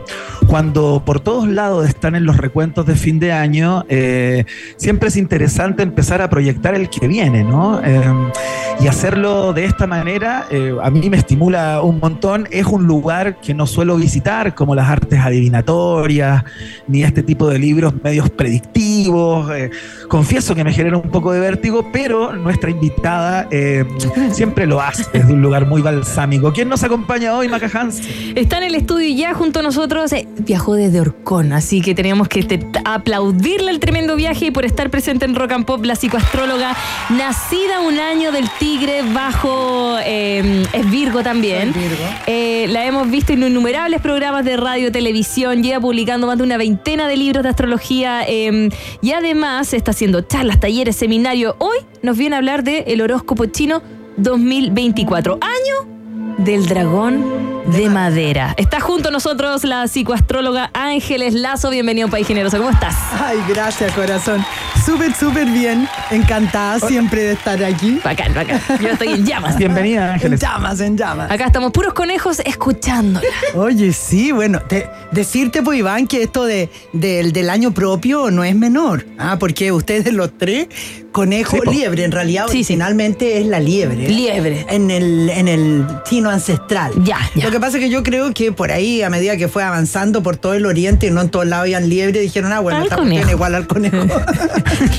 cuando 0.47 1.03
por 1.05 1.20
todos 1.20 1.49
lados 1.49 1.88
están 1.88 2.14
en 2.14 2.24
los 2.24 2.36
recuentos 2.36 2.86
de 2.86 2.94
fin 2.94 3.18
de 3.18 3.32
año, 3.32 3.84
eh, 3.88 4.44
siempre 4.76 5.09
es 5.09 5.16
interesante 5.16 5.82
empezar 5.82 6.22
a 6.22 6.30
proyectar 6.30 6.74
el 6.74 6.88
que 6.88 7.09
viene, 7.09 7.44
¿no? 7.44 7.80
Eh, 7.84 8.03
y 8.80 8.88
hacerlo 8.88 9.53
de 9.53 9.64
esta 9.64 9.86
manera, 9.86 10.47
eh, 10.51 10.74
a 10.82 10.90
mí 10.90 11.09
me 11.09 11.16
estimula 11.16 11.80
un 11.82 11.99
montón. 11.99 12.47
Es 12.51 12.66
un 12.66 12.86
lugar 12.86 13.40
que 13.40 13.55
no 13.55 13.66
suelo 13.66 13.97
visitar, 13.97 14.55
como 14.55 14.74
las 14.74 14.88
artes 14.88 15.18
adivinatorias, 15.18 16.44
ni 16.86 17.03
este 17.03 17.22
tipo 17.22 17.49
de 17.49 17.59
libros 17.59 17.94
medios 18.03 18.30
predictivos. 18.30 19.51
confieso 20.09 20.55
que 20.55 20.64
me 20.64 20.72
genera 20.72 20.97
un 20.97 21.11
poco 21.11 21.32
de 21.32 21.40
vértigo, 21.40 21.88
pero 21.92 22.32
nuestra 22.32 22.70
invitada 22.70 23.49
siempre 24.32 24.66
lo 24.66 24.80
hace 24.80 25.05
desde 25.12 25.32
un 25.32 25.42
lugar 25.42 25.66
muy 25.66 25.82
balsámico. 25.82 26.53
¿Quién 26.53 26.68
nos 26.68 26.82
acompaña 26.84 27.34
hoy, 27.34 27.49
Maca 27.49 27.70
Hans? 27.72 28.03
Está 28.34 28.59
en 28.59 28.64
el 28.64 28.74
estudio 28.74 29.14
ya 29.16 29.34
junto 29.34 29.61
a 29.61 29.62
nosotros. 29.62 30.12
Viajó 30.39 30.74
desde 30.74 31.01
Orcón, 31.01 31.53
así 31.53 31.80
que 31.80 31.95
teníamos 31.95 32.28
que 32.28 32.43
te- 32.43 32.66
aplaudirle 32.84 33.70
el 33.70 33.80
tremendo 33.80 34.16
viaje 34.16 34.47
y 34.47 34.51
por 34.51 34.64
estar 34.64 34.91
presente 34.91 35.24
en 35.24 35.34
Rock 35.34 35.53
and 35.53 35.64
Pop, 35.64 35.84
la 35.84 35.97
psicoastróloga, 35.97 36.76
nacida 37.11 37.80
un 37.80 37.99
año 37.99 38.32
del 38.32 38.49
tigre 38.59 39.03
bajo. 39.12 39.97
eh, 40.05 40.64
es 40.72 40.91
Virgo 40.91 41.22
también. 41.22 41.72
Eh, 42.26 42.66
la 42.68 42.84
hemos 42.87 43.11
visto 43.11 43.32
en 43.32 43.43
innumerables 43.43 44.01
programas 44.01 44.45
de 44.45 44.57
radio, 44.57 44.93
televisión, 44.93 45.62
lleva 45.62 45.80
publicando 45.80 46.26
más 46.26 46.37
de 46.39 46.45
una 46.45 46.57
veintena 46.59 47.09
de 47.09 47.16
libros 47.16 47.43
de 47.43 47.49
astrología 47.49 48.22
eh, 48.28 48.68
y 49.03 49.12
además 49.12 49.72
está 49.72 49.93
haciendo 49.93 50.20
charlas, 50.22 50.61
talleres, 50.61 50.97
seminarios. 50.97 51.55
Hoy 51.59 51.78
nos 52.03 52.16
viene 52.16 52.37
a 52.37 52.39
hablar 52.39 52.62
del 52.62 52.84
el 52.87 53.01
horóscopo 53.01 53.47
chino 53.47 53.82
2024. 54.18 55.39
Año 55.41 55.95
del 56.39 56.66
dragón 56.66 57.24
de 57.72 57.89
madera. 57.91 58.55
Está 58.59 58.78
junto 58.78 59.09
a 59.09 59.11
nosotros 59.12 59.64
la 59.64 59.89
psicoastróloga 59.89 60.70
Ángeles 60.72 61.34
Lazo. 61.34 61.70
Bienvenido 61.70 62.05
a 62.05 62.07
un 62.07 62.11
país 62.12 62.26
generoso. 62.26 62.59
¿Cómo 62.59 62.70
estás? 62.70 62.95
Ay, 63.20 63.39
gracias, 63.49 63.91
corazón. 63.93 64.45
Súper, 64.84 65.12
súper 65.14 65.47
bien. 65.47 65.89
Encantada 66.12 66.78
siempre 66.78 67.22
de 67.24 67.32
estar 67.32 67.62
aquí. 67.64 67.99
Bacán, 68.05 68.34
bacán. 68.34 68.61
Yo 68.80 68.89
estoy 68.91 69.09
en 69.09 69.26
llamas. 69.26 69.57
Bienvenida, 69.59 70.12
Ángeles. 70.14 70.41
En 70.41 70.49
llamas, 70.49 70.80
en 70.80 70.97
llamas. 70.97 71.30
Acá 71.30 71.47
estamos 71.47 71.72
puros 71.72 71.93
conejos 71.93 72.39
escuchándola. 72.45 73.26
Oye, 73.55 73.93
sí, 73.93 74.30
bueno, 74.30 74.61
te- 74.61 74.89
decirte, 75.11 75.62
pues, 75.62 75.78
Iván, 75.80 76.07
que 76.07 76.22
esto 76.22 76.45
de, 76.45 76.70
del- 76.93 77.32
del 77.32 77.51
año 77.51 77.72
propio 77.72 78.30
no 78.30 78.45
es 78.45 78.55
menor. 78.55 79.05
Ah, 79.18 79.39
porque 79.41 79.72
ustedes 79.72 80.12
los 80.12 80.39
tres, 80.39 80.68
conejo, 81.11 81.57
Sí, 81.64 81.70
liebre, 81.70 82.05
en 82.05 82.12
realidad 82.12 82.45
Sí, 82.47 82.62
sí. 82.62 82.74
originalmente 82.74 83.41
es 83.41 83.47
la 83.47 83.59
liebre. 83.59 84.09
Liebre. 84.09 84.66
En 84.68 84.93
el, 84.93 85.30
en 85.30 85.49
el 85.49 85.84
chino 86.05 86.26
ancestral. 86.31 86.93
Ya, 87.05 87.18
ya. 87.35 87.45
Lo 87.47 87.51
que 87.51 87.61
pasa 87.61 87.79
es 87.79 87.85
que 87.85 87.91
yo 87.91 88.03
creo 88.03 88.33
que 88.35 88.53
por 88.53 88.70
ahí, 88.72 89.03
a 89.03 89.11
medida 89.11 89.37
que 89.37 89.49
fue 89.49 89.62
avanzando 89.62 90.22
por 90.22 90.37
todo 90.37 90.55
el 90.55 90.66
oriente 90.66 91.07
y 91.07 91.11
no 91.11 91.20
en 91.20 91.29
todos 91.29 91.47
lados 91.47 91.62
habían 91.64 91.89
liebre, 91.89 92.20
dijeron, 92.20 92.53
ah, 92.53 92.61
bueno, 92.61 92.83
esta 92.83 92.97
cuestión 92.97 93.29
igual 93.31 93.55
al 93.55 93.66
conejo. 93.66 93.97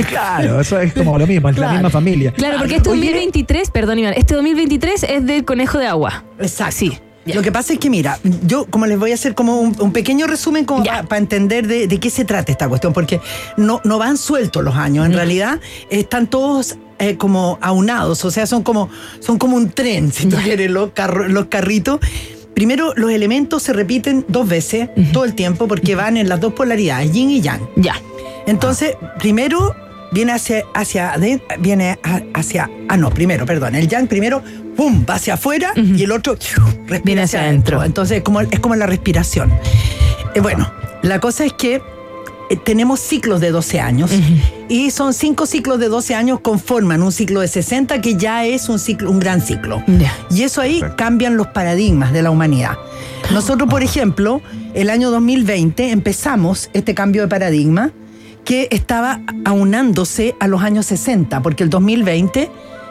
Claro, 0.09 0.59
eso 0.61 0.79
es 0.79 0.93
como 0.93 1.17
lo 1.17 1.27
mismo, 1.27 1.49
es 1.49 1.55
la 1.55 1.59
Claro. 1.61 1.73
misma 1.73 1.89
familia. 1.89 2.31
Claro, 2.33 2.57
porque 2.59 2.77
este 2.77 2.89
Oye. 2.89 3.01
2023, 3.01 3.69
perdón 3.71 3.99
Iván, 3.99 4.13
este 4.15 4.33
2023 4.35 5.03
es 5.03 5.25
del 5.25 5.45
conejo 5.45 5.77
de 5.77 5.87
agua. 5.87 6.23
Exacto. 6.39 6.75
Sí. 6.77 6.97
ya. 7.25 7.35
Lo 7.35 7.41
que 7.41 7.51
pasa 7.51 7.73
es 7.73 7.79
que, 7.79 7.89
mira, 7.89 8.19
yo 8.45 8.65
como 8.65 8.85
les 8.85 8.97
voy 8.97 9.11
a 9.11 9.15
hacer 9.15 9.35
como 9.35 9.59
un, 9.59 9.75
un 9.79 9.91
pequeño 9.91 10.27
resumen 10.27 10.65
como 10.65 10.83
Ya. 10.83 11.03
para 11.03 11.19
entender 11.19 11.67
de, 11.67 11.87
de 11.87 11.99
qué 11.99 12.09
se 12.09 12.25
trata 12.25 12.51
esta 12.51 12.67
cuestión, 12.69 12.93
porque 12.93 13.19
no, 13.57 13.81
no 13.83 13.97
van 13.97 14.17
sueltos 14.17 14.63
los 14.63 14.75
años, 14.75 15.05
en 15.05 15.13
realidad 15.13 15.59
están 15.89 16.27
todos 16.27 16.77
eh, 16.99 17.15
como 17.17 17.57
aunados, 17.61 18.23
o 18.25 18.31
sea, 18.31 18.45
son 18.47 18.63
como, 18.63 18.89
son 19.19 19.37
como 19.37 19.55
un 19.55 19.69
tren, 19.71 20.11
si 20.11 20.25
tú 20.27 20.35
quieres, 20.37 20.69
los, 20.71 20.91
carro- 20.91 21.27
los 21.27 21.45
carritos. 21.45 21.99
Primero, 22.53 22.93
los 22.95 23.11
elementos 23.11 23.61
se 23.63 23.71
repiten 23.73 24.25
dos 24.27 24.47
veces 24.47 24.89
todo 25.13 25.25
el 25.25 25.35
tiempo 25.35 25.67
porque 25.67 25.93
van 25.95 26.17
en 26.17 26.27
las 26.27 26.39
dos 26.41 26.53
polaridades, 26.53 27.11
yin 27.11 27.29
y 27.29 27.41
yang. 27.41 27.61
Ya. 27.75 27.95
Entonces, 28.47 28.95
primero 29.19 29.75
viene 30.11 30.31
hacia, 30.31 30.63
hacia, 30.73 31.13
viene 31.59 31.99
hacia, 32.33 32.69
ah 32.89 32.97
no, 32.97 33.11
primero, 33.11 33.45
perdón, 33.45 33.75
el 33.75 33.87
yang 33.87 34.07
primero, 34.07 34.41
pum, 34.75 35.05
va 35.07 35.15
hacia 35.15 35.35
afuera 35.35 35.71
y 35.75 36.03
el 36.03 36.11
otro 36.11 36.35
respira 36.35 37.01
Viene 37.03 37.21
hacia 37.23 37.41
adentro. 37.41 37.83
Entonces, 37.83 38.23
como, 38.23 38.41
es 38.41 38.59
como 38.59 38.75
la 38.75 38.87
respiración. 38.87 39.51
Eh, 40.33 40.39
bueno, 40.39 40.71
la 41.03 41.19
cosa 41.19 41.45
es 41.45 41.53
que 41.53 41.81
tenemos 42.55 42.99
ciclos 42.99 43.41
de 43.41 43.51
12 43.51 43.79
años 43.79 44.11
y 44.69 44.91
son 44.91 45.13
cinco 45.13 45.45
ciclos 45.45 45.79
de 45.79 45.89
12 45.89 46.15
años 46.15 46.39
conforman 46.39 47.03
un 47.03 47.11
ciclo 47.11 47.41
de 47.41 47.47
60 47.47 48.01
que 48.01 48.15
ya 48.15 48.45
es 48.45 48.69
un 48.69 48.79
ciclo, 48.79 49.11
un 49.11 49.19
gran 49.19 49.41
ciclo. 49.41 49.83
Y 50.29 50.43
eso 50.43 50.61
ahí 50.61 50.81
cambian 50.95 51.37
los 51.37 51.47
paradigmas 51.47 52.13
de 52.13 52.21
la 52.21 52.31
humanidad. 52.31 52.77
Nosotros, 53.33 53.69
por 53.69 53.83
ejemplo, 53.83 54.41
el 54.73 54.89
año 54.89 55.11
2020 55.11 55.91
empezamos 55.91 56.69
este 56.73 56.93
cambio 56.95 57.23
de 57.23 57.27
paradigma 57.27 57.91
que 58.45 58.69
estaba 58.71 59.21
aunándose 59.43 60.35
a 60.39 60.47
los 60.47 60.61
años 60.61 60.85
60, 60.85 61.41
porque 61.41 61.63
el 61.63 61.69
2020 61.69 62.49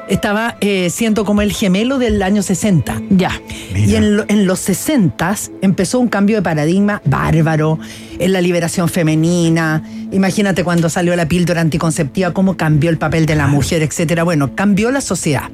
estaba 0.09 0.57
eh, 0.61 0.89
siendo 0.91 1.25
como 1.25 1.43
el 1.43 1.53
gemelo 1.53 1.99
del 1.99 2.23
año 2.23 2.43
60. 2.43 3.03
Ya. 3.11 3.41
Y 3.75 3.95
en, 3.95 4.17
lo- 4.17 4.25
en 4.29 4.47
los 4.47 4.61
60 4.61 5.35
empezó 5.63 5.99
un 5.99 6.09
cambio 6.09 6.37
de 6.37 6.43
paradigma 6.43 7.03
bárbaro 7.05 7.79
en 8.19 8.33
la 8.33 8.41
liberación 8.41 8.89
femenina. 8.89 9.83
Imagínate 10.13 10.65
cuando 10.65 10.89
salió 10.89 11.15
la 11.17 11.27
píldora 11.27 11.61
anticonceptiva, 11.61 12.33
cómo 12.33 12.57
cambió 12.57 12.91
el 12.91 12.99
papel 12.99 13.27
de 13.27 13.35
la 13.37 13.47
mujer, 13.49 13.83
etcétera. 13.83 14.23
Bueno, 14.25 14.55
cambió 14.55 14.91
la 14.91 15.01
sociedad. 15.01 15.51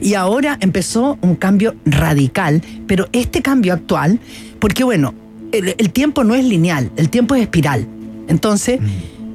Y 0.00 0.14
ahora 0.14 0.58
empezó 0.60 1.18
un 1.22 1.34
cambio 1.34 1.74
radical, 1.84 2.62
pero 2.86 3.08
este 3.12 3.42
cambio 3.42 3.72
actual, 3.74 4.20
porque 4.60 4.84
bueno, 4.84 5.12
el, 5.50 5.74
el 5.76 5.90
tiempo 5.90 6.22
no 6.22 6.34
es 6.36 6.44
lineal, 6.44 6.90
el 6.96 7.08
tiempo 7.08 7.34
es 7.34 7.42
espiral. 7.42 7.86
Entonces, 8.28 8.78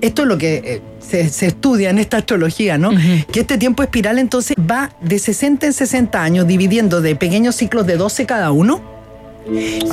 esto 0.03 0.23
es 0.23 0.27
lo 0.27 0.37
que 0.37 0.55
eh, 0.55 0.81
se, 0.99 1.29
se 1.29 1.47
estudia 1.47 1.89
en 1.89 1.97
esta 1.97 2.17
astrología, 2.17 2.77
¿no? 2.77 2.91
Que 3.31 3.39
este 3.39 3.57
tiempo 3.57 3.83
espiral 3.83 4.19
entonces 4.19 4.55
va 4.59 4.91
de 4.99 5.17
60 5.17 5.65
en 5.65 5.71
60 5.71 6.21
años, 6.21 6.45
dividiendo 6.45 6.99
de 6.99 7.15
pequeños 7.15 7.55
ciclos 7.55 7.87
de 7.87 7.95
12 7.95 8.25
cada 8.25 8.51
uno, 8.51 8.81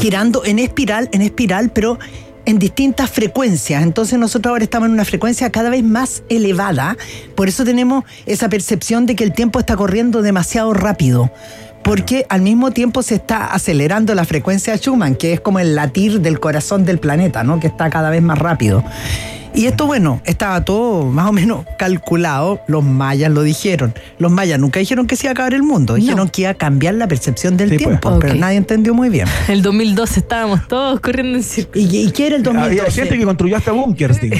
girando 0.00 0.44
en 0.44 0.58
espiral, 0.58 1.08
en 1.12 1.22
espiral, 1.22 1.70
pero 1.70 1.96
en 2.44 2.58
distintas 2.58 3.08
frecuencias. 3.08 3.84
Entonces 3.84 4.18
nosotros 4.18 4.50
ahora 4.50 4.64
estamos 4.64 4.88
en 4.88 4.94
una 4.94 5.04
frecuencia 5.04 5.48
cada 5.50 5.70
vez 5.70 5.84
más 5.84 6.24
elevada, 6.28 6.96
por 7.36 7.48
eso 7.48 7.64
tenemos 7.64 8.04
esa 8.26 8.48
percepción 8.48 9.06
de 9.06 9.14
que 9.14 9.22
el 9.22 9.32
tiempo 9.32 9.60
está 9.60 9.76
corriendo 9.76 10.22
demasiado 10.22 10.74
rápido. 10.74 11.30
Porque 11.84 12.26
al 12.28 12.42
mismo 12.42 12.72
tiempo 12.72 13.02
se 13.02 13.14
está 13.14 13.46
acelerando 13.46 14.14
la 14.14 14.24
frecuencia 14.24 14.76
Schumann, 14.76 15.14
que 15.14 15.32
es 15.32 15.40
como 15.40 15.60
el 15.60 15.76
latir 15.76 16.20
del 16.20 16.38
corazón 16.38 16.84
del 16.84 16.98
planeta, 16.98 17.42
¿no? 17.42 17.58
Que 17.58 17.68
está 17.68 17.88
cada 17.88 18.10
vez 18.10 18.20
más 18.20 18.38
rápido. 18.38 18.84
Y 19.52 19.66
esto, 19.66 19.86
bueno, 19.86 20.20
estaba 20.24 20.64
todo 20.64 21.04
más 21.06 21.28
o 21.28 21.32
menos 21.32 21.66
calculado. 21.78 22.60
Los 22.68 22.84
mayas 22.84 23.30
lo 23.32 23.42
dijeron. 23.42 23.92
Los 24.18 24.30
mayas 24.30 24.58
nunca 24.60 24.78
dijeron 24.80 25.06
que 25.06 25.16
se 25.16 25.26
iba 25.26 25.30
a 25.30 25.32
acabar 25.32 25.54
el 25.54 25.62
mundo. 25.64 25.94
Dijeron 25.94 26.28
que 26.28 26.42
iba 26.42 26.50
a 26.50 26.54
cambiar 26.54 26.94
la 26.94 27.08
percepción 27.08 27.56
del 27.56 27.70
Sí, 27.70 27.76
pues. 27.76 27.86
tiempo. 28.00 28.18
Pero 28.20 28.34
nadie 28.34 28.56
entendió 28.58 28.94
muy 28.94 29.08
bien. 29.08 29.26
El 29.48 29.62
2012 29.62 30.20
estábamos 30.20 30.68
todos 30.68 31.00
corriendo 31.00 31.36
en 31.36 31.42
círculo. 31.44 31.84
¿Y, 31.84 31.96
y 32.06 32.10
qué 32.12 32.28
era 32.28 32.36
el 32.36 32.46
Había 32.46 32.60
2012? 32.84 32.90
gente 33.02 33.18
que 33.18 33.24
construyó 33.24 33.56
hasta 33.56 33.72
búnkers. 33.72 34.18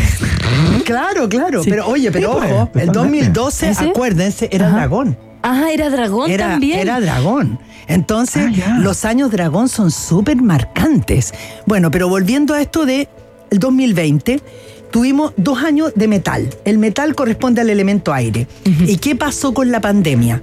Claro, 0.85 1.29
claro. 1.29 1.63
Sí. 1.63 1.71
Pero 1.71 1.87
oye, 1.87 2.11
pero 2.11 2.33
Sí, 2.33 2.39
pues, 2.39 2.53
ojo, 2.53 2.71
el 2.75 2.87
totalmente. 2.87 3.27
2012, 3.29 3.71
¿Ese? 3.71 3.85
acuérdense, 3.91 4.49
era 4.53 4.67
Ajá. 4.69 4.77
dragón. 4.77 5.17
Ah, 5.43 5.69
era 5.73 5.89
dragón 5.89 6.31
Era, 6.31 6.51
también. 6.51 6.79
era 6.81 7.01
dragón. 7.01 7.59
Entonces, 7.87 8.47
Ah, 8.67 8.79
los 8.81 9.05
años 9.05 9.31
dragón 9.31 9.69
son 9.69 9.91
súper 9.91 10.37
marcantes. 10.37 11.33
Bueno, 11.67 11.91
pero 11.91 12.09
volviendo 12.09 12.55
a 12.55 12.61
esto 12.61 12.85
de 12.87 13.09
el 13.51 13.59
2020, 13.59 14.41
tuvimos 14.91 15.33
dos 15.37 15.59
años 15.63 15.93
de 15.95 16.09
metal. 16.09 16.49
El 16.65 16.79
metal 16.79 17.15
corresponde 17.15 17.61
al 17.61 17.71
elemento 17.71 18.13
aire. 18.13 18.47
¿Y 18.87 18.97
qué 18.97 19.15
pasó 19.17 19.53
con 19.55 19.71
la 19.71 19.81
pandemia? 19.81 20.43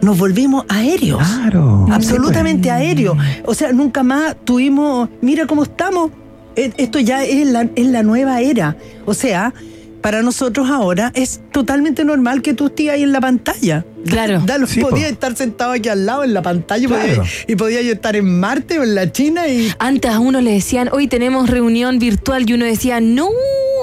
Nos 0.00 0.18
volvimos 0.18 0.64
aéreos. 0.68 1.22
Claro. 1.22 1.86
Absolutamente 1.90 2.70
aéreos. 2.70 3.16
O 3.44 3.54
sea, 3.54 3.72
nunca 3.72 4.02
más 4.02 4.34
tuvimos, 4.44 5.08
mira 5.20 5.46
cómo 5.46 5.62
estamos. 5.62 6.10
E- 6.56 6.72
Esto 6.76 6.98
ya 6.98 7.24
es 7.24 7.46
la, 7.46 7.68
es 7.76 7.86
la 7.86 8.02
nueva 8.02 8.40
era. 8.40 8.76
O 9.06 9.14
sea, 9.14 9.54
para 10.02 10.22
nosotros 10.22 10.68
ahora 10.68 11.10
es 11.14 11.40
totalmente 11.52 12.04
normal 12.04 12.42
que 12.42 12.54
tú 12.54 12.66
estés 12.66 12.90
ahí 12.90 13.02
en 13.04 13.12
la 13.12 13.20
pantalla. 13.20 13.84
Claro. 14.06 14.42
Da- 14.44 14.58
Sí, 14.66 14.80
po. 14.80 14.88
podías 14.90 15.10
estar 15.10 15.36
sentado 15.36 15.72
aquí 15.72 15.88
al 15.88 16.04
lado 16.04 16.24
en 16.24 16.34
la 16.34 16.42
pantalla 16.42 16.84
y 16.84 16.86
Claro. 16.88 17.02
podías- 17.22 17.28
y 17.46 17.56
podías 17.56 17.84
estar 17.84 18.16
en 18.16 18.40
Marte 18.40 18.78
o 18.80 18.82
en 18.82 18.94
la 18.96 19.10
China 19.12 19.46
y 19.48 19.72
Antes 19.78 20.10
a 20.10 20.18
uno 20.18 20.40
le 20.40 20.52
decían, 20.52 20.88
hoy 20.92 21.06
tenemos 21.06 21.48
reunión 21.48 21.98
virtual 22.00 22.48
y 22.48 22.54
uno 22.54 22.64
decía, 22.64 23.00
no, 23.00 23.28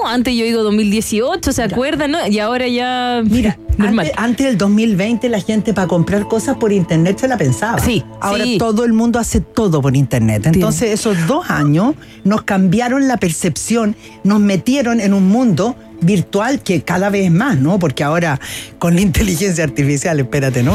antes 0.06 0.34
yo 0.34 0.44
digo 0.44 0.62
2018, 0.62 1.52
¿se 1.52 1.62
acuerdan? 1.62 2.10
no? 2.12 2.26
Y 2.26 2.38
ahora 2.38 2.68
ya. 2.68 3.22
Mira, 3.24 3.58
normal. 3.78 4.06
Antes, 4.08 4.18
antes 4.24 4.46
del 4.46 4.58
2020 4.58 5.28
la 5.30 5.40
gente 5.40 5.72
para 5.74 5.88
comprar 5.88 6.28
cosas 6.28 6.56
por 6.56 6.72
internet 6.72 7.18
se 7.18 7.28
la 7.28 7.36
pensaba. 7.38 7.78
Sí, 7.78 8.04
Ahora 8.20 8.44
sí. 8.44 8.58
todo 8.58 8.84
el 8.84 8.92
mundo 8.92 9.18
hace 9.18 9.40
todo 9.40 9.80
por 9.80 9.96
internet. 9.96 10.46
Entonces 10.46 10.90
esos 10.90 11.26
dos 11.26 11.48
años 11.50 11.94
nos 12.24 12.42
cambiaron 12.42 13.08
la 13.08 13.16
percepción, 13.16 13.96
nos 14.24 14.40
metieron 14.40 15.00
en 15.00 15.14
un 15.14 15.28
mundo 15.28 15.76
virtual 16.00 16.60
que 16.60 16.82
cada 16.82 17.10
vez 17.10 17.30
más, 17.30 17.58
¿no? 17.58 17.78
Porque 17.78 18.04
ahora 18.04 18.40
con 18.78 18.94
la 18.94 19.00
inteligencia 19.00 19.64
artificial, 19.64 20.18
espérate, 20.20 20.62
¿no? 20.62 20.74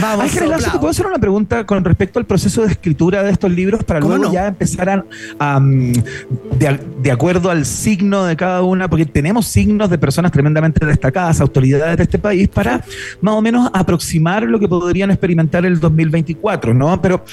Vamos. 0.00 0.24
Ángel 0.24 0.48
Lazo. 0.48 0.72
¿te 0.72 0.78
puedo 0.78 0.90
hacer 0.90 1.06
una 1.06 1.18
pregunta 1.18 1.64
con 1.64 1.84
respecto 1.84 2.18
al 2.18 2.26
proceso 2.26 2.62
de 2.62 2.72
escritura 2.72 3.22
de 3.22 3.30
estos 3.30 3.50
libros 3.50 3.84
para 3.84 4.00
¿Cómo 4.00 4.16
luego 4.16 4.32
no? 4.32 4.32
ya 4.32 4.46
empezar 4.48 5.04
a, 5.38 5.60
de, 5.60 6.80
de 7.02 7.10
acuerdo 7.10 7.50
al 7.50 7.64
signo 7.64 8.24
de 8.24 8.36
cada 8.36 8.62
una, 8.62 8.88
porque 8.88 9.06
tenemos 9.06 9.46
signos 9.46 9.90
de 9.90 9.98
personas 9.98 10.32
tremendamente 10.32 10.84
destacadas, 10.84 11.40
autoridades 11.40 11.96
de 11.96 12.02
este 12.02 12.18
país, 12.18 12.48
para 12.48 12.82
más 13.20 13.34
o 13.34 13.42
menos 13.42 13.70
aproximar 13.72 14.42
lo 14.44 14.58
que 14.58 14.68
podrían 14.68 15.10
experimentar 15.10 15.64
el 15.66 15.80
2024, 15.80 16.74
¿no? 16.74 17.00
Pero 17.00 17.24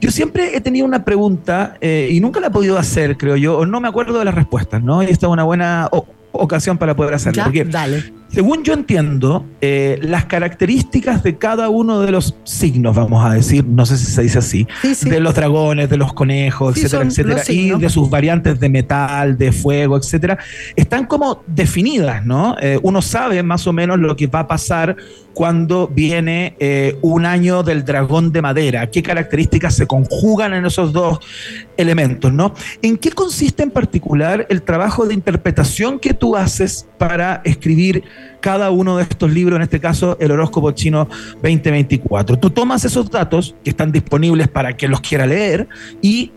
yo 0.00 0.10
siempre 0.10 0.56
he 0.56 0.60
tenido 0.60 0.86
una 0.86 1.04
pregunta 1.04 1.76
eh, 1.80 2.08
y 2.10 2.20
nunca 2.20 2.40
la 2.40 2.48
he 2.48 2.50
podido 2.50 2.78
hacer, 2.78 3.16
creo 3.16 3.36
yo, 3.36 3.58
o 3.58 3.66
no 3.66 3.80
me 3.80 3.88
acuerdo 3.88 4.18
de 4.18 4.24
las 4.24 4.34
respuestas, 4.34 4.82
¿no? 4.82 5.02
Y 5.02 5.06
esta 5.06 5.26
es 5.26 5.32
una 5.32 5.44
buena 5.44 5.88
ocasión 6.34 6.78
para 6.78 6.94
poder 6.94 7.14
hacerlo. 7.14 7.36
Ya, 7.38 7.44
porque 7.44 7.64
dale. 7.64 8.12
Según 8.34 8.64
yo 8.64 8.74
entiendo, 8.74 9.46
eh, 9.60 9.98
las 10.02 10.24
características 10.24 11.22
de 11.22 11.38
cada 11.38 11.68
uno 11.68 12.00
de 12.00 12.10
los 12.10 12.34
signos, 12.42 12.96
vamos 12.96 13.24
a 13.24 13.30
decir, 13.32 13.64
no 13.64 13.86
sé 13.86 13.96
si 13.96 14.06
se 14.06 14.22
dice 14.22 14.38
así, 14.38 14.66
de 15.02 15.20
los 15.20 15.36
dragones, 15.36 15.88
de 15.88 15.96
los 15.96 16.12
conejos, 16.12 16.74
Sí, 16.74 16.80
etcétera, 16.80 17.04
etcétera, 17.04 17.42
y 17.48 17.70
de 17.70 17.88
sus 17.88 18.10
variantes 18.10 18.58
de 18.58 18.68
metal, 18.68 19.38
de 19.38 19.52
fuego, 19.52 19.96
etcétera, 19.96 20.38
están 20.74 21.06
como 21.06 21.44
definidas, 21.46 22.26
¿no? 22.26 22.56
Eh, 22.60 22.80
uno 22.82 23.02
sabe 23.02 23.40
más 23.44 23.68
o 23.68 23.72
menos 23.72 24.00
lo 24.00 24.16
que 24.16 24.26
va 24.26 24.40
a 24.40 24.46
pasar 24.48 24.96
cuando 25.32 25.88
viene 25.88 26.56
eh, 26.60 26.96
un 27.02 27.26
año 27.26 27.62
del 27.62 27.84
dragón 27.84 28.32
de 28.32 28.40
madera, 28.40 28.90
qué 28.90 29.02
características 29.02 29.74
se 29.74 29.86
conjugan 29.86 30.54
en 30.54 30.64
esos 30.64 30.92
dos 30.92 31.18
elementos, 31.76 32.32
¿no? 32.32 32.54
¿En 32.82 32.96
qué 32.96 33.10
consiste 33.10 33.62
en 33.62 33.70
particular 33.70 34.46
el 34.48 34.62
trabajo 34.62 35.06
de 35.06 35.14
interpretación 35.14 35.98
que 35.98 36.14
tú 36.14 36.36
haces 36.36 36.86
para 36.98 37.42
escribir 37.44 38.04
cada 38.40 38.70
uno 38.70 38.96
de 38.96 39.04
estos 39.04 39.30
libros, 39.30 39.56
en 39.56 39.62
este 39.62 39.80
caso 39.80 40.16
el 40.20 40.30
horóscopo 40.30 40.72
chino 40.72 41.08
2024? 41.42 42.38
Tú 42.38 42.50
tomas 42.50 42.84
esos 42.84 43.10
datos 43.10 43.54
que 43.64 43.70
están 43.70 43.92
disponibles 43.92 44.48
para 44.48 44.72
quien 44.72 44.90
los 44.90 45.00
quiera 45.00 45.26
leer 45.26 45.68
y 46.02 46.32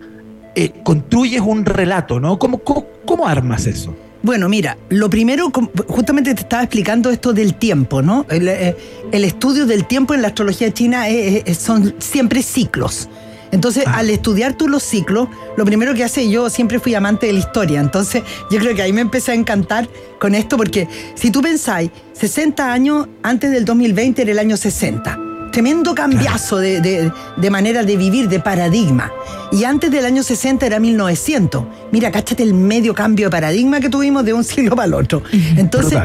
eh, 0.56 0.72
construyes 0.84 1.42
un 1.42 1.66
relato, 1.66 2.20
¿no? 2.20 2.40
¿Cómo, 2.40 2.60
cómo, 2.60 2.86
cómo 3.06 3.28
armas 3.28 3.68
eso? 3.68 3.96
Bueno, 4.24 4.50
mira, 4.50 4.78
lo 4.90 5.10
primero, 5.10 5.52
justamente 5.88 6.34
te 6.34 6.42
estaba 6.42 6.64
explicando 6.64 7.12
esto 7.12 7.34
del 7.34 7.54
tiempo, 7.54 8.02
¿no? 8.02 8.26
El, 8.30 8.48
eh, 8.48 8.76
estudio 9.12 9.66
del 9.66 9.86
tiempo 9.86 10.14
en 10.14 10.22
la 10.22 10.30
astrología 10.30 10.74
china 10.74 11.06
son 11.54 11.96
siempre 12.00 12.42
ciclos. 12.42 13.08
Entonces, 13.52 13.86
al 13.88 14.10
estudiar 14.10 14.54
tú 14.54 14.68
los 14.68 14.84
ciclos, 14.84 15.28
lo 15.56 15.66
primero 15.66 15.94
que 15.94 16.04
hace, 16.04 16.30
yo 16.30 16.50
siempre 16.50 16.80
fui 16.80 16.94
amante 16.96 17.28
de 17.28 17.34
la 17.34 17.40
historia, 17.40 17.80
entonces 17.80 18.24
yo 18.52 18.60
creo 18.60 18.76
que 18.76 18.82
ahí 18.82 18.92
me 18.94 19.02
empecé 19.02 19.32
a 19.32 19.36
encantar 19.36 19.88
con 20.20 20.36
esto, 20.36 20.58
porque 20.58 20.88
si 21.16 21.32
tú 21.32 21.42
pensáis, 21.42 21.90
60 22.14 22.72
años 22.74 23.08
antes 23.24 23.52
del 23.52 23.64
2020 23.66 24.22
era 24.24 24.32
el 24.32 24.40
año 24.40 24.58
60. 24.58 25.20
Tremendo 25.52 25.96
cambiazo 25.96 26.58
de, 26.58 26.82
de- 26.82 27.12
de 27.38 27.50
manera 27.50 27.82
de 27.84 27.98
vivir, 27.98 28.28
de 28.30 28.40
paradigma. 28.40 29.12
Y 29.52 29.64
antes 29.64 29.90
del 29.90 30.06
año 30.06 30.22
60 30.22 30.66
era 30.66 30.80
1900. 30.80 31.64
Mira, 31.92 32.12
cáchate 32.12 32.44
el 32.44 32.54
medio 32.54 32.94
cambio 32.94 33.28
de 33.28 33.32
paradigma 33.32 33.80
que 33.80 33.90
tuvimos 33.90 34.24
de 34.26 34.34
un 34.34 34.44
siglo 34.44 34.76
para 34.76 34.88
el 34.88 34.94
otro. 34.94 35.24
Entonces, 35.56 35.98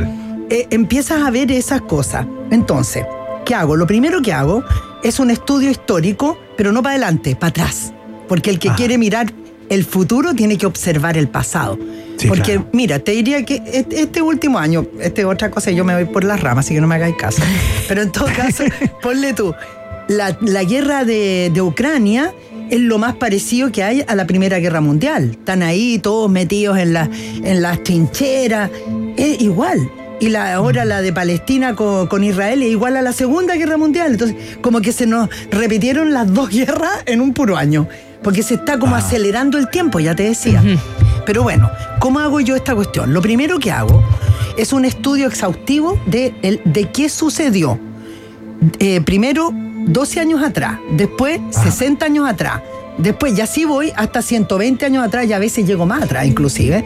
eh, 0.49 0.69
empiezas 0.71 1.23
a 1.23 1.31
ver 1.31 1.51
esas 1.53 1.83
cosas. 1.83 2.25
Entonces, 2.51 3.05
¿qué 3.45 3.55
hago? 3.55 3.77
Lo 3.77 3.87
primero 3.87 4.23
que 4.23 4.33
hago 4.33 4.63
es 5.03 5.19
un 5.19 5.31
estudio 5.31 5.71
histórico, 5.71 6.39
pero 6.57 6.73
no 6.73 6.83
para 6.83 6.95
adelante, 6.95 7.37
para 7.37 7.51
atrás. 7.51 7.93
Porque 8.29 8.51
el 8.51 8.59
que 8.59 8.71
quiere 8.71 8.99
mirar 8.99 9.33
el 9.69 9.85
futuro 9.85 10.35
tiene 10.35 10.59
que 10.59 10.67
observar 10.67 11.17
el 11.17 11.29
pasado. 11.29 11.79
Sí, 12.19 12.29
Porque, 12.29 12.55
claro. 12.55 12.69
mira, 12.73 12.99
te 12.99 13.13
diría 13.13 13.45
que 13.45 13.63
este, 13.67 14.21
último 14.23 14.59
año, 14.59 14.87
este 15.01 15.23
es 15.23 15.27
otra 15.27 15.51
cosa, 15.51 15.71
yo 15.71 15.85
me 15.85 15.95
voy 15.95 16.05
por 16.05 16.25
las 16.25 16.41
ramas, 16.41 16.67
así 16.67 16.75
que 16.75 16.81
no 16.81 16.87
me 16.87 16.97
hagáis 16.97 17.17
caso. 17.17 17.43
Pero 17.89 18.03
en 18.03 18.13
todo 18.13 18.27
caso, 18.27 18.65
ponle 19.03 19.33
tú, 19.33 19.55
la, 20.09 20.37
la 20.43 20.63
guerra 20.65 21.05
de, 21.05 21.51
de 21.53 21.63
Ucrania 21.63 22.35
es 22.71 22.81
lo 22.81 22.99
más 22.99 23.17
parecido 23.17 23.73
que 23.73 23.83
hay 23.83 24.05
a 24.07 24.15
la 24.15 24.27
Primera 24.27 24.59
Guerra 24.59 24.81
Mundial. 24.81 25.33
Están 25.33 25.63
ahí 25.63 25.99
todos 25.99 26.31
metidos 26.31 26.79
en, 26.79 26.93
la, 26.93 27.09
en 27.43 27.63
las 27.63 27.83
trincheras. 27.83 28.71
Es 29.17 29.41
igual. 29.41 29.91
Y 30.23 30.29
la, 30.29 30.55
ahora 30.55 30.85
la 30.85 31.03
de 31.03 31.13
Palestina 31.13 31.75
con, 31.75 32.07
con 32.07 32.23
Israel 32.23 32.63
es 32.63 32.69
igual 32.71 32.97
a 32.97 33.03
la 33.03 33.13
Segunda 33.13 33.57
Guerra 33.57 33.77
Mundial. 33.77 34.13
Entonces, 34.13 34.37
como 34.61 34.81
que 34.81 34.93
se 34.93 35.05
nos 35.07 35.29
repitieron 35.51 36.13
las 36.13 36.33
dos 36.33 36.49
guerras 36.51 37.03
en 37.07 37.21
un 37.21 37.35
puro 37.35 37.57
año. 37.57 37.89
Porque 38.23 38.45
se 38.45 38.55
está 38.55 38.79
como 38.79 38.95
acelerando 38.95 39.59
el 39.59 39.69
tiempo, 39.69 39.99
ya 39.99 40.15
te 40.15 40.23
decía. 40.23 40.63
Pero 41.27 41.43
bueno, 41.43 41.69
¿cómo 41.99 42.21
hago 42.21 42.39
yo 42.41 42.55
esta 42.55 42.73
cuestión? 42.75 43.13
Lo 43.13 43.21
primero 43.21 43.59
que 43.59 43.73
hago 43.73 44.01
es 44.57 44.73
un 44.73 44.85
estudio 44.85 45.27
exhaustivo 45.27 45.99
de, 46.07 46.33
el- 46.43 46.61
de 46.65 46.89
qué 46.91 47.09
sucedió. 47.09 47.81
Eh, 48.79 49.01
primero, 49.01 49.51
12 49.87 50.21
años 50.21 50.41
atrás, 50.45 50.79
después 50.93 51.41
60 51.51 52.07
años 52.07 52.29
atrás, 52.29 52.61
después 52.97 53.35
ya 53.35 53.47
sí 53.49 53.65
voy 53.65 53.93
hasta 53.97 54.23
120 54.23 54.87
años 54.87 55.05
atrás 55.05 55.27
y 55.27 55.33
a 55.33 55.41
veces 55.41 55.67
llego 55.67 55.85
más 55.85 56.03
atrás 56.05 56.25
inclusive. 56.27 56.85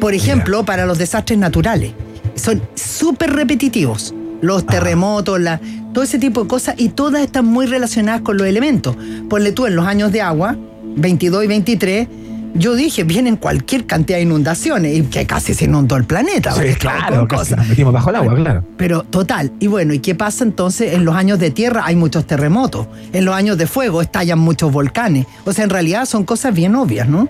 Por 0.00 0.12
ejemplo, 0.12 0.64
para 0.66 0.84
los 0.84 0.98
desastres 0.98 1.38
naturales. 1.38 1.92
Son 2.34 2.62
súper 2.74 3.32
repetitivos. 3.32 4.14
Los 4.40 4.66
terremotos, 4.66 5.40
la, 5.40 5.60
todo 5.92 6.04
ese 6.04 6.18
tipo 6.18 6.42
de 6.42 6.48
cosas 6.48 6.74
y 6.76 6.90
todas 6.90 7.22
están 7.22 7.46
muy 7.46 7.66
relacionadas 7.66 8.20
con 8.20 8.36
los 8.36 8.46
elementos. 8.46 8.96
Ponle 9.30 9.52
tú 9.52 9.66
en 9.66 9.76
los 9.76 9.86
años 9.86 10.12
de 10.12 10.20
agua, 10.20 10.56
22 10.96 11.44
y 11.44 11.46
23, 11.46 12.08
yo 12.54 12.74
dije, 12.74 13.02
vienen 13.02 13.36
cualquier 13.36 13.84
cantidad 13.84 14.18
de 14.18 14.22
inundaciones 14.22 14.96
y 14.96 15.02
que 15.02 15.26
casi 15.26 15.54
se 15.54 15.64
inundó 15.64 15.96
el 15.96 16.04
planeta. 16.04 16.52
Sí, 16.52 16.74
claro, 16.78 17.26
casi 17.26 17.54
nos 17.54 17.66
metimos 17.66 17.92
bajo 17.92 18.10
el 18.10 18.16
agua, 18.16 18.34
claro. 18.36 18.64
Pero 18.76 19.02
total, 19.02 19.52
y 19.58 19.66
bueno, 19.66 19.92
¿y 19.92 19.98
qué 19.98 20.14
pasa 20.14 20.44
entonces? 20.44 20.94
En 20.94 21.04
los 21.04 21.16
años 21.16 21.38
de 21.40 21.50
tierra 21.50 21.82
hay 21.84 21.96
muchos 21.96 22.26
terremotos, 22.26 22.86
en 23.12 23.24
los 23.24 23.34
años 23.34 23.58
de 23.58 23.66
fuego 23.66 24.02
estallan 24.02 24.38
muchos 24.38 24.70
volcanes. 24.70 25.26
O 25.44 25.52
sea, 25.52 25.64
en 25.64 25.70
realidad 25.70 26.06
son 26.06 26.24
cosas 26.24 26.54
bien 26.54 26.76
obvias, 26.76 27.08
¿no? 27.08 27.28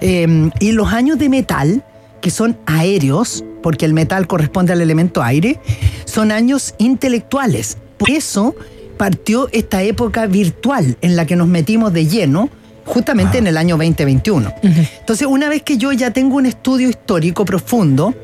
Eh, 0.00 0.50
y 0.60 0.72
los 0.72 0.92
años 0.92 1.18
de 1.18 1.30
metal, 1.30 1.82
que 2.20 2.30
son 2.30 2.58
aéreos, 2.66 3.44
porque 3.66 3.84
el 3.84 3.94
metal 3.94 4.28
corresponde 4.28 4.72
al 4.72 4.80
elemento 4.80 5.24
aire, 5.24 5.58
son 6.04 6.30
años 6.30 6.76
intelectuales. 6.78 7.78
Por 7.98 8.10
eso 8.10 8.54
partió 8.96 9.48
esta 9.50 9.82
época 9.82 10.26
virtual 10.26 10.96
en 11.00 11.16
la 11.16 11.26
que 11.26 11.34
nos 11.34 11.48
metimos 11.48 11.92
de 11.92 12.06
lleno 12.06 12.48
justamente 12.84 13.38
en 13.38 13.48
el 13.48 13.56
año 13.56 13.76
2021. 13.76 14.52
Entonces, 14.62 15.26
una 15.28 15.48
vez 15.48 15.64
que 15.64 15.78
yo 15.78 15.90
ya 15.90 16.12
tengo 16.12 16.36
un 16.36 16.46
estudio 16.46 16.88
histórico 16.88 17.44
profundo, 17.44 18.14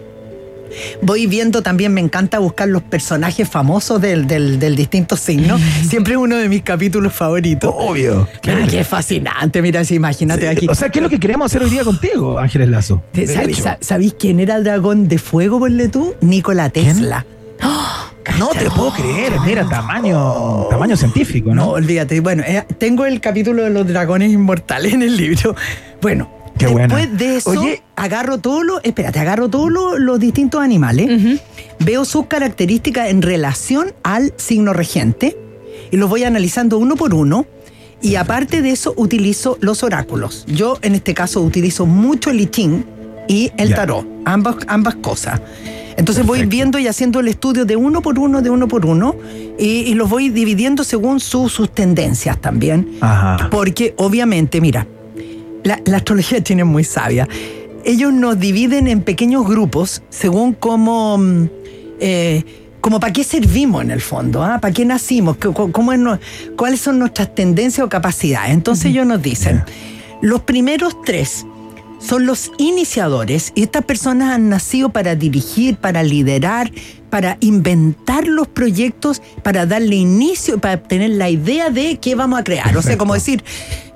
voy 1.03 1.27
viendo 1.27 1.62
también, 1.62 1.93
me 1.95 2.01
encanta 2.01 2.39
buscar 2.39 2.68
los 2.68 2.83
personajes 2.83 3.49
famosos 3.49 4.01
del, 4.01 4.27
del, 4.27 4.59
del 4.59 4.77
distinto 4.77 5.16
signo. 5.16 5.59
Siempre 5.89 6.14
es 6.14 6.18
uno 6.18 6.37
de 6.37 6.49
mis 6.49 6.62
capítulos 6.62 7.12
favoritos. 7.12 7.73
Obvio. 7.77 8.29
Claro, 8.41 8.66
que 8.66 8.81
es 8.81 8.87
fascinante, 8.89 9.62
mira, 9.62 9.85
si 9.85 9.95
imagínate 9.95 10.49
aquí. 10.49 10.66
O 10.68 10.75
sea, 10.75 10.89
¿qué 10.91 10.99
es 10.99 11.03
lo 11.03 11.09
que 11.11 11.18
queremos 11.20 11.47
hacer 11.47 11.62
hoy 11.62 11.70
día 11.70 11.85
contigo, 11.85 12.39
Ángeles 12.39 12.68
Lazo? 12.68 13.03
¿Sabéis 13.12 13.59
hecho. 13.59 13.77
¿sabéis 13.81 14.14
quién 14.18 14.41
era 14.41 14.57
el 14.57 14.64
dragón 14.64 15.09
de 15.09 15.18
fuego, 15.18 15.59
ponle 15.59 15.89
tú? 15.89 16.14
Nikola 16.20 16.70
Tesla. 16.70 17.25
No 18.39 18.49
te 18.49 18.70
puedo 18.70 18.93
creer, 18.93 19.33
mira, 19.45 19.68
tamaño, 19.68 20.66
tamaño 20.70 20.97
científico, 20.97 21.51
No, 21.51 21.55
¿no? 21.66 21.70
olvídate. 21.70 22.20
Bueno, 22.20 22.43
eh, 22.47 22.64
tengo 22.79 23.05
el 23.05 23.20
capítulo 23.20 23.64
de 23.64 23.70
los 23.70 23.87
dragones 23.87 24.33
inmortales 24.33 24.93
en 24.95 25.03
el 25.03 25.16
libro. 25.16 25.55
Bueno, 26.01 26.31
Qué 26.68 26.74
después 26.74 26.88
buena. 27.08 27.18
de 27.18 27.36
eso, 27.36 27.50
Oye. 27.50 27.82
agarro 27.96 28.38
todos 28.38 28.64
los, 28.64 28.80
espérate, 28.84 29.18
agarro 29.18 29.48
todos 29.48 29.70
los, 29.70 29.98
los 29.98 30.18
distintos 30.20 30.60
animales, 30.62 31.40
veo 31.78 32.04
sus 32.04 32.26
características 32.26 33.08
en 33.10 33.22
relación 33.22 33.92
al 34.02 34.32
signo 34.36 34.72
regente 34.72 35.36
y 35.90 35.96
los 35.96 36.08
voy 36.08 36.24
analizando 36.24 36.78
uno 36.78 36.96
por 36.96 37.14
uno. 37.14 37.46
Y 38.00 38.16
aparte 38.16 38.62
de 38.62 38.70
eso, 38.70 38.92
utilizo 38.96 39.58
los 39.60 39.84
oráculos. 39.84 40.44
Yo, 40.48 40.76
en 40.82 40.96
este 40.96 41.14
caso, 41.14 41.40
utilizo 41.40 41.86
mucho 41.86 42.30
el 42.30 42.40
I 42.40 42.46
Ching 42.46 42.84
y 43.28 43.52
el 43.56 43.68
Ya. 43.68 43.76
tarot, 43.76 44.04
ambas, 44.24 44.56
ambas 44.66 44.96
cosas. 44.96 45.40
Entonces 45.96 46.26
voy 46.26 46.44
viendo 46.46 46.80
y 46.80 46.88
haciendo 46.88 47.20
el 47.20 47.28
estudio 47.28 47.64
de 47.64 47.76
uno 47.76 48.02
por 48.02 48.18
uno, 48.18 48.42
de 48.42 48.50
uno 48.50 48.66
por 48.66 48.86
uno, 48.86 49.14
y, 49.56 49.66
y 49.82 49.94
los 49.94 50.10
voy 50.10 50.30
dividiendo 50.30 50.82
según 50.82 51.20
su- 51.20 51.48
sus 51.48 51.70
tendencias 51.70 52.40
también. 52.40 52.96
Ajá. 53.00 53.48
Porque 53.52 53.94
obviamente, 53.98 54.60
mira, 54.60 54.86
la, 55.64 55.80
la 55.84 55.96
astrología 55.98 56.42
china 56.42 56.62
es 56.62 56.68
muy 56.68 56.84
sabia. 56.84 57.28
Ellos 57.84 58.12
nos 58.12 58.38
dividen 58.38 58.86
en 58.86 59.02
pequeños 59.02 59.46
grupos 59.46 60.02
según 60.08 60.52
cómo, 60.54 61.18
mm, 61.18 61.48
eh, 62.00 62.44
como 62.80 62.98
para 63.00 63.12
qué 63.12 63.24
servimos 63.24 63.82
en 63.82 63.90
el 63.90 64.00
fondo, 64.00 64.42
¿ah? 64.42 64.58
para 64.60 64.72
qué 64.74 64.84
nacimos, 64.84 65.36
¿Qué- 65.36 65.48
cu- 65.48 65.70
cómo 65.72 65.92
es 65.92 65.98
no- 65.98 66.18
cuáles 66.56 66.80
son 66.80 66.98
nuestras 66.98 67.34
tendencias 67.34 67.84
o 67.84 67.88
capacidades. 67.88 68.52
Entonces 68.52 68.86
ellos 68.86 69.06
nos 69.06 69.20
dicen, 69.22 69.62
los 70.20 70.42
primeros 70.42 70.96
tres 71.04 71.44
son 72.05 72.26
los 72.26 72.50
iniciadores 72.59 73.53
y 73.55 73.62
estas 73.62 73.84
personas 73.84 74.34
han 74.34 74.48
nacido 74.48 74.88
para 74.90 75.14
dirigir, 75.14 75.76
para 75.76 76.03
liderar, 76.03 76.70
para 77.11 77.36
inventar 77.40 78.26
los 78.26 78.48
proyectos, 78.48 79.22
para 79.42 79.66
darle 79.66 79.96
inicio, 79.96 80.59
para 80.59 80.82
tener 80.82 81.11
la 81.11 81.30
idea 81.30 81.70
de 81.70 81.98
qué 82.00 82.14
vamos 82.14 82.40
a 82.40 82.44
crear. 82.44 82.76
O 82.76 82.82
sea, 82.82 82.96
como 82.98 83.14
decir, 83.14 83.44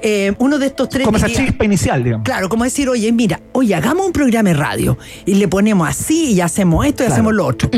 eh, 0.03 0.35
uno 0.39 0.59
de 0.59 0.67
estos 0.67 0.89
tres... 0.89 1.05
Como 1.05 1.17
esa 1.17 1.29
chispa 1.29 1.65
inicial, 1.65 2.05
digamos. 2.05 2.25
Claro, 2.25 2.49
como 2.49 2.65
decir, 2.65 2.89
oye, 2.89 3.11
mira, 3.13 3.41
oye, 3.53 3.75
hagamos 3.75 4.07
un 4.07 4.13
programa 4.13 4.51
de 4.51 4.55
radio 4.55 4.99
y 5.25 5.35
le 5.35 5.49
ponemos 5.49 5.89
así 5.89 6.33
y 6.33 6.41
hacemos 6.41 6.85
esto 6.87 7.03
y 7.03 7.07
Claro. 7.07 7.13
hacemos 7.15 7.35
lo 7.35 7.47
otro. 7.47 7.71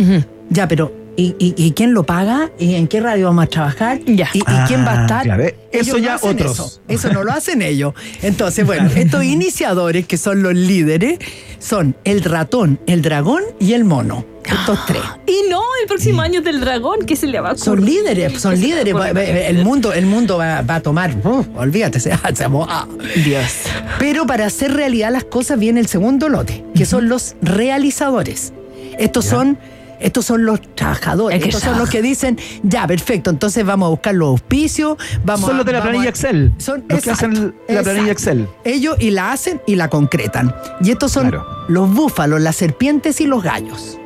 Ya, 0.50 0.66
pero 0.68 0.92
¿y, 1.18 1.34
y, 1.40 1.54
y 1.56 1.72
quién 1.72 1.94
lo 1.94 2.04
paga? 2.04 2.50
¿Y 2.60 2.76
en 2.76 2.86
qué 2.86 3.00
radio 3.00 3.26
vamos 3.26 3.44
a 3.46 3.48
trabajar? 3.48 3.98
Ya. 4.06 4.30
¿Y, 4.32 4.38
y 4.38 4.42
Ah, 4.46 4.64
quién 4.68 4.86
va 4.86 5.00
a 5.00 5.00
estar? 5.02 5.24
claro, 5.24 5.42
eh, 5.42 5.56
eso 5.72 5.96
Ellos 5.96 6.06
ya 6.06 6.16
otros. 6.22 6.52
Eso. 6.52 6.80
Eso 6.86 7.12
no 7.12 7.24
lo 7.24 7.32
hacen 7.32 7.60
ellos. 7.60 7.92
Entonces, 8.22 8.64
bueno, 8.64 8.88
estos 8.94 9.24
iniciadores 9.24 10.06
que 10.06 10.16
son 10.16 10.44
los 10.44 10.54
líderes 10.54 11.18
son 11.58 11.96
el 12.04 12.22
ratón, 12.22 12.78
el 12.86 13.02
dragón 13.02 13.42
y 13.58 13.72
el 13.72 13.84
mono. 13.84 14.24
Estos 14.44 14.78
tres. 14.86 15.02
Y 15.26 15.50
no, 15.50 15.60
el 15.82 15.88
próximo 15.88 16.22
año 16.22 16.38
es 16.38 16.44
del 16.44 16.60
dragón, 16.60 17.04
¿qué 17.04 17.14
se 17.16 17.26
le 17.26 17.38
va 17.40 17.50
a 17.50 17.56
Son 17.58 17.84
líderes, 17.84 18.40
son 18.40 18.52
¿Qué 18.52 18.56
se 18.56 18.62
le 18.62 18.84
líderes. 18.84 19.48
El 19.50 19.62
mundo, 19.64 19.92
el 19.92 20.06
mundo 20.06 20.38
va, 20.38 20.62
va 20.62 20.76
a 20.76 20.80
tomar, 20.80 21.14
uh, 21.22 21.44
olvídate, 21.56 22.00
se, 22.00 22.10
se 22.10 22.44
ah. 22.44 22.86
Dios. 23.24 23.52
Pero 23.98 24.24
para 24.26 24.46
hacer 24.46 24.72
realidad 24.72 25.10
las 25.10 25.24
cosas 25.24 25.58
viene 25.58 25.80
el 25.80 25.88
segundo 25.88 26.28
lote, 26.28 26.64
que 26.74 26.86
son 26.86 27.08
los 27.08 27.34
realizadores. 27.42 28.52
Estos 28.98 29.26
son 29.26 29.58
estos 30.00 30.24
son 30.24 30.44
los 30.44 30.60
trabajadores, 30.74 31.42
estos 31.44 31.62
son 31.62 31.78
los 31.78 31.88
que 31.90 32.02
dicen, 32.02 32.38
ya, 32.62 32.86
perfecto, 32.86 33.30
entonces 33.30 33.64
vamos 33.64 33.86
a 33.86 33.90
buscar 33.90 34.14
los 34.14 34.28
auspicios, 34.28 34.96
vamos 35.24 35.46
Son 35.46 35.54
a- 35.54 35.58
los 35.58 35.66
de 35.66 35.72
la 35.72 35.82
planilla 35.82 36.06
a- 36.06 36.08
Excel. 36.08 36.52
Son, 36.58 36.84
los 36.88 37.02
que 37.02 37.10
hacen 37.10 37.32
exacto, 37.32 37.54
la 37.72 37.82
planilla 37.82 38.12
exacto. 38.12 38.40
Excel. 38.42 38.48
Ellos 38.64 38.96
y 39.00 39.10
la 39.10 39.32
hacen 39.32 39.60
y 39.66 39.76
la 39.76 39.88
concretan. 39.88 40.54
Y 40.82 40.90
estos 40.90 41.12
son 41.12 41.28
Claro. 41.30 41.46
los 41.68 41.92
búfalos, 41.92 42.40
las 42.40 42.56
serpientes 42.56 43.20
y 43.20 43.26
los 43.26 43.42
gallos. 43.42 43.98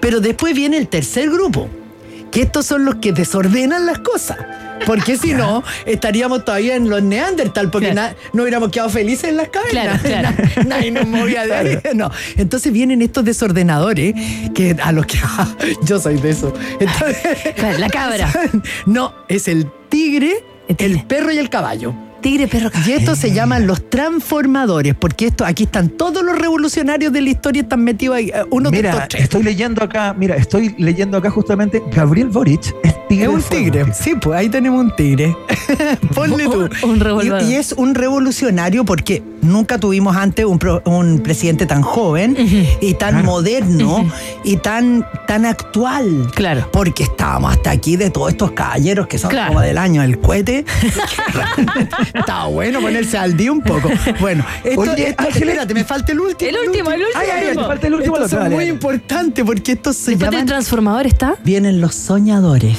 Pero 0.00 0.20
después 0.20 0.54
viene 0.54 0.76
el 0.78 0.88
tercer 0.88 1.30
grupo, 1.30 1.68
que 2.36 2.42
estos 2.42 2.66
son 2.66 2.84
los 2.84 2.96
que 2.96 3.12
desordenan 3.12 3.86
las 3.86 4.00
cosas. 4.00 4.36
Porque 4.84 5.16
si 5.16 5.32
no, 5.32 5.64
estaríamos 5.86 6.44
todavía 6.44 6.76
en 6.76 6.90
los 6.90 7.02
Neandertal, 7.02 7.70
porque 7.70 7.92
Claro. 7.92 8.14
no 8.34 8.42
hubiéramos 8.42 8.68
quedado 8.70 8.90
felices 8.90 9.30
en 9.30 9.38
las 9.38 9.48
cavernas. 9.48 10.02
Claro, 10.02 10.28
claro. 10.36 10.50
Na- 10.58 10.76
Nadie 10.76 10.90
nos 10.90 11.06
movía 11.06 11.46
de 11.46 11.54
ahí. 11.54 11.78
No. 11.94 12.10
Entonces 12.36 12.70
vienen 12.74 13.00
estos 13.00 13.24
desordenadores, 13.24 14.14
que 14.54 14.76
a 14.82 14.92
los 14.92 15.06
que 15.06 15.16
yo 15.86 15.98
soy 15.98 16.16
de 16.20 16.28
eso. 16.28 16.52
Entonces, 16.78 17.78
la 17.80 17.88
cabra. 17.88 18.30
No, 18.84 19.14
es 19.28 19.48
El 19.48 19.70
tigre. 19.88 20.44
el 20.76 21.04
perro 21.06 21.32
y 21.32 21.38
el 21.38 21.48
caballo. 21.48 21.94
Tigre, 22.20 22.48
perro, 22.48 22.70
Y 22.86 22.92
estos 22.92 23.18
se 23.18 23.32
llaman 23.32 23.66
los 23.66 23.88
transformadores, 23.88 24.94
porque 24.94 25.26
esto, 25.26 25.44
aquí 25.44 25.64
están 25.64 25.88
todos 25.90 26.24
los 26.24 26.36
revolucionarios 26.38 27.12
de 27.12 27.20
la 27.20 27.30
historia, 27.30 27.62
están 27.62 27.84
metidos 27.84 28.16
ahí. 28.16 28.28
eh, 28.34 28.44
Uno 28.50 28.70
de 28.70 28.78
Mira, 28.78 28.90
estos 28.90 29.08
tres. 29.08 29.22
estoy 29.24 29.42
leyendo 29.42 29.82
acá, 29.84 30.14
mira, 30.18 30.34
estoy 30.36 30.74
leyendo 30.78 31.18
acá 31.18 31.30
justamente 31.30 31.82
Gabriel 31.94 32.28
Boric 32.28 32.74
es 32.82 32.94
tigre. 33.08 33.24
Es 33.26 33.30
un 33.32 33.40
fuego. 33.42 33.64
tigre. 33.64 33.84
Sí, 33.94 34.14
pues 34.20 34.36
ahí 34.38 34.48
tenemos 34.48 34.80
un 34.80 34.94
tigre. 34.96 35.36
Ponle 36.14 36.44
tú. 36.44 36.68
Un- 36.82 36.90
un 36.90 37.00
revolver. 37.00 37.42
Y, 37.42 37.52
y 37.52 37.54
es 37.54 37.72
un 37.72 37.94
revolucionario 37.94 38.84
porque 38.84 39.22
nunca 39.46 39.78
tuvimos 39.78 40.16
antes 40.16 40.44
un, 40.44 40.58
pro- 40.58 40.82
un 40.84 41.20
presidente 41.20 41.66
tan 41.66 41.82
joven 41.82 42.36
y 42.80 42.94
tan 42.94 43.24
moderno 43.24 44.10
y 44.44 44.56
tan, 44.58 45.06
tan 45.26 45.44
actual. 45.46 46.30
Claro. 46.34 46.68
Porque 46.72 47.04
estábamos 47.04 47.52
hasta 47.52 47.70
aquí 47.70 47.96
de 47.96 48.10
todos 48.10 48.30
estos 48.30 48.52
caballeros 48.52 49.06
que 49.06 49.18
son 49.18 49.30
Claro. 49.30 49.48
como 49.48 49.60
del 49.60 49.78
año 49.78 50.02
del 50.02 50.18
cohete. 50.18 50.64
Está 52.14 52.44
bueno 52.46 52.80
ponerse 52.80 53.18
al 53.18 53.36
día 53.36 53.52
un 53.52 53.60
poco. 53.62 53.90
Bueno, 54.20 54.44
esto, 54.64 54.80
Oye, 54.80 55.08
esto- 55.10 55.28
espérate, 55.28 55.74
me 55.74 55.84
falta 55.84 56.12
el 56.12 56.20
último. 56.20 56.50
El 56.50 56.68
último, 56.68 56.90
el 56.92 57.00
último. 57.02 57.20
Ay, 57.20 57.28
ay, 57.32 57.46
ay, 57.50 57.56
te 57.56 57.62
falta 57.64 57.86
el 57.86 57.94
último, 57.94 58.16
son 58.16 58.28
dale, 58.30 58.54
muy 58.54 58.64
dale. 58.64 58.68
importantes 58.68 59.44
porque 59.44 59.72
estos 59.72 59.96
se 59.96 60.10
Después 60.12 60.18
del 60.30 60.30
llaman 60.40 60.46
transformador 60.46 61.06
está. 61.06 61.34
vienen 61.44 61.80
los 61.80 61.94
soñadores. 61.94 62.78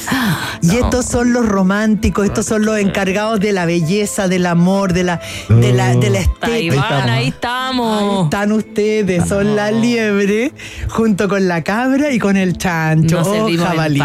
Y 0.61 0.76
estos 0.78 1.05
son 1.05 1.34
los 1.34 1.45
románticos, 1.45 2.26
estos 2.26 2.45
son 2.45 2.65
los 2.65 2.78
encargados 2.80 3.39
de 3.39 3.51
la 3.51 3.65
belleza, 3.65 4.28
del 4.28 4.45
amor, 4.45 4.93
de 4.93 5.03
la, 5.03 5.22
de 5.49 5.74
la, 5.74 5.95
de 5.95 6.09
la 6.09 6.20
Ahí 6.58 6.70
van, 6.70 7.10
ahí 7.10 7.18
Ahí 7.18 7.28
estamos. 7.30 8.26
están 8.26 8.51
ustedes, 8.51 9.28
son 9.28 9.55
la 9.55 9.72
liebre, 9.72 10.51
junto 10.89 11.28
con 11.28 11.47
la 11.47 11.64
cabra 11.64 12.12
y 12.12 12.20
con 12.20 12.38
el 12.38 12.58
chancho. 12.58 13.22
No 13.22 13.45
oh, 13.45 13.58
jabalí. 13.58 14.01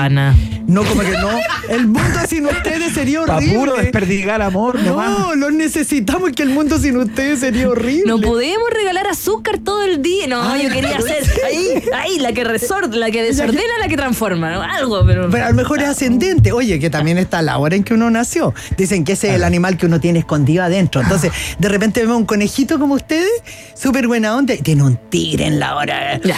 No, 0.67 0.85
como 0.85 1.03
que 1.03 1.11
no. 1.11 1.29
El 1.69 1.89
mundo 1.89 2.19
sin 2.29 2.47
ustedes 2.47 2.93
sería 2.95 3.25
Pa' 3.27 3.37
horrible. 3.37 3.59
puro 3.59 3.77
desperdigar 3.77 4.41
amor, 4.43 4.81
nomás. 4.81 5.19
no, 5.19 5.35
los 5.35 5.53
necesitamos 5.53 6.31
que 6.33 6.45
el 6.45 6.51
mundo 6.51 6.79
sin 6.79 6.97
ustedes 6.97 7.41
sería 7.41 7.69
horrible. 7.69 8.05
No 8.07 8.21
podemos 8.21 8.71
regalar 8.71 9.07
azúcar 9.09 9.59
todo 9.59 9.83
el 9.83 10.01
día. 10.03 10.29
No, 10.29 10.41
Ay, 10.43 10.65
yo 10.65 10.71
quería 10.71 10.99
sí. 11.01 11.13
ahí, 11.47 11.83
ahí, 11.95 12.19
la 12.21 12.33
que 12.33 12.45
resor, 12.45 12.95
la 12.95 13.11
que 13.11 13.23
desordena, 13.23 13.63
la 13.81 13.89
que 13.89 13.97
transforma, 13.97 14.53
¿no? 14.53 14.63
algo, 14.63 15.05
pero. 15.05 15.29
Pero 15.31 15.45
a 15.45 15.49
lo 15.51 15.55
mejor 15.57 15.81
es 15.83 15.89
ascendente. 15.89 16.53
Oye, 16.53 16.79
que 16.79 16.91
también 16.91 17.19
está 17.19 17.43
la 17.43 17.59
hora 17.59 17.75
en 17.77 17.83
que 17.83 17.95
uno 17.95 18.09
nació. 18.11 18.55
Dicen 18.77 19.05
que 19.05 19.13
ese 19.13 19.31
es 19.31 19.35
el 19.35 19.45
animal 19.45 19.77
que 19.77 19.87
uno 19.87 20.01
tiene 20.01 20.21
escondido 20.21 20.63
adentro. 20.63 21.01
Entonces, 21.03 21.33
de 21.59 21.69
repente 21.69 22.01
vemos 22.01 22.19
un 22.19 22.27
conejito 22.33 22.79
como 22.79 22.95
ustedes, 22.95 23.29
súper 23.75 24.09
buena 24.09 24.35
onda, 24.35 24.55
y 24.55 24.63
tiene 24.63 24.83
un 24.83 24.97
tigre 25.11 25.45
en 25.45 25.61
la 25.61 25.77
hora. 25.77 26.19
Ya. 26.25 26.37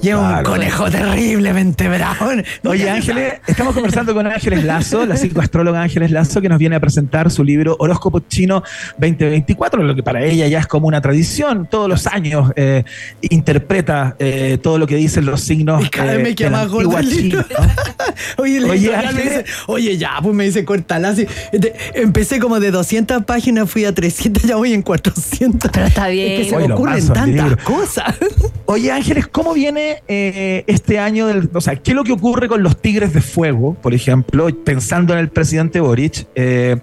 Y 0.00 0.08
es 0.08 0.14
un 0.14 0.42
conejo 0.44 0.88
terriblemente 0.88 1.88
bravo. 1.88 2.30
Oye, 2.64 2.88
Ángeles, 2.88 3.34
estamos 3.48 3.74
conversando 3.74 4.14
con 4.14 4.24
Ángeles 4.26 4.62
Lazo, 4.62 5.04
la 5.04 5.16
psicoastróloga 5.16 5.82
Ángeles 5.82 6.12
Lazo, 6.12 6.40
que 6.40 6.48
nos 6.48 6.58
viene 6.58 6.76
a 6.76 6.80
presentar 6.80 7.28
su 7.30 7.42
libro 7.42 7.76
Horóscopo 7.80 8.20
Chino 8.20 8.62
2024, 8.98 9.82
lo 9.82 9.96
que 9.96 10.04
para 10.04 10.24
ella 10.24 10.46
ya 10.46 10.60
es 10.60 10.68
como 10.68 10.86
una 10.86 11.00
tradición. 11.00 11.66
Todos 11.68 11.88
los 11.88 12.06
años 12.06 12.52
eh, 12.54 12.84
interpreta 13.22 14.14
eh, 14.20 14.58
todo 14.62 14.78
lo 14.78 14.86
que 14.86 14.96
dicen 14.96 15.24
los 15.24 15.40
signos 15.40 15.84
Y 15.84 15.88
cada 15.88 16.12
vez 16.12 16.20
eh, 16.20 16.22
me 16.22 16.34
queda 16.36 16.50
más 16.50 16.68
gordo. 16.68 16.90
Oye, 18.38 18.58
el 18.58 18.64
Oye, 18.64 18.90
me 18.90 19.22
dice, 19.22 19.44
oye, 19.66 19.96
ya, 19.96 20.18
pues 20.22 20.34
me 20.34 20.44
dice 20.44 20.64
cortala 20.64 21.10
así. 21.10 21.26
Empecé 21.94 22.38
como 22.38 22.60
de 22.60 22.70
200 22.70 23.24
páginas, 23.24 23.70
fui 23.70 23.84
a 23.84 23.94
300, 23.94 24.42
ya 24.42 24.56
voy 24.56 24.72
en 24.72 24.82
400. 24.82 25.31
Pero 25.72 25.86
está 25.86 26.08
bien. 26.08 26.32
Es 26.32 26.38
que 26.40 26.50
se 26.50 26.56
Oye, 26.56 26.68
me 26.68 26.74
ocurren 26.74 27.06
tantas 27.08 27.56
cosas. 27.64 28.14
Oye, 28.66 28.90
Ángeles, 28.92 29.26
¿cómo 29.26 29.52
viene 29.54 30.02
eh, 30.08 30.64
este 30.66 30.98
año? 30.98 31.26
Del, 31.26 31.50
o 31.52 31.60
sea, 31.60 31.76
¿qué 31.76 31.90
es 31.92 31.94
lo 31.96 32.04
que 32.04 32.12
ocurre 32.12 32.48
con 32.48 32.62
los 32.62 32.80
Tigres 32.80 33.12
de 33.12 33.20
Fuego, 33.20 33.74
por 33.74 33.94
ejemplo, 33.94 34.48
pensando 34.64 35.12
en 35.12 35.18
el 35.18 35.28
presidente 35.28 35.80
Boric, 35.80 36.26
eh, 36.34 36.78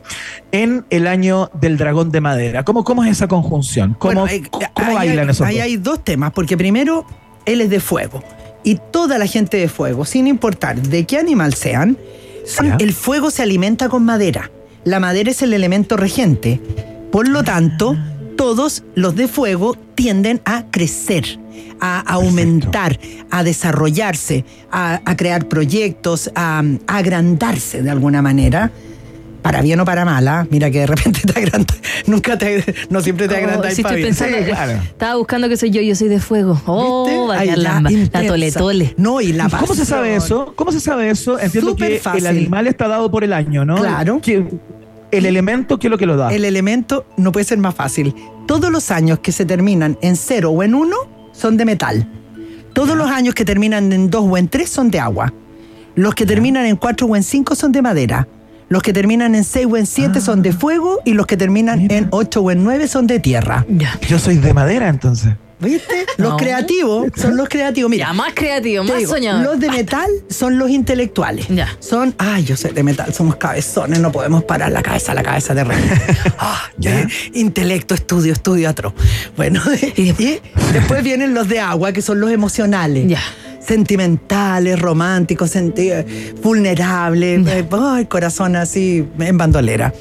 en 0.52 0.86
el 0.90 1.08
año 1.08 1.50
del 1.60 1.78
dragón 1.78 2.12
de 2.12 2.22
madera? 2.22 2.64
¿Cómo, 2.64 2.84
cómo 2.84 3.04
es 3.04 3.12
esa 3.12 3.28
conjunción? 3.28 3.96
¿Cómo, 3.98 4.22
Bueno, 4.22 4.28
eh, 4.28 4.44
cómo 4.50 4.66
ahí 4.90 4.96
bailan 4.96 5.26
hay, 5.28 5.32
esos 5.32 5.48
ahí 5.48 5.56
dos? 5.56 5.64
hay 5.64 5.78
dos 5.78 6.04
temas, 6.04 6.32
porque 6.34 6.58
primero, 6.58 7.06
él 7.46 7.62
es 7.62 7.70
de 7.70 7.80
fuego. 7.80 8.24
Y 8.64 8.78
toda 8.92 9.18
la 9.18 9.26
gente 9.26 9.58
de 9.58 9.70
fuego, 9.70 10.06
sin 10.06 10.28
importar 10.28 10.82
de 10.82 11.06
qué 11.06 11.18
animal 11.18 11.54
sean, 11.54 11.98
son- 12.46 12.76
el 12.80 12.94
fuego 12.94 13.32
se 13.32 13.42
alimenta 13.44 13.90
con 13.90 14.04
madera. 14.04 14.52
La 14.84 15.00
madera 15.00 15.32
es 15.32 15.42
el 15.42 15.54
elemento 15.54 15.98
regente. 15.98 16.60
Por 17.12 17.28
lo 17.28 17.44
tanto, 17.44 17.98
todos 18.40 18.84
los 18.96 19.18
de 19.18 19.28
fuego 19.28 19.76
tienden 19.96 20.40
a 20.46 20.64
crecer, 20.72 21.26
a 21.82 22.00
aumentar, 22.00 22.98
a 23.30 23.44
desarrollarse, 23.44 24.46
a, 24.72 25.02
a 25.04 25.18
crear 25.18 25.50
proyectos, 25.50 26.32
a, 26.36 26.64
a 26.88 26.98
agrandarse 26.98 27.84
de 27.84 27.90
alguna 27.90 28.22
manera. 28.22 28.72
Para 29.42 29.62
bien 29.62 29.78
o 29.82 29.86
para 29.86 30.06
mala, 30.06 30.48
mira 30.52 30.72
que 30.72 30.80
de 30.80 30.88
repente 30.88 31.20
te 31.34 31.38
agrandas, 31.38 31.78
nunca 32.08 32.38
te, 32.38 32.64
no 32.90 33.02
siempre 33.02 33.28
te 33.28 33.36
Oh, 33.36 33.38
agrandas 33.40 33.74
sí, 33.74 33.82
para 33.84 33.96
estoy 33.96 34.04
bien. 34.04 34.16
pensando. 34.16 34.38
Sí, 34.38 34.44
claro. 34.52 34.72
Estaba 34.84 35.16
buscando 35.16 35.50
que 35.50 35.58
soy 35.58 35.72
yo, 35.72 35.82
yo 35.82 35.96
soy 35.96 36.08
de 36.08 36.20
fuego. 36.22 36.62
Oh, 36.66 37.06
¿Viste? 37.08 37.20
va 37.28 37.36
a 37.36 37.40
Ay, 37.40 37.48
quedar 37.50 37.58
la, 37.60 37.92
la 38.22 38.28
tole 38.28 38.52
tole. 38.54 38.94
No, 38.98 39.20
y 39.20 39.34
la 39.34 39.48
¿Y 39.48 39.50
¿Cómo 39.52 39.76
se 39.76 39.86
sabe 39.86 40.16
pasión. 40.18 40.40
eso? 40.46 40.54
¿Cómo 40.56 40.72
se 40.72 40.80
sabe 40.80 41.10
eso? 41.10 41.38
Entiendo 41.40 41.72
Súper 41.72 41.92
que 41.92 42.00
fácil. 42.00 42.22
el 42.22 42.28
animal 42.28 42.68
está 42.68 42.88
dado 42.88 43.12
por 43.12 43.26
el 43.26 43.34
año, 43.34 43.66
¿no? 43.66 43.76
Claro. 43.76 44.22
Que- 44.22 44.46
el 45.12 45.26
elemento, 45.26 45.80
¿qué 45.80 45.88
es 45.88 45.92
lo 45.92 45.98
que 45.98 46.06
lo 46.06 46.18
da? 46.18 46.34
El 46.34 46.46
elemento 46.46 47.06
no 47.18 47.32
puede 47.32 47.44
ser 47.46 47.58
más 47.58 47.76
fácil. 47.76 48.14
Todos 48.48 48.72
los 48.72 48.92
años 48.92 49.20
que 49.20 49.32
se 49.32 49.46
terminan 49.46 49.98
en 50.02 50.16
cero 50.16 50.52
o 50.52 50.64
en 50.64 50.76
uno 50.76 50.96
son 51.32 51.58
de 51.58 51.66
metal. 51.66 52.08
Todos 52.74 52.96
los 52.96 53.10
años 53.10 53.34
que 53.34 53.46
terminan 53.46 53.92
en 53.92 54.10
dos 54.10 54.26
o 54.28 54.38
en 54.38 54.48
tres 54.48 54.70
son 54.70 54.92
de 54.92 55.00
agua. 55.00 55.34
Los 55.96 56.16
que 56.16 56.26
terminan 56.26 56.66
en 56.66 56.76
cuatro 56.76 57.08
o 57.08 57.16
en 57.16 57.24
cinco 57.24 57.56
son 57.56 57.72
de 57.72 57.82
madera. 57.82 58.28
Los 58.70 58.84
que 58.84 58.94
terminan 58.94 59.34
en 59.34 59.44
seis 59.44 59.68
o 59.70 59.78
en 59.78 59.88
siete 59.88 60.22
son 60.22 60.44
de 60.44 60.54
fuego 60.54 61.00
y 61.04 61.14
los 61.14 61.26
que 61.26 61.36
terminan 61.36 61.80
Mira. 61.80 61.98
en 61.98 62.08
ocho 62.12 62.42
o 62.42 62.52
en 62.52 62.64
nueve 62.64 62.88
son 62.88 63.08
de 63.08 63.20
tierra. 63.20 63.66
Ya. 63.68 64.00
Yo 64.08 64.20
soy 64.20 64.38
de 64.38 64.54
madera, 64.54 64.90
entonces. 64.90 65.34
¿Viste? 65.60 66.06
Los 66.18 66.30
No. 66.32 66.38
creativos 66.38 67.08
son 67.16 67.36
los 67.36 67.50
creativos. 67.50 67.90
Mira, 67.92 68.08
Ya, 68.08 68.14
más 68.14 68.34
creativo, 68.34 68.84
Te 68.86 68.90
más 68.92 69.00
digo, 69.00 69.12
soñador. 69.12 69.44
Los 69.46 69.60
de 69.60 69.70
metal 69.70 70.10
son 70.30 70.58
los 70.58 70.70
intelectuales. 70.70 71.48
Ya. 71.50 71.68
Son, 71.80 72.16
ay, 72.18 72.46
yo 72.46 72.56
soy 72.56 72.72
de 72.72 72.82
metal, 72.84 73.14
somos 73.14 73.36
cabezones, 73.36 74.00
no 74.00 74.12
podemos 74.12 74.44
parar 74.46 74.72
la 74.72 74.82
cabeza, 74.82 75.14
la 75.14 75.24
cabeza 75.24 75.54
de 75.54 75.64
rey. 75.66 75.78
Ah, 76.40 76.62
Ya. 76.78 77.02
eh, 77.02 77.08
intelecto, 77.34 77.94
estudio, 77.94 78.32
estudio, 78.34 78.70
atro. 78.70 78.94
Bueno, 79.36 79.62
y, 79.98 80.14
después 80.74 81.04
vienen 81.04 81.34
los 81.34 81.48
de 81.50 81.60
agua, 81.60 81.92
que 81.92 82.02
son 82.02 82.20
los 82.22 82.32
emocionales. 82.32 83.08
Ya. 83.08 83.20
Sentimentales, 83.60 84.80
románticos, 84.80 85.52
senti- 85.56 85.92
vulnerables, 86.42 87.46
eh, 87.48 87.66
ay, 87.72 88.06
corazón 88.06 88.56
así 88.56 89.06
en 89.20 89.38
bandolera. 89.38 89.94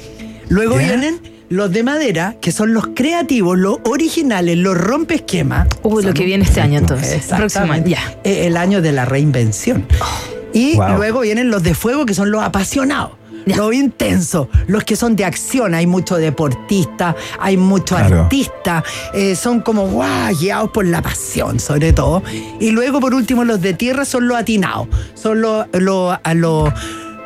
Luego 0.47 0.75
vienen 0.77 1.19
Los 1.49 1.71
de 1.71 1.81
madera, 1.83 2.35
que 2.39 2.51
son 2.51 2.73
los 2.73 2.87
creativos, 2.95 3.57
los 3.57 3.77
originales, 3.85 4.57
los 4.57 4.77
rompe 4.77 5.15
esquemas. 5.15 5.67
Uy, 5.81 6.03
lo 6.03 6.13
que 6.13 6.23
viene 6.23 6.43
este 6.43 6.61
año 6.61 6.77
entonces. 6.77 7.25
Próximo 7.25 7.73
año, 7.73 7.87
ya. 7.87 8.15
Eh, 8.23 8.45
El 8.47 8.55
año 8.55 8.81
de 8.81 8.91
la 8.91 9.05
reinvención. 9.05 9.85
Y 10.53 10.75
Wow. 10.75 10.97
luego 10.97 11.19
vienen 11.21 11.49
los 11.49 11.63
de 11.63 11.73
fuego, 11.73 12.05
que 12.05 12.13
son 12.13 12.29
los 12.31 12.43
apasionados. 12.43 13.11
Los 13.45 13.73
intensos, 13.73 14.47
los 14.67 14.83
que 14.83 14.95
son 14.95 15.15
de 15.15 15.25
acción, 15.25 15.73
hay 15.73 15.87
mucho 15.87 16.17
deportista, 16.17 17.15
hay 17.39 17.57
mucho 17.57 17.95
Claro. 17.95 18.23
artista, 18.23 18.83
eh, 19.15 19.35
son 19.35 19.61
como 19.61 19.87
guau, 19.87 20.35
guiados 20.39 20.69
por 20.69 20.85
la 20.85 21.01
pasión, 21.01 21.59
sobre 21.59 21.91
todo. 21.93 22.21
Y 22.59 22.69
luego, 22.71 22.99
por 22.99 23.15
último, 23.15 23.43
los 23.43 23.59
de 23.59 23.73
tierra 23.73 24.05
son 24.05 24.27
los 24.27 24.37
atinados, 24.37 24.87
son 25.15 25.41
los, 25.41 25.65
los, 25.73 26.15
a 26.21 26.33
los, 26.35 26.71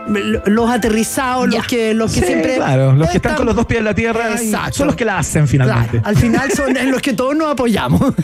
los 0.08 0.70
aterrizados, 0.70 1.48
los 1.50 1.66
que, 1.68 1.94
los 1.94 2.12
que 2.14 2.20
Sí, 2.22 2.26
siempre. 2.28 2.56
Claro, 2.56 2.94
los 2.94 3.10
que 3.10 3.18
están 3.18 3.36
con 3.36 3.46
los 3.46 3.56
dos 3.56 3.66
pies 3.66 3.80
en 3.80 3.86
la 3.86 3.96
tierra 3.96 4.32
Exacto. 4.34 4.74
son 4.78 4.88
los 4.88 4.96
que 4.96 5.06
la 5.06 5.18
hacen 5.20 5.48
finalmente. 5.48 6.02
Al 6.04 6.16
final 6.16 6.52
son 6.52 6.76
en 6.78 6.92
los 6.92 7.02
que 7.02 7.14
todos 7.14 7.36
nos 7.36 7.52
apoyamos. 7.52 8.14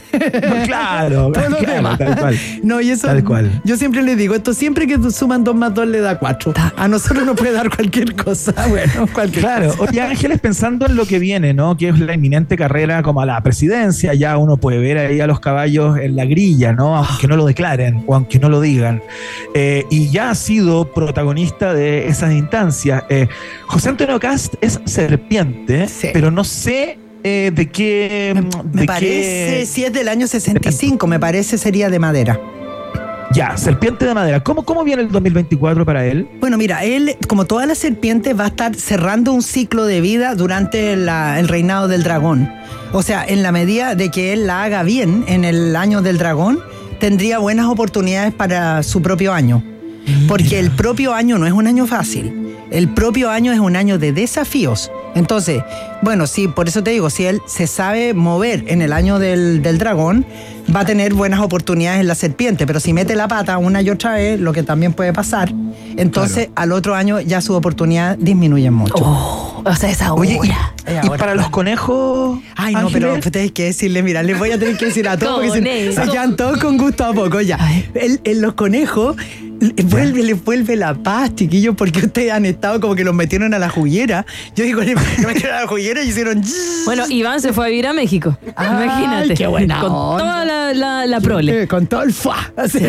Claro, 0.65 1.32
Todos 1.34 1.49
los 1.49 1.59
claro, 1.59 1.73
demás. 1.75 1.97
tal 1.97 2.15
cual. 2.17 2.39
No, 2.63 2.82
y 2.82 2.89
eso. 2.91 3.07
Tal 3.07 3.23
cual. 3.23 3.61
Yo 3.63 3.77
siempre 3.77 4.01
les 4.03 4.17
digo, 4.17 4.36
esto 4.36 4.53
siempre 4.53 4.86
que 4.88 4.97
suman 5.11 5.43
dos 5.43 5.55
más 5.55 5.73
dos 5.73 5.88
le 5.88 5.99
da 6.01 6.19
cuatro. 6.19 6.53
A 6.75 6.88
nosotros 6.88 7.25
nos 7.25 7.36
puede 7.36 7.51
dar 7.53 7.69
cualquier 7.69 8.15
cosa. 8.15 8.53
Bueno, 8.69 9.07
cualquier 9.13 9.43
Claro, 9.45 9.69
cosa. 9.75 9.84
oye 9.91 10.01
Ángeles, 10.01 10.39
pensando 10.39 10.86
en 10.86 10.95
lo 10.95 11.05
que 11.05 11.17
viene, 11.19 11.53
¿no? 11.53 11.75
Que 11.77 11.89
es 11.89 11.99
la 11.99 12.13
inminente 12.13 12.55
carrera 12.55 13.01
como 13.01 13.21
a 13.21 13.25
la 13.25 13.41
presidencia, 13.41 14.13
ya 14.13 14.38
uno 14.38 14.57
puede 14.57 14.77
ver 14.80 14.97
ahí 14.97 15.19
a 15.21 15.27
los 15.27 15.39
caballos 15.39 15.97
en 15.97 16.15
la 16.15 16.25
grilla, 16.25 16.73
¿no? 16.73 16.95
Aunque 16.97 17.27
no 17.27 17.36
lo 17.36 17.45
declaren 17.45 18.03
o 18.05 18.15
aunque 18.15 18.38
no 18.39 18.49
lo 18.49 18.61
digan. 18.61 19.01
Eh, 19.55 19.86
y 19.89 20.09
ya 20.11 20.30
ha 20.32 20.36
sido 20.36 20.91
protagonista 20.93 21.68
de 21.74 22.07
esas 22.07 22.34
instancias. 22.34 23.03
Eh, 23.09 23.28
José 23.67 23.89
Antonio 23.89 24.20
Cast 24.20 24.55
es 24.61 24.80
serpiente, 24.86 25.88
pero 26.13 26.32
no 26.32 26.43
sé 26.43 26.97
eh, 27.24 27.51
de 27.53 27.70
qué. 27.70 28.34
Me 28.74 28.82
de 28.82 28.86
parece, 28.86 29.57
qué- 29.59 29.65
si 29.65 29.84
es 29.84 29.93
del 29.93 30.07
año 30.07 30.28
65, 30.28 31.05
me 31.07 31.20
parece 31.20 31.57
sería 31.57 31.89
de 31.89 31.99
madera. 31.99 32.39
Ya, 33.32 33.55
serpiente 33.57 34.05
de 34.05 34.13
madera. 34.15 34.39
¿Cómo, 34.43 34.63
¿Cómo 34.65 34.84
viene 34.84 35.03
el 35.03 35.11
2024 35.11 35.86
para 35.86 36.03
él? 36.07 36.28
Bueno, 36.39 36.57
mira, 36.57 36.84
él, 36.84 37.15
como 37.28 37.45
todas 37.45 37.67
las 37.67 37.78
serpientes, 37.78 38.38
va 38.38 38.45
a 38.45 38.47
estar 38.47 38.74
cerrando 38.76 39.34
un 39.34 39.43
ciclo 39.43 39.86
de 39.86 40.01
vida 40.01 40.34
durante 40.34 40.95
la- 40.95 41.39
el 41.39 41.47
reinado 41.47 41.88
del 41.88 42.01
dragón. 42.03 42.51
O 42.91 43.03
sea, 43.03 43.24
en 43.24 43.43
la 43.43 43.51
medida 43.51 43.93
de 43.93 44.09
que 44.09 44.34
él 44.34 44.47
la 44.47 44.63
haga 44.63 44.82
bien 44.82 45.26
en 45.28 45.43
el 45.45 45.76
año 45.76 46.01
del 46.01 46.17
dragón, 46.17 46.59
tendría 46.99 47.38
buenas 47.38 47.67
oportunidades 47.67 48.34
para 48.34 48.82
su 48.82 49.03
propio 49.03 49.32
año. 49.32 49.63
Porque 50.28 50.60
el 50.60 50.72
propio 50.72 51.14
año 51.14 51.38
no 51.38 51.45
es 51.47 51.53
un 51.53 51.68
año 51.68 51.88
fácil. 51.88 52.55
El 52.72 52.88
propio 52.89 53.32
año 53.32 53.51
es 53.51 53.60
un 53.60 53.76
año 53.76 53.97
de 53.97 54.14
desafíos. 54.14 54.91
Entonces, 55.16 55.64
bueno, 56.03 56.28
sí, 56.28 56.47
por 56.47 56.68
eso 56.68 56.84
te 56.84 56.91
digo, 56.91 57.10
si 57.10 57.26
él 57.26 57.41
se 57.47 57.66
sabe 57.66 58.14
mover 58.14 58.64
en 58.68 58.84
el 58.84 58.93
año 58.93 59.18
del, 59.18 59.64
del 59.64 59.80
dragón, 59.80 60.24
va 60.74 60.82
a 60.82 60.86
tener 60.86 61.16
buenas 61.16 61.39
oportunidades 61.39 61.99
en 62.01 62.07
la 62.07 62.14
serpiente. 62.14 62.68
Pero 62.68 62.80
si 62.80 62.93
mete 62.93 63.16
la 63.16 63.28
pata 63.28 63.57
una 63.57 63.82
y 63.82 63.89
otra 63.89 64.14
vez, 64.14 64.39
lo 64.39 64.53
que 64.53 64.62
también 64.62 64.93
puede 64.93 65.12
pasar, 65.14 65.51
entonces 65.97 66.49
al 66.55 66.72
otro 66.72 66.93
año 66.93 67.20
ya 67.22 67.41
su 67.41 67.55
oportunidad 67.55 68.18
disminuye 68.20 68.70
mucho. 68.70 68.93
o 69.03 69.76
sea, 69.76 69.89
esa 69.89 70.14
Oye, 70.14 70.39
y, 71.03 71.10
para 71.18 71.34
los 71.34 71.49
conejos. 71.49 72.39
Ay, 72.55 72.74
no, 72.74 72.82
Ángeles? 72.82 73.14
pero 73.20 73.32
tienes 73.32 73.51
que 73.51 73.64
decirle, 73.66 74.03
mira, 74.03 74.22
les 74.22 74.38
voy 74.38 74.51
a 74.51 74.60
tener 74.60 74.78
que 74.78 74.86
decir 74.86 75.07
a 75.10 75.18
todos 75.18 75.39
porque 75.47 75.91
se, 75.91 75.93
se 75.93 76.07
quedan 76.12 76.36
todos 76.36 76.60
con 76.60 76.78
gusto 76.78 77.03
a 77.03 77.14
poco 77.14 77.41
ya. 77.41 77.57
El- 77.95 78.41
los 78.41 78.53
conejos 78.53 79.16
le 79.60 79.84
vuelve, 79.84 80.24
les 80.24 80.43
vuelve 80.43 80.76
la 80.76 80.93
paz, 80.93 81.36
chiquillos, 81.36 81.76
porque 81.76 81.99
ustedes 81.99 82.32
han 82.32 82.45
estado 82.45 82.80
como 82.80 82.95
que 82.95 83.03
los 83.03 83.14
metieron 83.14 83.53
a 83.53 83.60
la 83.60 83.70
juguera. 83.70 84.26
Yo 84.55 84.64
digo, 84.64 84.82
le 84.84 84.95
metieron 84.95 85.55
a 85.57 85.62
la 85.62 85.68
juguera 85.68 86.03
y 86.03 86.10
hicieron. 86.10 86.41
Bueno, 86.86 87.03
Iván 87.07 87.39
se 87.39 87.53
fue 87.53 87.66
a 87.66 87.70
vivir 87.70 87.86
a 87.86 87.93
México. 87.93 88.36
Imagínate. 88.57 89.36
qué 89.36 89.45
buena 89.45 89.80
Con 89.80 89.91
onda. 89.91 90.24
toda 90.24 90.45
la, 90.45 90.74
la, 90.74 91.05
la 91.05 91.22
prole. 91.22 91.68
Con 91.68 91.86
todo 91.86 92.01
el 92.01 92.14
fa. 92.14 92.51
Así, 92.55 92.80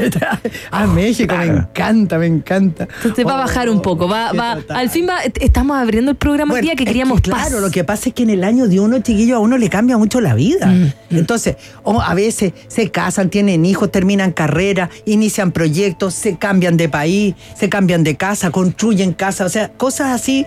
a 0.71 0.87
México, 0.87 1.37
me 1.37 1.45
encanta, 1.47 2.19
me 2.19 2.27
encanta. 2.27 2.89
Entonces 2.97 3.27
va 3.27 3.35
a 3.35 3.39
bajar 3.45 3.69
un 3.69 3.83
poco. 3.83 4.09
Va, 4.09 4.33
va, 4.33 4.59
al 4.71 4.89
fin 4.89 5.07
va, 5.09 5.19
estamos 5.39 5.77
abriendo 5.77 6.13
el 6.13 6.17
programa 6.17 6.55
el 6.55 6.61
Bueno, 6.61 6.63
día 6.65 6.77
que 6.77 6.85
es 6.85 6.89
queríamos 6.89 7.21
que, 7.21 7.31
paz. 7.31 7.49
Claro, 7.49 7.61
lo 7.61 7.71
que 7.71 7.85
pasa 7.85 8.09
es 8.09 8.15
que 8.15 8.23
en 8.23 8.31
el 8.31 8.43
año 8.45 8.69
de 8.69 8.81
uno, 8.81 8.99
chiquillo, 9.01 9.37
a 9.37 9.39
uno 9.41 9.59
le 9.59 9.69
cambia 9.69 9.99
mucho 9.99 10.21
la 10.21 10.35
vida. 10.35 10.67
Mm. 10.67 10.93
Entonces, 11.11 11.57
o 11.83 12.01
a 12.01 12.15
veces 12.15 12.53
se 12.69 12.91
casan, 12.91 13.29
tienen 13.29 13.67
hijos, 13.67 13.91
terminan 13.93 14.33
carrera, 14.33 14.89
inician 15.05 15.53
proyectos, 15.53 16.15
se 16.15 16.39
cambian 16.39 16.60
de 16.61 16.89
país, 16.89 17.35
se 17.55 17.69
cambian 17.69 18.05
de 18.05 18.17
casa, 18.17 18.51
construyen 18.51 19.13
casa, 19.13 19.45
o 19.45 19.49
sea, 19.49 19.69
cosas 19.71 20.09
así 20.09 20.47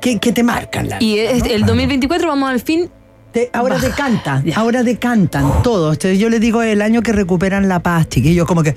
que, 0.00 0.18
que 0.18 0.32
te 0.32 0.42
marcan 0.42 0.88
la 0.88 0.96
Y 1.02 1.14
vida, 1.16 1.30
es- 1.32 1.44
¿no? 1.44 1.50
el 1.50 1.66
2024 1.66 2.28
vamos 2.28 2.50
al 2.50 2.60
fin. 2.60 2.88
Te- 3.32 3.50
ahora 3.52 3.74
Baja. 3.74 3.88
decantan, 3.88 4.44
ahora 4.56 4.82
decantan 4.82 5.62
todos. 5.62 5.96
Entonces 5.96 6.18
yo 6.18 6.30
les 6.30 6.40
digo 6.40 6.62
el 6.62 6.80
año 6.80 7.02
que 7.02 7.12
recuperan 7.12 7.68
la 7.68 7.80
paz, 7.80 8.08
chiquillos, 8.08 8.46
como 8.46 8.62
que, 8.62 8.74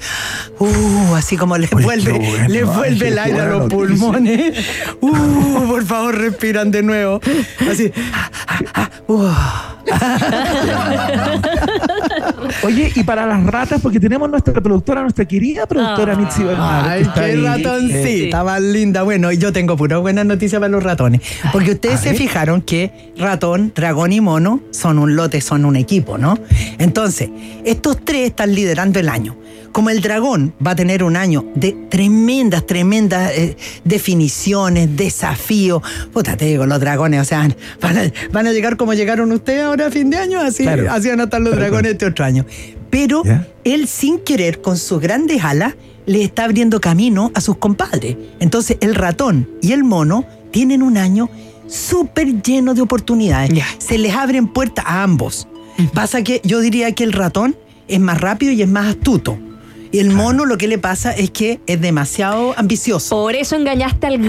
uh, 0.59 1.15
así 1.15 1.37
como 1.37 1.57
les 1.57 1.71
Oye, 1.73 1.85
vuelve, 1.85 2.11
bueno, 2.11 2.47
les 2.49 2.65
vuelve 2.65 3.07
el 3.07 3.17
aire 3.19 3.39
a 3.39 3.45
los 3.45 3.59
noticia. 3.71 3.77
pulmones. 3.77 4.65
Uh, 4.99 5.67
por 5.67 5.85
favor, 5.85 6.17
respiran 6.17 6.69
de 6.69 6.83
nuevo. 6.83 7.21
Así. 7.71 7.91
uh. 9.07 9.29
Oye, 12.63 12.91
y 12.95 13.03
para 13.03 13.25
las 13.25 13.43
ratas, 13.45 13.81
porque 13.81 13.99
tenemos 13.99 14.29
nuestra 14.29 14.53
productora, 14.61 15.01
nuestra 15.01 15.25
querida 15.25 15.65
productora 15.65 16.13
Ah. 16.13 16.17
Mitzi 16.17 16.43
Bernal. 16.43 16.89
Ay, 16.89 17.07
qué 17.13 17.19
ahí, 17.19 17.41
ratoncita, 17.41 18.41
eh, 18.41 18.43
más 18.43 18.61
linda. 18.61 19.03
Bueno, 19.03 19.31
yo 19.31 19.51
tengo 19.53 19.77
pura 19.77 19.97
buena 19.97 20.23
noticia 20.23 20.59
para 20.59 20.69
los 20.69 20.83
ratones. 20.83 21.21
Porque 21.51 21.71
ustedes 21.71 21.95
a 21.95 22.03
se 22.03 22.09
ver. 22.09 22.17
fijaron 22.17 22.61
que 22.61 23.11
ratón, 23.17 23.71
dragón 23.75 24.13
y 24.13 24.21
mono 24.21 24.40
son 24.71 24.99
un 24.99 25.15
lote, 25.15 25.41
son 25.41 25.65
un 25.65 25.75
equipo, 25.75 26.17
¿no? 26.17 26.37
Entonces, 26.77 27.29
estos 27.65 27.97
tres 28.03 28.29
están 28.29 28.53
liderando 28.55 28.99
el 28.99 29.09
año. 29.09 29.35
Como 29.71 29.89
el 29.89 30.01
dragón 30.01 30.53
va 30.65 30.71
a 30.71 30.75
tener 30.75 31.01
un 31.03 31.15
año 31.15 31.45
de 31.55 31.71
tremendas, 31.89 32.65
tremendas 32.65 33.31
eh, 33.37 33.55
definiciones, 33.85 34.97
desafíos. 34.97 35.81
Puta, 36.11 36.35
te 36.35 36.45
digo, 36.45 36.65
los 36.65 36.79
dragones, 36.79 37.21
o 37.21 37.23
sea, 37.25 37.47
van 37.81 37.97
a, 37.97 38.11
van 38.33 38.47
a 38.47 38.51
llegar 38.51 38.75
como 38.75 38.93
llegaron 38.93 39.31
ustedes 39.31 39.63
ahora 39.63 39.87
a 39.87 39.91
fin 39.91 40.09
de 40.09 40.17
año, 40.17 40.41
así, 40.41 40.63
Claro. 40.63 40.91
así 40.91 41.07
van 41.09 41.21
a 41.21 41.23
estar 41.23 41.39
los 41.39 41.55
dragones 41.55 41.93
este 41.93 42.05
otro 42.05 42.25
año. 42.25 42.45
Pero 42.89 43.23
él 43.63 43.87
sin 43.87 44.19
querer, 44.19 44.59
con 44.61 44.77
sus 44.77 44.99
grandes 44.99 45.41
alas, 45.43 45.75
le 46.05 46.21
está 46.23 46.43
abriendo 46.43 46.81
camino 46.81 47.31
a 47.33 47.39
sus 47.39 47.55
compadres. 47.57 48.17
Entonces 48.41 48.75
el 48.81 48.95
ratón 48.95 49.47
y 49.61 49.71
el 49.71 49.85
mono 49.85 50.25
tienen 50.51 50.81
un 50.83 50.97
año 50.97 51.29
súper 51.71 52.41
lleno 52.41 52.73
de 52.73 52.81
oportunidades. 52.81 53.49
Ya. 53.51 53.65
Se 53.79 53.97
les 53.97 54.13
abren 54.13 54.47
puertas 54.47 54.85
a 54.85 55.03
ambos. 55.03 55.47
Pasa 55.93 56.23
que 56.23 56.41
yo 56.43 56.59
diría 56.59 56.91
que 56.91 57.03
el 57.03 57.13
ratón 57.13 57.55
es 57.87 57.99
más 57.99 58.19
rápido 58.19 58.51
y 58.51 58.61
es 58.61 58.67
más 58.67 58.87
astuto. 58.87 59.39
Y 59.91 59.99
el 59.99 60.09
mono 60.09 60.45
lo 60.45 60.57
que 60.57 60.67
le 60.69 60.77
pasa 60.77 61.11
es 61.11 61.31
que 61.31 61.59
es 61.67 61.81
demasiado 61.81 62.53
ambicioso. 62.57 63.15
Por 63.15 63.35
eso 63.35 63.57
engañaste 63.57 64.07
al 64.07 64.19